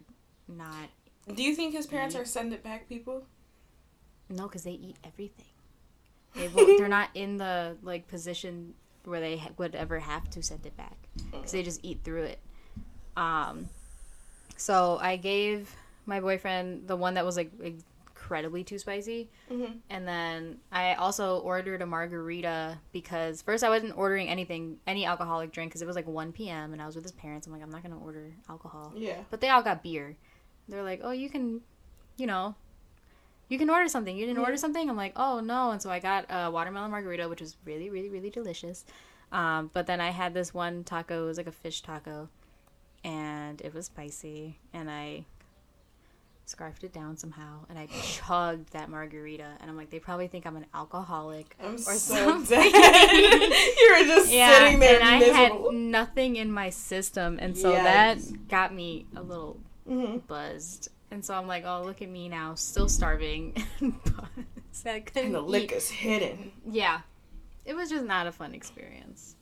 not. 0.49 0.89
Do 1.35 1.43
you 1.43 1.55
think 1.55 1.73
his 1.73 1.87
parents 1.87 2.15
are 2.15 2.25
send 2.25 2.53
it 2.53 2.63
back 2.63 2.89
people? 2.89 3.27
No, 4.35 4.45
because 4.45 4.63
they 4.65 4.73
eat 4.73 4.97
everything. 5.05 5.47
They 6.35 6.49
won't, 6.49 6.79
they're 6.79 6.89
not 6.89 7.11
in 7.15 7.37
the 7.37 7.77
like 7.83 8.09
position 8.09 8.73
where 9.05 9.21
they 9.21 9.37
ha- 9.37 9.51
would 9.59 9.75
ever 9.75 9.99
have 10.01 10.31
to 10.31 10.43
send 10.43 10.65
it 10.65 10.75
back 10.79 10.97
because 11.31 11.53
they 11.53 11.63
just 11.63 11.81
eat 11.83 12.01
through 12.05 12.23
it. 12.23 12.39
Um, 13.19 13.69
so 14.57 14.99
I 15.01 15.17
gave 15.17 15.75
my 16.07 16.21
boyfriend 16.21 16.89
the 16.89 16.97
one 16.97 17.15
that 17.15 17.27
was 17.27 17.37
like 17.37 17.51
incredibly 17.63 18.65
too 18.65 18.79
spicy, 18.79 19.29
Mhm. 19.51 19.81
and 19.91 20.09
then 20.09 20.59
I 20.71 20.95
also 20.95 21.39
ordered 21.41 21.83
a 21.83 21.87
margarita 21.87 22.79
because 22.93 23.43
first 23.43 23.63
I 23.63 23.69
wasn't 23.69 23.97
ordering 23.99 24.29
anything, 24.29 24.79
any 24.87 25.05
alcoholic 25.05 25.53
drink 25.53 25.71
because 25.71 25.83
it 25.83 25.87
was 25.87 25.97
like 25.97 26.07
1 26.07 26.33
p.m. 26.33 26.73
and 26.73 26.81
I 26.81 26.87
was 26.87 26.95
with 26.95 27.05
his 27.05 27.13
parents. 27.13 27.47
I'm 27.47 27.53
like, 27.53 27.63
I'm 27.63 27.71
not 27.71 27.83
gonna 27.83 27.99
order 28.01 28.33
alcohol. 28.49 28.93
Yeah. 28.97 29.19
But 29.31 29.43
they 29.43 29.51
all 29.51 29.63
got 29.63 29.83
beer. 29.83 30.17
They're 30.69 30.83
like, 30.83 31.01
oh, 31.03 31.11
you 31.11 31.29
can, 31.29 31.61
you 32.17 32.27
know, 32.27 32.55
you 33.53 33.59
can 33.59 33.69
order 33.69 33.87
something. 33.87 34.17
You 34.17 34.25
didn't 34.27 34.39
order 34.43 34.57
something? 34.57 34.89
I'm 34.89 34.97
like, 34.97 35.13
oh, 35.15 35.41
no. 35.41 35.73
And 35.73 35.83
so 35.83 35.91
I 35.91 35.99
got 35.99 36.25
a 36.31 36.51
watermelon 36.51 36.91
margarita, 36.91 37.29
which 37.29 37.43
was 37.43 37.57
really, 37.67 37.91
really, 37.91 38.09
really 38.09 38.31
delicious. 38.31 38.85
Um, 39.31 39.71
but 39.75 39.87
then 39.87 40.01
I 40.01 40.11
had 40.11 40.33
this 40.33 40.55
one 40.55 40.85
taco, 40.85 41.25
it 41.25 41.27
was 41.27 41.37
like 41.37 41.47
a 41.47 41.53
fish 41.53 41.83
taco, 41.83 42.31
and 43.05 43.61
it 43.61 43.75
was 43.75 43.87
spicy. 43.87 44.59
And 44.73 44.91
I 44.91 45.27
scarfed 46.47 46.83
it 46.85 46.93
down 46.95 47.17
somehow, 47.19 47.67
and 47.69 47.79
I 47.79 47.89
chugged 48.03 48.73
that 48.73 48.89
margarita. 48.89 49.49
And 49.61 49.71
I'm 49.71 49.77
like, 49.77 49.91
they 49.91 49.99
probably 49.99 50.29
think 50.29 50.47
I'm 50.47 50.57
an 50.57 50.67
alcoholic. 50.75 51.55
I'm 51.63 51.75
Or 51.75 51.79
so 51.79 51.99
something. 51.99 52.73
dead. 52.73 53.11
you 53.81 53.97
were 53.99 54.07
just 54.07 54.33
Yeah, 54.33 54.65
sitting 54.65 54.81
there 54.81 54.99
and 55.01 55.05
I 55.05 55.19
had 55.29 55.53
nothing 55.73 56.37
in 56.37 56.51
my 56.51 56.71
system, 56.71 57.39
and 57.39 57.57
so 57.57 57.73
Yikes. 57.73 57.83
that 57.83 58.49
got 58.49 58.75
me 58.75 59.05
a 59.15 59.23
little 59.23 59.59
hmm 59.87 60.19
buzzed. 60.27 60.89
And 61.13 61.23
so 61.23 61.35
I'm 61.35 61.47
like, 61.47 61.65
oh, 61.67 61.83
look 61.85 62.01
at 62.01 62.09
me 62.09 62.31
now, 62.31 62.55
still 62.55 62.89
starving. 62.89 63.53
and. 63.81 63.95
I 64.87 65.01
couldn't 65.01 65.27
And 65.27 65.35
the 65.35 65.41
eat. 65.43 65.47
liquor's 65.47 65.91
hidden. 65.91 66.53
Yeah. 66.69 67.01
It 67.67 67.75
was 67.77 67.91
just 67.91 68.07
not 68.07 68.27
a 68.27 68.33
fun 68.33 68.55
experience. 68.55 69.37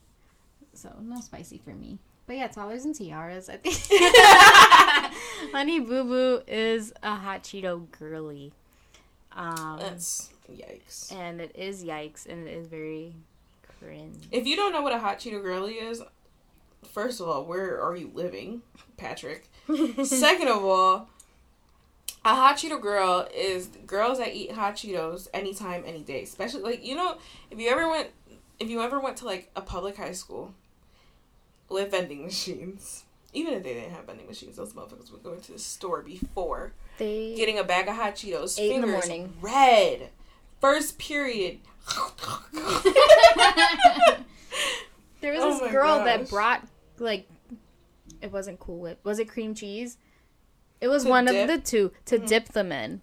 So, 0.75 0.93
no 1.01 1.21
spicy 1.21 1.59
for 1.59 1.71
me. 1.71 2.01
But 2.27 2.37
yeah, 2.37 2.49
Toddlers 2.49 2.85
and 2.85 2.95
Tiaras, 2.95 3.49
I 3.49 3.57
think. 3.57 3.77
Honey 5.53 5.79
Boo 5.79 6.03
Boo 6.05 6.43
is 6.49 6.93
a 7.05 7.15
hot 7.15 7.45
Cheeto 7.45 7.89
girly. 7.93 8.53
Um, 9.33 9.79
That's 9.79 10.31
yikes. 10.53 11.13
and 11.15 11.41
it 11.41 11.53
is 11.55 11.85
yikes, 11.85 12.27
and 12.27 12.49
it 12.49 12.53
is 12.53 12.67
very 12.67 13.15
cringe. 13.79 14.25
If 14.33 14.45
you 14.47 14.57
don't 14.57 14.73
know 14.73 14.83
what 14.83 14.93
a 14.93 14.99
hot 14.99 15.21
Cheeto 15.21 15.41
girly 15.41 15.75
is, 15.75 16.03
first 16.93 17.21
of 17.21 17.29
all, 17.29 17.45
where 17.45 17.81
are 17.81 17.97
you 17.97 18.11
living, 18.13 18.63
Patrick? 18.97 19.49
Second 20.05 20.49
of 20.49 20.65
all, 20.65 21.09
a 22.25 22.35
hot 22.35 22.57
Cheeto 22.59 22.81
girl 22.81 23.27
is 23.35 23.69
girls 23.87 24.19
that 24.19 24.35
eat 24.35 24.53
hot 24.53 24.77
Cheetos 24.77 25.29
anytime, 25.33 25.83
any 25.87 26.03
day. 26.03 26.23
Especially 26.23 26.63
like 26.63 26.85
you 26.85 26.95
know, 26.95 27.17
if 27.51 27.59
you 27.59 27.69
ever 27.71 27.89
went, 27.89 28.09
if 28.59 28.69
you 28.71 28.83
ever 28.83 28.99
went 29.01 29.17
to 29.19 29.25
like 29.25 29.51
a 29.57 29.61
public 29.63 29.97
high 29.97 30.13
school 30.13 30.55
with 31.69 31.91
vending 31.93 32.23
machines, 32.25 33.05
Even 33.33 33.55
if 33.55 33.63
they 33.63 33.75
didn't 33.75 33.93
have 33.93 34.05
vending 34.07 34.27
machines, 34.27 34.57
those 34.57 34.73
motherfuckers 34.73 35.13
would 35.13 35.23
go 35.23 35.33
into 35.35 35.53
the 35.53 35.59
store 35.59 36.03
before 36.03 36.73
They 36.99 37.35
getting 37.37 37.59
a 37.59 37.65
bag 37.65 37.89
of 37.89 37.95
hot 37.97 38.17
Cheetos. 38.17 38.59
Eight 38.59 38.73
in 38.73 38.81
the 38.81 38.87
morning. 38.89 39.33
red. 39.41 40.11
First 40.61 40.99
period. 40.99 41.59
There 45.21 45.33
was 45.35 45.43
Oh 45.43 45.59
this 45.61 45.71
girl 45.71 45.99
gosh. 45.99 46.05
that 46.07 46.29
brought 46.31 46.67
like 46.99 47.29
it 48.23 48.33
wasn't 48.33 48.59
Cool 48.59 48.79
Whip. 48.79 48.99
Was 49.05 49.19
it 49.19 49.29
cream 49.29 49.55
cheese? 49.55 49.99
It 50.81 50.89
was 50.89 51.05
one 51.05 51.27
dip? 51.27 51.49
of 51.49 51.49
the 51.49 51.59
two 51.71 51.93
to 52.07 52.19
Mhm. 52.19 52.27
dip 52.29 52.49
them 52.49 52.73
in. 52.73 53.01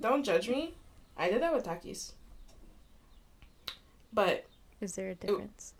Don't 0.00 0.22
judge 0.24 0.48
me. 0.48 0.74
I 1.16 1.30
did 1.30 1.40
that 1.42 1.54
with 1.54 1.64
Takis. 1.64 2.12
But 4.12 4.44
Is 4.80 4.94
there 4.96 5.10
a 5.10 5.14
difference? 5.14 5.74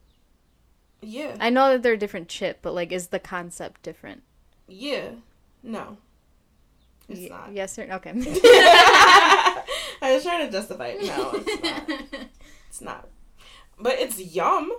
yeah, 1.01 1.37
I 1.41 1.51
know 1.51 1.73
that 1.73 1.83
they're 1.83 1.93
a 1.93 1.99
different 1.99 2.29
chip, 2.29 2.59
but 2.63 2.75
like 2.75 2.91
is 2.93 3.09
the 3.09 3.19
concept 3.21 3.83
different? 3.83 4.23
yeah, 4.67 5.11
no, 5.63 5.99
it's 7.09 7.21
Ye- 7.21 7.29
not. 7.29 7.53
Yes 7.53 7.79
or 7.79 7.83
okay. 7.93 8.13
I 10.03 10.13
was 10.15 10.23
trying 10.25 10.47
to 10.47 10.53
justify 10.53 10.89
it. 10.99 11.07
No, 11.07 11.33
it's 11.35 11.63
not. 11.63 11.91
It's 12.69 12.81
not. 12.81 13.09
But 13.79 13.99
it's 14.01 14.19
yum. 14.19 14.73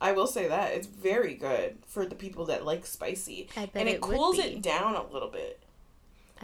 I 0.00 0.12
will 0.12 0.26
say 0.26 0.48
that 0.48 0.72
it's 0.74 0.86
very 0.86 1.34
good 1.34 1.78
for 1.86 2.06
the 2.06 2.14
people 2.14 2.44
that 2.46 2.64
like 2.64 2.86
spicy, 2.86 3.48
I 3.56 3.66
bet 3.66 3.80
and 3.80 3.88
it, 3.88 3.96
it 3.96 4.00
cools 4.00 4.36
be. 4.36 4.42
it 4.42 4.62
down 4.62 4.94
a 4.94 5.04
little 5.06 5.30
bit. 5.30 5.60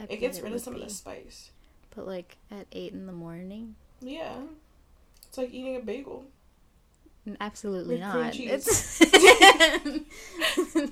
It 0.09 0.17
gets 0.19 0.39
rid 0.39 0.51
would 0.51 0.57
of 0.57 0.61
some 0.61 0.75
of 0.75 0.81
the 0.81 0.89
spice. 0.89 1.51
But 1.95 2.05
like 2.05 2.37
at 2.51 2.67
eight 2.73 2.91
in 2.91 3.05
the 3.07 3.13
morning, 3.13 3.75
Yeah, 4.01 4.35
it's 5.27 5.37
like 5.37 5.53
eating 5.53 5.77
a 5.77 5.79
bagel. 5.79 6.25
Absolutely 7.39 7.95
With 7.95 8.01
not. 8.01 8.35
It's 8.37 9.01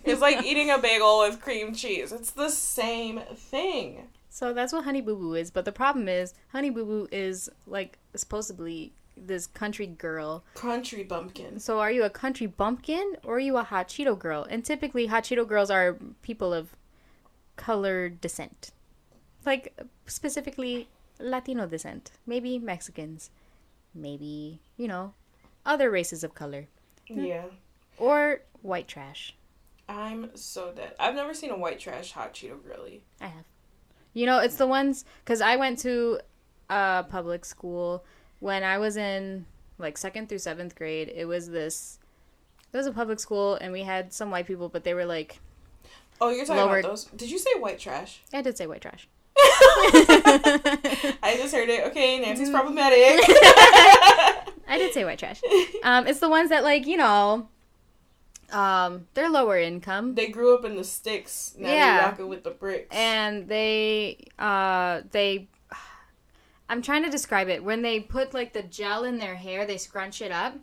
It's 0.04 0.22
like 0.22 0.44
eating 0.46 0.72
a 0.72 0.78
bagel 0.80 1.20
with 1.20 1.42
cream 1.42 1.76
cheese. 1.76 2.12
It's 2.12 2.32
the 2.32 2.50
same 2.50 3.20
thing. 3.36 4.08
So 4.30 4.52
that's 4.54 4.74
what 4.74 4.84
Honey 4.86 5.02
Boo 5.02 5.16
Boo 5.16 5.36
is. 5.36 5.52
But 5.52 5.66
the 5.66 5.72
problem 5.72 6.08
is, 6.08 6.34
Honey 6.52 6.72
Boo 6.72 6.86
Boo 6.86 7.08
is 7.12 7.50
like 7.68 8.00
supposedly 8.16 8.94
this 9.16 9.48
country 9.48 9.88
girl. 9.88 10.44
Country 10.56 11.04
bumpkin. 11.04 11.60
So 11.60 11.80
are 11.80 11.92
you 11.92 12.04
a 12.04 12.10
country 12.10 12.48
bumpkin 12.48 13.16
or 13.24 13.36
are 13.36 13.40
you 13.40 13.58
a 13.58 13.64
hot 13.64 13.88
Cheeto 13.88 14.18
girl? 14.18 14.46
And 14.50 14.64
typically, 14.66 15.08
hot 15.08 15.24
Cheeto 15.24 15.48
girls 15.48 15.70
are 15.70 15.98
people 16.22 16.54
of 16.54 16.76
colored 17.56 18.20
descent, 18.22 18.72
like 19.46 19.78
specifically 20.08 20.88
Latino 21.20 21.68
descent, 21.68 22.12
maybe 22.26 22.58
Mexicans, 22.58 23.30
maybe 23.94 24.60
you 24.78 24.88
know 24.88 25.14
other 25.66 25.90
races 25.92 26.24
of 26.24 26.34
color 26.34 26.68
Yeah. 27.08 27.46
or 27.98 28.42
white 28.62 28.88
trash. 28.88 29.36
I'm 29.88 30.36
so 30.36 30.72
dead. 30.72 30.96
I've 31.00 31.14
never 31.16 31.34
seen 31.34 31.52
a 31.52 31.58
white 31.58 31.80
trash 31.80 32.12
hot 32.14 32.34
Cheeto 32.34 32.62
girly. 32.64 33.04
I 33.22 33.28
have. 33.28 33.46
You 34.14 34.26
know, 34.26 34.40
it's 34.40 34.56
the 34.56 34.68
ones 34.68 35.06
because 35.24 35.42
I 35.42 35.56
went 35.56 35.80
to 35.80 36.20
a 36.70 37.06
public 37.08 37.46
school 37.46 38.04
when 38.44 38.64
I 38.64 38.78
was 38.78 38.98
in 38.98 39.46
like 39.78 39.98
second 39.98 40.28
through 40.28 40.40
seventh 40.40 40.76
grade. 40.76 41.12
It 41.16 41.26
was 41.26 41.50
this. 41.50 41.98
It 42.74 42.78
was 42.78 42.86
a 42.88 42.92
public 42.92 43.20
school, 43.20 43.56
and 43.56 43.72
we 43.72 43.84
had 43.84 44.12
some 44.14 44.32
white 44.32 44.46
people, 44.48 44.68
but 44.68 44.84
they 44.84 44.94
were 44.94 45.06
like, 45.06 45.40
Oh, 46.20 46.30
you're 46.30 46.46
talking 46.46 46.62
Lowered. 46.62 46.84
about 46.84 46.90
those? 46.92 47.06
Did 47.06 47.32
you 47.32 47.38
say 47.40 47.52
white 47.60 47.80
trash? 47.80 48.22
I 48.34 48.42
did 48.42 48.58
say 48.58 48.68
white 48.68 48.82
trash. 48.82 49.08
I 49.38 51.36
just 51.38 51.54
heard 51.54 51.70
it. 51.70 51.86
Okay, 51.88 52.20
Nancy's 52.20 52.50
problematic. 52.50 52.98
I 54.68 54.78
did 54.78 54.94
say 54.94 55.06
white 55.06 55.20
trash. 55.20 55.42
Um, 55.84 56.08
it's 56.08 56.20
the 56.22 56.30
ones 56.30 56.50
that 56.50 56.64
like 56.64 56.88
you 56.88 56.96
know, 56.98 57.50
um, 58.52 59.06
they're 59.16 59.30
lower 59.30 59.58
income, 59.58 60.16
they 60.16 60.28
grew 60.30 60.56
up 60.58 60.64
in 60.66 60.76
the 60.78 60.84
sticks. 60.84 61.56
Now 61.58 61.70
Yeah. 61.74 62.00
rocking 62.06 62.30
with 62.30 62.44
the 62.44 62.52
bricks. 62.52 62.88
and 62.96 63.48
they 63.48 64.18
uh 64.40 65.02
they. 65.12 65.48
I'm 66.70 66.82
trying 66.82 67.04
to 67.04 67.10
describe 67.10 67.50
it. 67.50 67.64
When 67.64 67.82
they 67.82 68.00
put 68.00 68.34
like 68.34 68.54
the 68.54 68.64
gel 68.64 69.04
in 69.04 69.20
their 69.20 69.36
hair, 69.36 69.66
they 69.66 69.78
scrunch 69.78 70.22
it 70.22 70.32
up, 70.32 70.56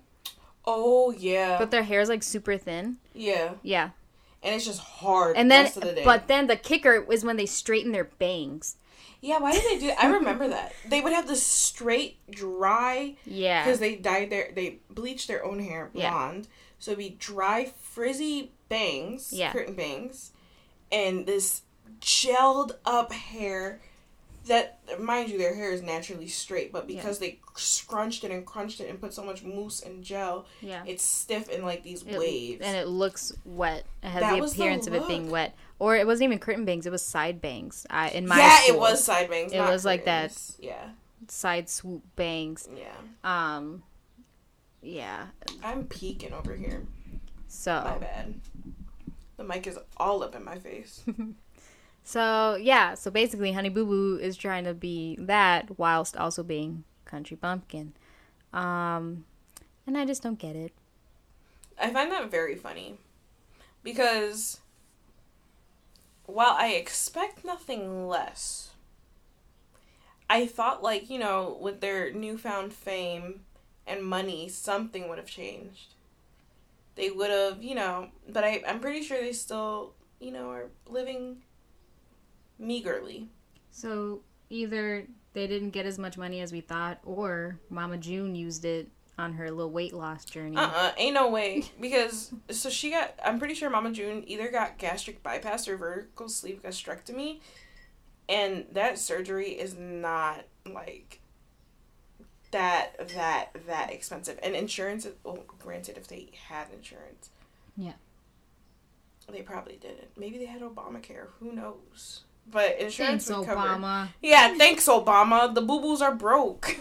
oh 0.65 1.11
yeah, 1.13 1.59
but 1.59 1.71
their 1.71 1.83
hair 1.85 2.01
is 2.01 2.09
like 2.09 2.23
super 2.23 2.57
thin. 2.57 2.97
yeah, 3.15 3.53
Yeah. 3.63 3.91
and 4.43 4.55
it's 4.55 4.65
just 4.65 4.81
hard. 4.81 5.37
And 5.37 5.51
the 5.51 5.55
then, 5.55 5.65
rest 5.65 5.77
of 5.77 5.83
the 5.85 5.93
day. 5.93 6.05
but 6.05 6.27
then 6.29 6.47
the 6.47 6.57
kicker 6.57 7.01
was 7.03 7.25
when 7.25 7.37
they 7.37 7.47
straighten 7.47 7.93
their 7.93 8.05
bangs. 8.05 8.77
yeah, 9.21 9.39
why 9.39 9.53
did 9.53 9.65
they 9.65 9.79
do? 9.87 9.93
I 10.01 10.07
remember 10.07 10.49
that 10.49 10.73
they 10.89 11.01
would 11.01 11.13
have 11.13 11.29
this 11.29 11.43
straight, 11.47 12.19
dry 12.31 13.17
Yeah. 13.27 13.65
because 13.65 13.79
they 13.81 13.97
dyed 13.97 14.31
their 14.31 14.51
they 14.55 14.79
bleached 14.89 15.29
their 15.29 15.45
own 15.45 15.61
hair 15.61 15.91
blonde, 15.93 16.45
Yeah. 16.47 16.51
so 16.79 16.93
it'd 16.93 16.99
be 16.99 17.17
dry, 17.19 17.67
frizzy 17.81 18.53
bangs, 18.69 19.33
Yeah. 19.33 19.53
curtain 19.53 19.75
bangs, 19.75 20.33
and 20.91 21.27
this 21.27 21.63
gelled 22.01 22.73
up 22.87 23.13
hair. 23.13 23.81
That 24.51 24.81
mind 25.01 25.31
you, 25.31 25.39
their 25.39 25.55
hair 25.55 25.71
is 25.71 25.81
naturally 25.81 26.27
straight, 26.27 26.73
but 26.73 26.89
because 26.89 27.21
they 27.21 27.39
scrunched 27.57 28.25
it 28.25 28.33
and 28.33 28.45
crunched 28.45 28.81
it 28.81 28.89
and 28.91 29.01
put 29.01 29.15
so 29.15 29.23
much 29.23 29.45
mousse 29.45 29.81
and 29.81 30.03
gel, 30.03 30.45
Yeah. 30.61 30.83
it's 30.85 31.05
stiff 31.05 31.49
in 31.49 31.63
like 31.65 31.85
these 31.85 32.03
It- 32.03 32.19
waves. 32.19 32.61
and 32.67 32.77
it 32.77 32.89
looks 32.89 33.33
wet. 33.45 33.85
It 34.03 34.09
has 34.09 34.21
That 34.23 34.35
the 34.35 34.41
was 34.41 34.55
the 34.55 34.63
appearance 34.63 34.89
of 34.89 34.95
it 34.95 35.07
being 35.07 35.31
wet. 35.31 35.55
Or 35.79 35.95
it 35.97 36.05
wasn't 36.05 36.25
even 36.25 36.41
curtain 36.41 36.65
bangs, 36.65 36.85
it 36.85 36.91
was 36.91 37.05
side 37.05 37.41
bangs. 37.41 37.87
Uh, 37.91 38.11
in 38.13 38.27
my 38.27 38.39
yeah, 38.39 38.57
school. 38.59 38.75
it 38.75 38.79
was 38.81 39.05
side 39.05 39.31
bangs. 39.31 39.53
It 39.53 39.61
was 39.61 39.85
like 39.85 40.05
that. 40.07 40.37
Yeah, 40.59 40.89
side 41.29 41.71
swoop 41.71 42.03
bangs. 42.17 42.69
yeah. 42.77 42.97
Um 43.23 43.85
yeah. 44.83 45.27
I'm 45.63 45.85
peeking 45.87 46.33
over 46.33 46.57
here. 46.57 46.87
So 47.47 47.83
my 47.85 47.99
bad. 47.99 48.41
The 49.37 49.45
mic 49.45 49.67
is 49.69 49.79
all 49.97 50.25
up 50.25 50.35
in 50.35 50.45
my 50.45 50.59
face. 50.59 51.05
so 52.03 52.57
yeah, 52.57 52.95
so 52.95 53.11
basically 53.11 53.53
Honey 53.53 53.69
Boo 53.69 53.87
Boo 53.87 54.19
is 54.21 54.37
trying 54.37 54.65
to 54.65 54.75
be 54.75 55.17
that 55.21 55.79
whilst 55.79 56.17
also 56.17 56.43
being 56.43 56.85
country 57.05 57.37
bumpkin. 57.37 57.93
Um 58.53 59.25
and 59.87 59.97
I 59.97 60.05
just 60.05 60.23
don't 60.23 60.39
get 60.39 60.57
it. 60.57 60.73
I 61.81 61.91
find 61.91 62.13
that 62.13 62.31
very 62.31 62.55
funny 62.55 62.99
because 63.83 64.61
while 66.27 66.55
I 66.57 66.69
expect 66.69 67.45
nothing 67.45 68.07
less, 68.07 68.71
I 70.29 70.47
thought, 70.47 70.83
like, 70.83 71.11
you 71.11 71.19
know, 71.19 71.59
with 71.61 71.81
their 71.81 72.13
newfound 72.13 72.73
fame 72.73 73.41
and 73.87 74.05
money, 74.05 74.49
something 74.49 75.09
would 75.09 75.19
have 75.19 75.27
changed. 75.27 75.95
They 76.95 77.11
would 77.11 77.31
have, 77.31 77.63
you 77.63 77.75
know, 77.75 78.09
but 78.29 78.45
I, 78.45 78.63
I'm 78.67 78.81
pretty 78.81 79.03
sure 79.03 79.21
they 79.21 79.33
still, 79.33 79.95
you 80.21 80.31
know, 80.31 80.51
are 80.51 80.67
living 80.87 81.39
meagerly. 82.61 83.29
So 83.71 84.21
either 84.49 85.07
they 85.33 85.47
didn't 85.47 85.71
get 85.71 85.87
as 85.87 85.99
much 85.99 86.19
money 86.19 86.41
as 86.41 86.53
we 86.53 86.61
thought, 86.61 86.99
or 87.05 87.59
Mama 87.71 87.97
June 87.97 88.35
used 88.35 88.65
it 88.65 88.89
on 89.19 89.35
her 89.35 89.51
little 89.51 89.71
weight 89.71 89.93
loss 89.93 90.25
journey. 90.25 90.57
Uh 90.57 90.71
uh 90.75 90.93
ain't 90.97 91.15
no 91.15 91.31
way. 91.31 91.65
Because, 91.81 92.33
so 92.51 92.71
she 92.71 92.91
got, 92.91 93.15
I'm 93.25 93.39
pretty 93.39 93.55
sure 93.55 93.71
Mama 93.71 93.93
June 93.93 94.25
either 94.27 94.51
got 94.51 94.79
gastric 94.79 95.23
bypass 95.23 95.69
or 95.69 95.77
vertical 95.77 96.29
sleeve 96.29 96.63
gastrectomy. 96.63 97.41
And 98.29 98.67
that 98.73 98.99
surgery 98.99 99.51
is 99.51 99.77
not 99.77 100.45
like 100.65 101.21
that, 102.51 103.09
that, 103.15 103.51
that 103.67 103.93
expensive. 103.93 104.39
And 104.43 104.55
insurance, 104.55 105.07
well, 105.25 105.45
granted, 105.59 105.97
if 105.97 106.07
they 106.09 106.31
had 106.49 106.69
insurance. 106.73 107.31
Yeah. 107.77 107.95
They 109.31 109.43
probably 109.43 109.77
didn't. 109.77 110.09
Maybe 110.17 110.39
they 110.39 110.47
had 110.47 110.61
Obamacare. 110.63 111.29
Who 111.39 111.53
knows? 111.53 112.25
But 112.51 112.81
insurance 112.81 113.27
Thanks, 113.27 113.39
would 113.39 113.47
cover. 113.47 113.69
Obama. 113.69 114.09
Yeah, 114.23 114.55
thanks, 114.57 114.89
Obama. 114.89 115.55
The 115.55 115.61
boo 115.61 115.81
boos 115.81 116.03
are 116.03 116.15
broke. 116.15 116.77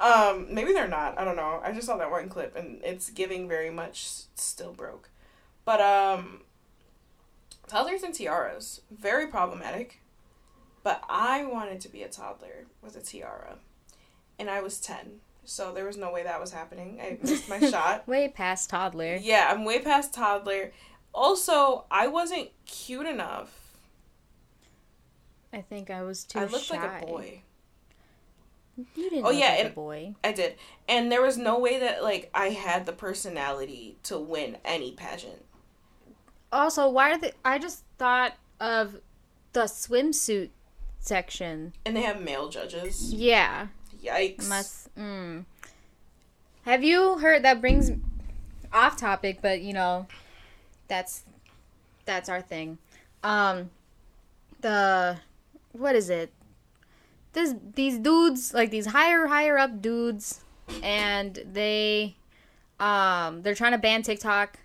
um, 0.00 0.52
maybe 0.52 0.72
they're 0.72 0.88
not. 0.88 1.18
I 1.18 1.24
don't 1.24 1.36
know. 1.36 1.60
I 1.64 1.72
just 1.72 1.86
saw 1.86 1.96
that 1.96 2.10
one 2.10 2.28
clip 2.28 2.56
and 2.56 2.80
it's 2.84 3.10
giving 3.10 3.48
very 3.48 3.70
much 3.70 4.08
still 4.34 4.72
broke. 4.72 5.08
But 5.64 5.80
um, 5.80 6.42
toddlers 7.66 8.02
and 8.02 8.14
tiaras 8.14 8.82
very 8.90 9.26
problematic. 9.28 10.00
But 10.82 11.02
I 11.08 11.44
wanted 11.44 11.80
to 11.82 11.88
be 11.88 12.02
a 12.02 12.08
toddler 12.08 12.66
with 12.82 12.96
a 12.96 13.00
tiara, 13.00 13.56
and 14.38 14.48
I 14.48 14.62
was 14.62 14.80
ten, 14.80 15.20
so 15.44 15.72
there 15.72 15.84
was 15.84 15.96
no 15.96 16.10
way 16.12 16.22
that 16.22 16.40
was 16.40 16.52
happening. 16.52 17.00
I 17.02 17.18
missed 17.22 17.48
my 17.48 17.58
shot. 17.70 18.06
Way 18.08 18.28
past 18.28 18.70
toddler. 18.70 19.16
Yeah, 19.16 19.48
I'm 19.50 19.64
way 19.64 19.80
past 19.80 20.14
toddler. 20.14 20.72
Also, 21.18 21.84
I 21.90 22.06
wasn't 22.06 22.50
cute 22.64 23.04
enough. 23.06 23.76
I 25.52 25.62
think 25.62 25.90
I 25.90 26.02
was 26.02 26.22
too 26.22 26.38
I 26.38 26.44
looked 26.44 26.66
shy. 26.66 26.76
like 26.76 27.02
a 27.02 27.06
boy. 27.06 27.42
You 28.76 28.86
didn't 29.10 29.24
Oh, 29.24 29.30
look 29.30 29.40
yeah, 29.40 29.48
like 29.50 29.58
a 29.58 29.64
and- 29.66 29.74
boy. 29.74 30.14
I 30.22 30.30
did. 30.32 30.54
And 30.88 31.10
there 31.10 31.20
was 31.22 31.36
no 31.36 31.58
way 31.58 31.80
that 31.80 32.04
like 32.04 32.30
I 32.32 32.50
had 32.50 32.86
the 32.86 32.92
personality 32.92 33.96
to 34.04 34.16
win 34.18 34.58
any 34.64 34.92
pageant. 34.92 35.44
Also, 36.52 36.88
why 36.88 37.10
are 37.10 37.18
they 37.18 37.32
I 37.44 37.58
just 37.58 37.82
thought 37.98 38.34
of 38.60 39.00
the 39.54 39.62
swimsuit 39.64 40.50
section. 41.00 41.72
And 41.84 41.96
they 41.96 42.02
have 42.02 42.20
male 42.22 42.48
judges. 42.48 43.12
Yeah. 43.12 43.68
Yikes. 44.04 44.48
Must. 44.48 44.94
Mm. 44.94 45.46
Have 46.64 46.84
you 46.84 47.18
heard 47.18 47.42
that 47.42 47.60
brings 47.60 47.90
off 48.72 48.96
topic, 48.96 49.40
but 49.42 49.62
you 49.62 49.72
know, 49.72 50.06
that's 50.88 51.22
that's 52.04 52.28
our 52.28 52.40
thing. 52.40 52.78
Um, 53.22 53.70
the 54.60 55.18
what 55.72 55.94
is 55.94 56.10
it? 56.10 56.32
This 57.32 57.54
these 57.74 57.98
dudes 57.98 58.52
like 58.54 58.70
these 58.70 58.86
higher 58.86 59.26
higher 59.26 59.58
up 59.58 59.80
dudes, 59.82 60.40
and 60.82 61.38
they 61.52 62.16
um 62.80 63.42
they're 63.42 63.54
trying 63.54 63.72
to 63.72 63.78
ban 63.78 64.02
TikTok 64.02 64.58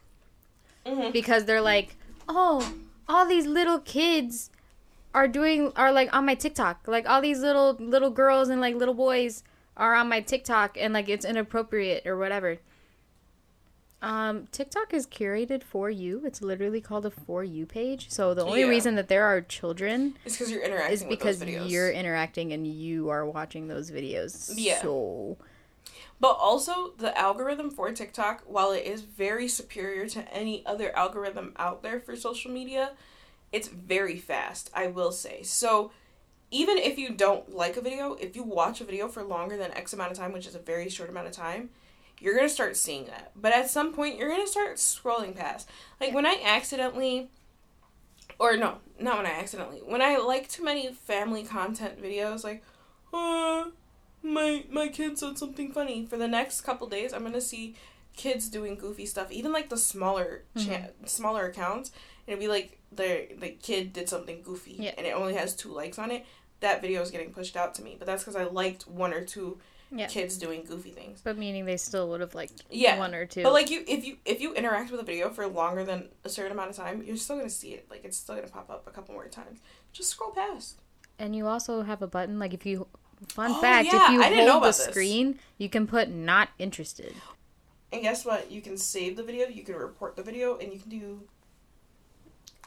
Mhm. 0.85 1.13
because 1.13 1.45
they're 1.45 1.61
like, 1.61 1.95
oh, 2.27 2.73
all 3.07 3.25
these 3.25 3.45
little 3.45 3.79
kids 3.79 4.49
are 5.13 5.27
doing 5.27 5.71
are 5.75 5.91
like 5.91 6.13
on 6.13 6.25
my 6.25 6.35
TikTok. 6.35 6.87
Like 6.87 7.07
all 7.07 7.21
these 7.21 7.39
little 7.39 7.73
little 7.79 8.09
girls 8.09 8.49
and 8.49 8.59
like 8.61 8.75
little 8.75 8.93
boys 8.93 9.43
are 9.77 9.95
on 9.95 10.07
my 10.09 10.21
TikTok 10.21 10.77
and 10.79 10.93
like 10.93 11.09
it's 11.09 11.25
inappropriate 11.25 12.05
or 12.05 12.17
whatever. 12.17 12.57
Um, 14.03 14.47
TikTok 14.51 14.93
is 14.93 15.07
curated 15.07 15.63
for 15.63 15.89
you. 15.89 16.21
It's 16.25 16.41
literally 16.41 16.81
called 16.81 17.05
a 17.05 17.09
for 17.09 17.41
you 17.41 17.65
page. 17.65 18.09
So 18.09 18.33
the 18.33 18.43
only 18.43 18.61
Yeah. 18.61 18.67
reason 18.67 18.95
that 18.95 19.07
there 19.07 19.23
are 19.23 19.39
children 19.39 20.17
It's 20.25 20.35
because 20.35 20.51
you're 20.51 20.61
interacting 20.61 20.93
is 20.93 21.01
with 21.01 21.09
because 21.09 21.43
you're 21.43 21.89
interacting 21.89 22.51
and 22.51 22.67
you 22.67 23.07
are 23.09 23.25
watching 23.25 23.69
those 23.69 23.89
videos. 23.91 24.53
Yeah. 24.57 24.81
So 24.81 25.37
But 26.19 26.33
also, 26.33 26.93
the 26.97 27.17
algorithm 27.17 27.69
for 27.69 27.91
TikTok, 27.91 28.43
while 28.45 28.71
it 28.71 28.85
is 28.85 29.01
very 29.01 29.47
superior 29.47 30.07
to 30.09 30.33
any 30.33 30.65
other 30.65 30.95
algorithm 30.95 31.53
out 31.57 31.81
there 31.81 31.99
for 31.99 32.15
social 32.15 32.51
media, 32.51 32.91
it's 33.51 33.67
very 33.67 34.17
fast, 34.17 34.69
I 34.73 34.87
will 34.87 35.11
say. 35.11 35.43
So, 35.43 35.91
even 36.51 36.77
if 36.77 36.97
you 36.97 37.09
don't 37.09 37.53
like 37.53 37.75
a 37.77 37.81
video, 37.81 38.13
if 38.13 38.35
you 38.35 38.43
watch 38.43 38.79
a 38.79 38.85
video 38.85 39.07
for 39.07 39.23
longer 39.23 39.57
than 39.57 39.71
X 39.73 39.91
amount 39.91 40.11
of 40.11 40.17
time, 40.17 40.31
which 40.31 40.45
is 40.47 40.55
a 40.55 40.59
very 40.59 40.87
short 40.89 41.09
amount 41.09 41.27
of 41.27 41.33
time, 41.33 41.71
you're 42.23 42.39
to 42.39 42.47
start 42.49 42.77
seeing 42.77 43.05
that. 43.05 43.31
But 43.35 43.53
at 43.53 43.69
some 43.69 43.93
point, 43.93 44.17
you're 44.17 44.33
to 44.35 44.47
start 44.47 44.77
scrolling 44.77 45.35
past. 45.35 45.69
Like 45.99 46.13
when 46.13 46.25
I 46.25 46.41
accidentally, 46.43 47.29
or 48.39 48.55
no, 48.57 48.77
not 48.99 49.17
when 49.17 49.25
I 49.25 49.31
accidentally, 49.31 49.79
when 49.79 50.01
I 50.01 50.17
like 50.17 50.47
too 50.47 50.63
many 50.63 50.91
family 50.93 51.43
content 51.43 52.01
videos, 52.01 52.43
like, 52.43 52.63
uh, 53.13 53.65
my 54.23 54.63
my 54.71 54.87
kid 54.87 55.19
said 55.19 55.37
something 55.37 55.71
funny. 55.71 56.05
For 56.05 56.17
the 56.17 56.27
next 56.27 56.61
couple 56.61 56.87
days, 56.87 57.11
I'm 57.13 57.23
gonna 57.23 57.41
see 57.41 57.75
kids 58.15 58.47
doing 58.47 58.75
goofy 58.75 59.05
stuff. 59.05 59.31
Even 59.31 59.51
like 59.51 59.69
the 59.69 59.77
smaller 59.77 60.43
cha- 60.57 60.87
smaller 61.05 61.45
accounts, 61.47 61.91
it'd 62.25 62.39
be 62.39 62.47
like 62.47 62.79
the 62.91 63.27
the 63.37 63.49
kid 63.49 63.91
did 63.91 64.07
something 64.07 64.41
goofy, 64.43 64.77
Yeah. 64.79 64.93
and 64.97 65.05
it 65.05 65.13
only 65.13 65.33
has 65.33 65.55
two 65.55 65.71
likes 65.73 65.99
on 65.99 66.09
it. 66.09 66.25
That 66.61 66.81
video 66.81 67.01
is 67.01 67.11
getting 67.11 67.33
pushed 67.33 67.57
out 67.57 67.75
to 67.75 67.83
me, 67.83 67.95
but 67.99 68.05
that's 68.07 68.23
because 68.23 68.37
I 68.37 68.45
liked 68.45 68.87
one 68.87 69.13
or 69.13 69.25
two 69.25 69.59
Yeah. 69.95 70.07
kids 70.07 70.37
doing 70.37 70.63
goofy 70.63 70.89
things. 70.89 71.21
but 71.23 71.37
meaning 71.37 71.65
they 71.65 71.77
still 71.77 72.09
would 72.09 72.19
have 72.21 72.33
liked 72.33 72.63
Yeah, 72.71 72.97
one 72.97 73.13
or 73.13 73.25
two. 73.25 73.43
But 73.43 73.53
like 73.53 73.69
you, 73.69 73.83
if 73.87 74.03
you 74.05 74.17
if 74.25 74.41
you 74.41 74.53
interact 74.55 74.89
with 74.91 74.99
a 74.99 75.03
video 75.03 75.29
for 75.29 75.45
longer 75.47 75.83
than 75.83 76.09
a 76.23 76.29
certain 76.29 76.51
amount 76.51 76.71
of 76.71 76.75
time, 76.75 77.03
you're 77.03 77.15
still 77.17 77.37
gonna 77.37 77.49
see 77.49 77.73
it. 77.73 77.85
Like 77.89 78.03
it's 78.03 78.17
still 78.17 78.35
gonna 78.35 78.47
pop 78.47 78.69
up 78.69 78.87
a 78.87 78.91
couple 78.91 79.13
more 79.13 79.27
times. 79.27 79.59
Just 79.91 80.09
scroll 80.09 80.31
past. 80.31 80.79
And 81.19 81.35
you 81.35 81.45
also 81.47 81.83
have 81.83 82.01
a 82.01 82.07
button 82.07 82.39
like 82.39 82.53
if 82.53 82.65
you 82.65 82.87
fun 83.27 83.51
Oh, 83.51 83.61
fact, 83.61 83.87
yeah, 83.87 84.05
if 84.07 84.11
you 84.13 84.23
I 84.23 84.29
didn't 84.29 84.45
know 84.45 84.53
hold 84.53 84.63
the 84.63 84.67
this. 84.67 84.85
screen, 84.85 85.39
you 85.57 85.69
can 85.69 85.85
put 85.87 86.09
not 86.09 86.49
interested. 86.57 87.13
And 87.91 88.01
guess 88.01 88.25
what? 88.25 88.49
You 88.51 88.59
can 88.61 88.75
save 88.77 89.15
the 89.15 89.23
video, 89.23 89.47
you 89.47 89.63
can 89.63 89.75
report 89.75 90.15
the 90.15 90.23
video, 90.23 90.57
and 90.57 90.73
you 90.73 90.79
can 90.79 90.89
do 90.89 91.21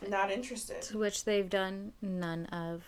not 0.08 0.30
interested. 0.30 0.80
To 0.82 0.98
which 0.98 1.24
they've 1.24 1.50
done 1.50 1.92
none 2.00 2.46
of 2.46 2.84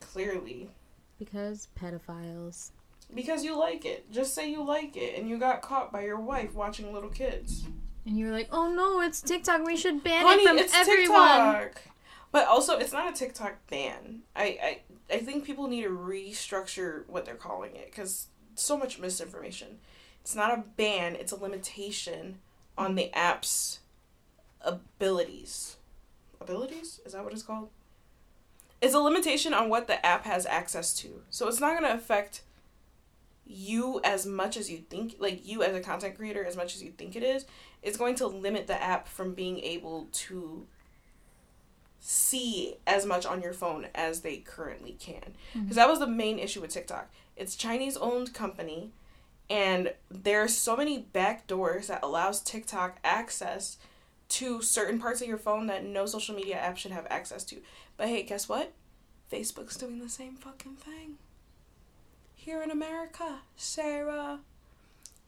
Clearly. 0.00 0.70
because 1.18 1.68
pedophiles. 1.78 2.70
Because 3.14 3.44
you 3.44 3.58
like 3.58 3.84
it. 3.84 4.10
Just 4.10 4.34
say 4.34 4.50
you 4.50 4.64
like 4.64 4.96
it 4.96 5.18
and 5.18 5.28
you 5.28 5.38
got 5.38 5.62
caught 5.62 5.92
by 5.92 6.04
your 6.04 6.18
wife 6.18 6.54
watching 6.54 6.92
little 6.92 7.10
kids. 7.10 7.64
And 8.06 8.18
you're 8.18 8.32
like, 8.32 8.48
"Oh 8.50 8.72
no, 8.72 9.00
it's 9.00 9.20
TikTok. 9.20 9.64
We 9.64 9.76
should 9.76 10.02
ban 10.02 10.24
Honey, 10.24 10.42
it 10.42 10.48
from 10.48 10.58
it's 10.58 10.74
everyone." 10.74 11.54
TikTok. 11.54 11.82
But 12.32 12.48
also 12.48 12.78
it's 12.78 12.92
not 12.92 13.12
a 13.12 13.12
TikTok 13.12 13.66
ban. 13.68 14.22
I, 14.34 14.42
I 14.62 14.80
I 15.14 15.18
think 15.18 15.44
people 15.44 15.68
need 15.68 15.82
to 15.82 15.90
restructure 15.90 17.06
what 17.06 17.24
they're 17.24 17.34
calling 17.34 17.76
it 17.76 17.90
because 17.90 18.28
so 18.54 18.76
much 18.76 18.98
misinformation. 18.98 19.78
It's 20.22 20.34
not 20.34 20.56
a 20.56 20.64
ban, 20.76 21.16
it's 21.16 21.32
a 21.32 21.36
limitation 21.36 22.38
on 22.78 22.94
the 22.94 23.12
app's 23.16 23.80
abilities. 24.60 25.76
Abilities? 26.40 27.00
Is 27.04 27.12
that 27.12 27.24
what 27.24 27.32
it's 27.32 27.42
called? 27.42 27.68
It's 28.80 28.94
a 28.94 29.00
limitation 29.00 29.54
on 29.54 29.68
what 29.68 29.86
the 29.86 30.04
app 30.04 30.24
has 30.24 30.46
access 30.46 30.94
to. 30.96 31.22
So 31.30 31.48
it's 31.48 31.60
not 31.60 31.78
going 31.78 31.90
to 31.90 31.96
affect 31.96 32.42
you 33.52 34.00
as 34.04 34.26
much 34.26 34.56
as 34.56 34.70
you 34.70 34.78
think, 34.78 35.16
like 35.18 35.46
you 35.46 35.62
as 35.62 35.74
a 35.74 35.80
content 35.80 36.16
creator, 36.16 36.44
as 36.44 36.56
much 36.56 36.74
as 36.74 36.82
you 36.82 36.90
think 36.90 37.16
it 37.16 37.22
is. 37.22 37.44
It's 37.82 37.96
going 37.96 38.14
to 38.16 38.26
limit 38.26 38.66
the 38.66 38.80
app 38.80 39.08
from 39.08 39.34
being 39.34 39.58
able 39.58 40.08
to 40.12 40.66
see 41.98 42.76
as 42.86 43.06
much 43.06 43.24
on 43.26 43.40
your 43.40 43.52
phone 43.52 43.86
as 43.94 44.20
they 44.20 44.38
currently 44.38 44.92
can. 44.92 45.34
Mm-hmm. 45.50 45.62
Because 45.62 45.76
that 45.76 45.88
was 45.88 45.98
the 45.98 46.06
main 46.06 46.38
issue 46.38 46.60
with 46.60 46.70
TikTok. 46.70 47.10
It's 47.36 47.56
Chinese 47.56 47.96
owned 47.96 48.34
company 48.34 48.92
and 49.52 49.92
there 50.10 50.42
are 50.42 50.48
so 50.48 50.76
many 50.76 50.98
back 50.98 51.46
doors 51.46 51.88
that 51.88 52.02
allows 52.02 52.40
TikTok 52.40 52.98
access 53.04 53.76
to 54.30 54.62
certain 54.62 54.98
parts 54.98 55.20
of 55.20 55.28
your 55.28 55.36
phone 55.36 55.66
that 55.66 55.84
no 55.84 56.06
social 56.06 56.34
media 56.34 56.56
app 56.56 56.78
should 56.78 56.90
have 56.90 57.06
access 57.10 57.44
to. 57.44 57.56
But 57.98 58.08
hey, 58.08 58.22
guess 58.22 58.48
what? 58.48 58.72
Facebook's 59.30 59.76
doing 59.76 59.98
the 59.98 60.08
same 60.08 60.36
fucking 60.36 60.76
thing. 60.76 61.18
Here 62.44 62.60
in 62.60 62.72
America, 62.72 63.38
Sarah. 63.54 64.40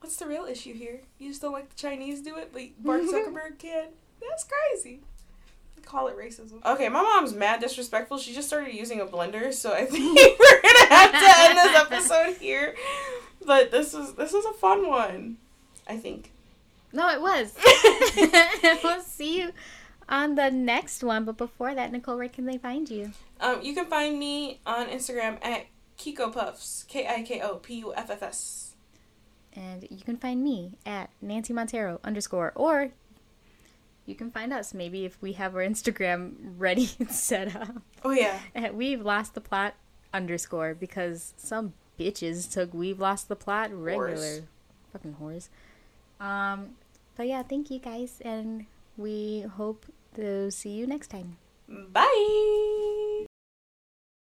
What's 0.01 0.17
the 0.17 0.27
real 0.27 0.47
issue 0.47 0.75
here? 0.75 1.03
You 1.17 1.29
just 1.29 1.41
don't 1.41 1.53
like 1.53 1.69
the 1.69 1.77
Chinese 1.77 2.21
do 2.21 2.37
it, 2.39 2.51
but 2.53 2.62
Mark 2.83 3.03
Zuckerberg 3.05 3.57
can? 3.57 3.91
That's 4.21 4.45
crazy. 4.45 4.99
Call 5.85 6.09
it 6.09 6.19
racism. 6.19 6.65
Okay, 6.65 6.89
my 6.89 7.03
mom's 7.03 7.33
mad 7.33 7.61
disrespectful. 7.61 8.19
She 8.19 8.35
just 8.35 8.49
started 8.49 8.75
using 8.75 9.01
a 9.01 9.07
blender, 9.07 9.55
so 9.55 9.73
I 9.73 9.85
think 9.85 10.19
we're 10.41 10.62
gonna 10.62 10.93
have 10.93 11.12
to 11.12 11.41
end 11.41 11.59
this 11.59 11.77
episode 11.77 12.37
here. 12.41 12.75
But 13.47 13.71
this 13.71 13.93
was 13.95 14.15
this 14.15 14.33
was 14.33 14.45
a 14.47 14.53
fun 14.55 14.89
one. 14.89 15.37
I 15.87 15.97
think. 15.97 16.33
No, 16.93 17.09
it 17.11 17.21
was. 17.21 17.57
we'll 18.83 19.03
see 19.03 19.39
you 19.39 19.53
on 20.09 20.35
the 20.35 20.51
next 20.51 21.05
one. 21.05 21.25
But 21.25 21.37
before 21.37 21.77
that, 21.77 21.93
Nicole, 21.93 22.17
where 22.17 22.29
can 22.29 22.47
they 22.47 22.59
find 22.59 22.91
you? 22.91 23.12
Um, 23.41 23.62
you 23.62 23.73
can 23.73 23.87
find 23.87 24.19
me 24.19 24.59
on 24.67 24.89
Instagram 24.89 25.39
at 25.45 25.67
Kiko 25.99 26.32
Puffs. 26.32 26.84
K 26.88 27.07
I 27.07 27.22
K 27.22 27.40
O 27.40 27.57
P 27.57 27.76
U 27.76 27.95
F 27.95 28.11
F 28.11 28.22
S. 28.22 28.74
And 29.55 29.86
you 29.90 30.03
can 30.05 30.16
find 30.16 30.42
me 30.42 30.72
at 30.84 31.11
Nancy 31.22 31.53
Montero 31.53 32.01
underscore, 32.03 32.53
or 32.57 32.90
you 34.07 34.14
can 34.14 34.30
find 34.30 34.53
us 34.53 34.74
maybe 34.74 35.05
if 35.05 35.20
we 35.22 35.32
have 35.34 35.55
our 35.55 35.62
Instagram 35.62 36.34
ready 36.59 36.90
and 36.99 37.11
set 37.11 37.55
up. 37.55 37.82
Oh 38.05 38.11
yeah. 38.11 38.38
At 38.55 38.74
We've 38.74 39.01
Lost 39.01 39.34
the 39.34 39.40
Plot 39.40 39.74
underscore 40.12 40.74
because 40.74 41.34
some 41.36 41.72
bitches 41.99 42.51
took 42.51 42.74
We've 42.74 42.99
Lost 43.01 43.28
the 43.28 43.36
Plot 43.36 43.72
regular. 43.72 44.16
Whores. 44.16 44.42
Fucking 44.92 45.16
whores. 45.20 45.49
Um, 46.20 46.70
but 47.16 47.26
yeah, 47.26 47.42
thank 47.42 47.70
you 47.70 47.78
guys, 47.78 48.20
and 48.24 48.66
we 48.97 49.42
hope 49.42 49.86
to 50.14 50.51
see 50.51 50.70
you 50.70 50.86
next 50.86 51.09
time. 51.09 51.36
Bye. 51.68 53.26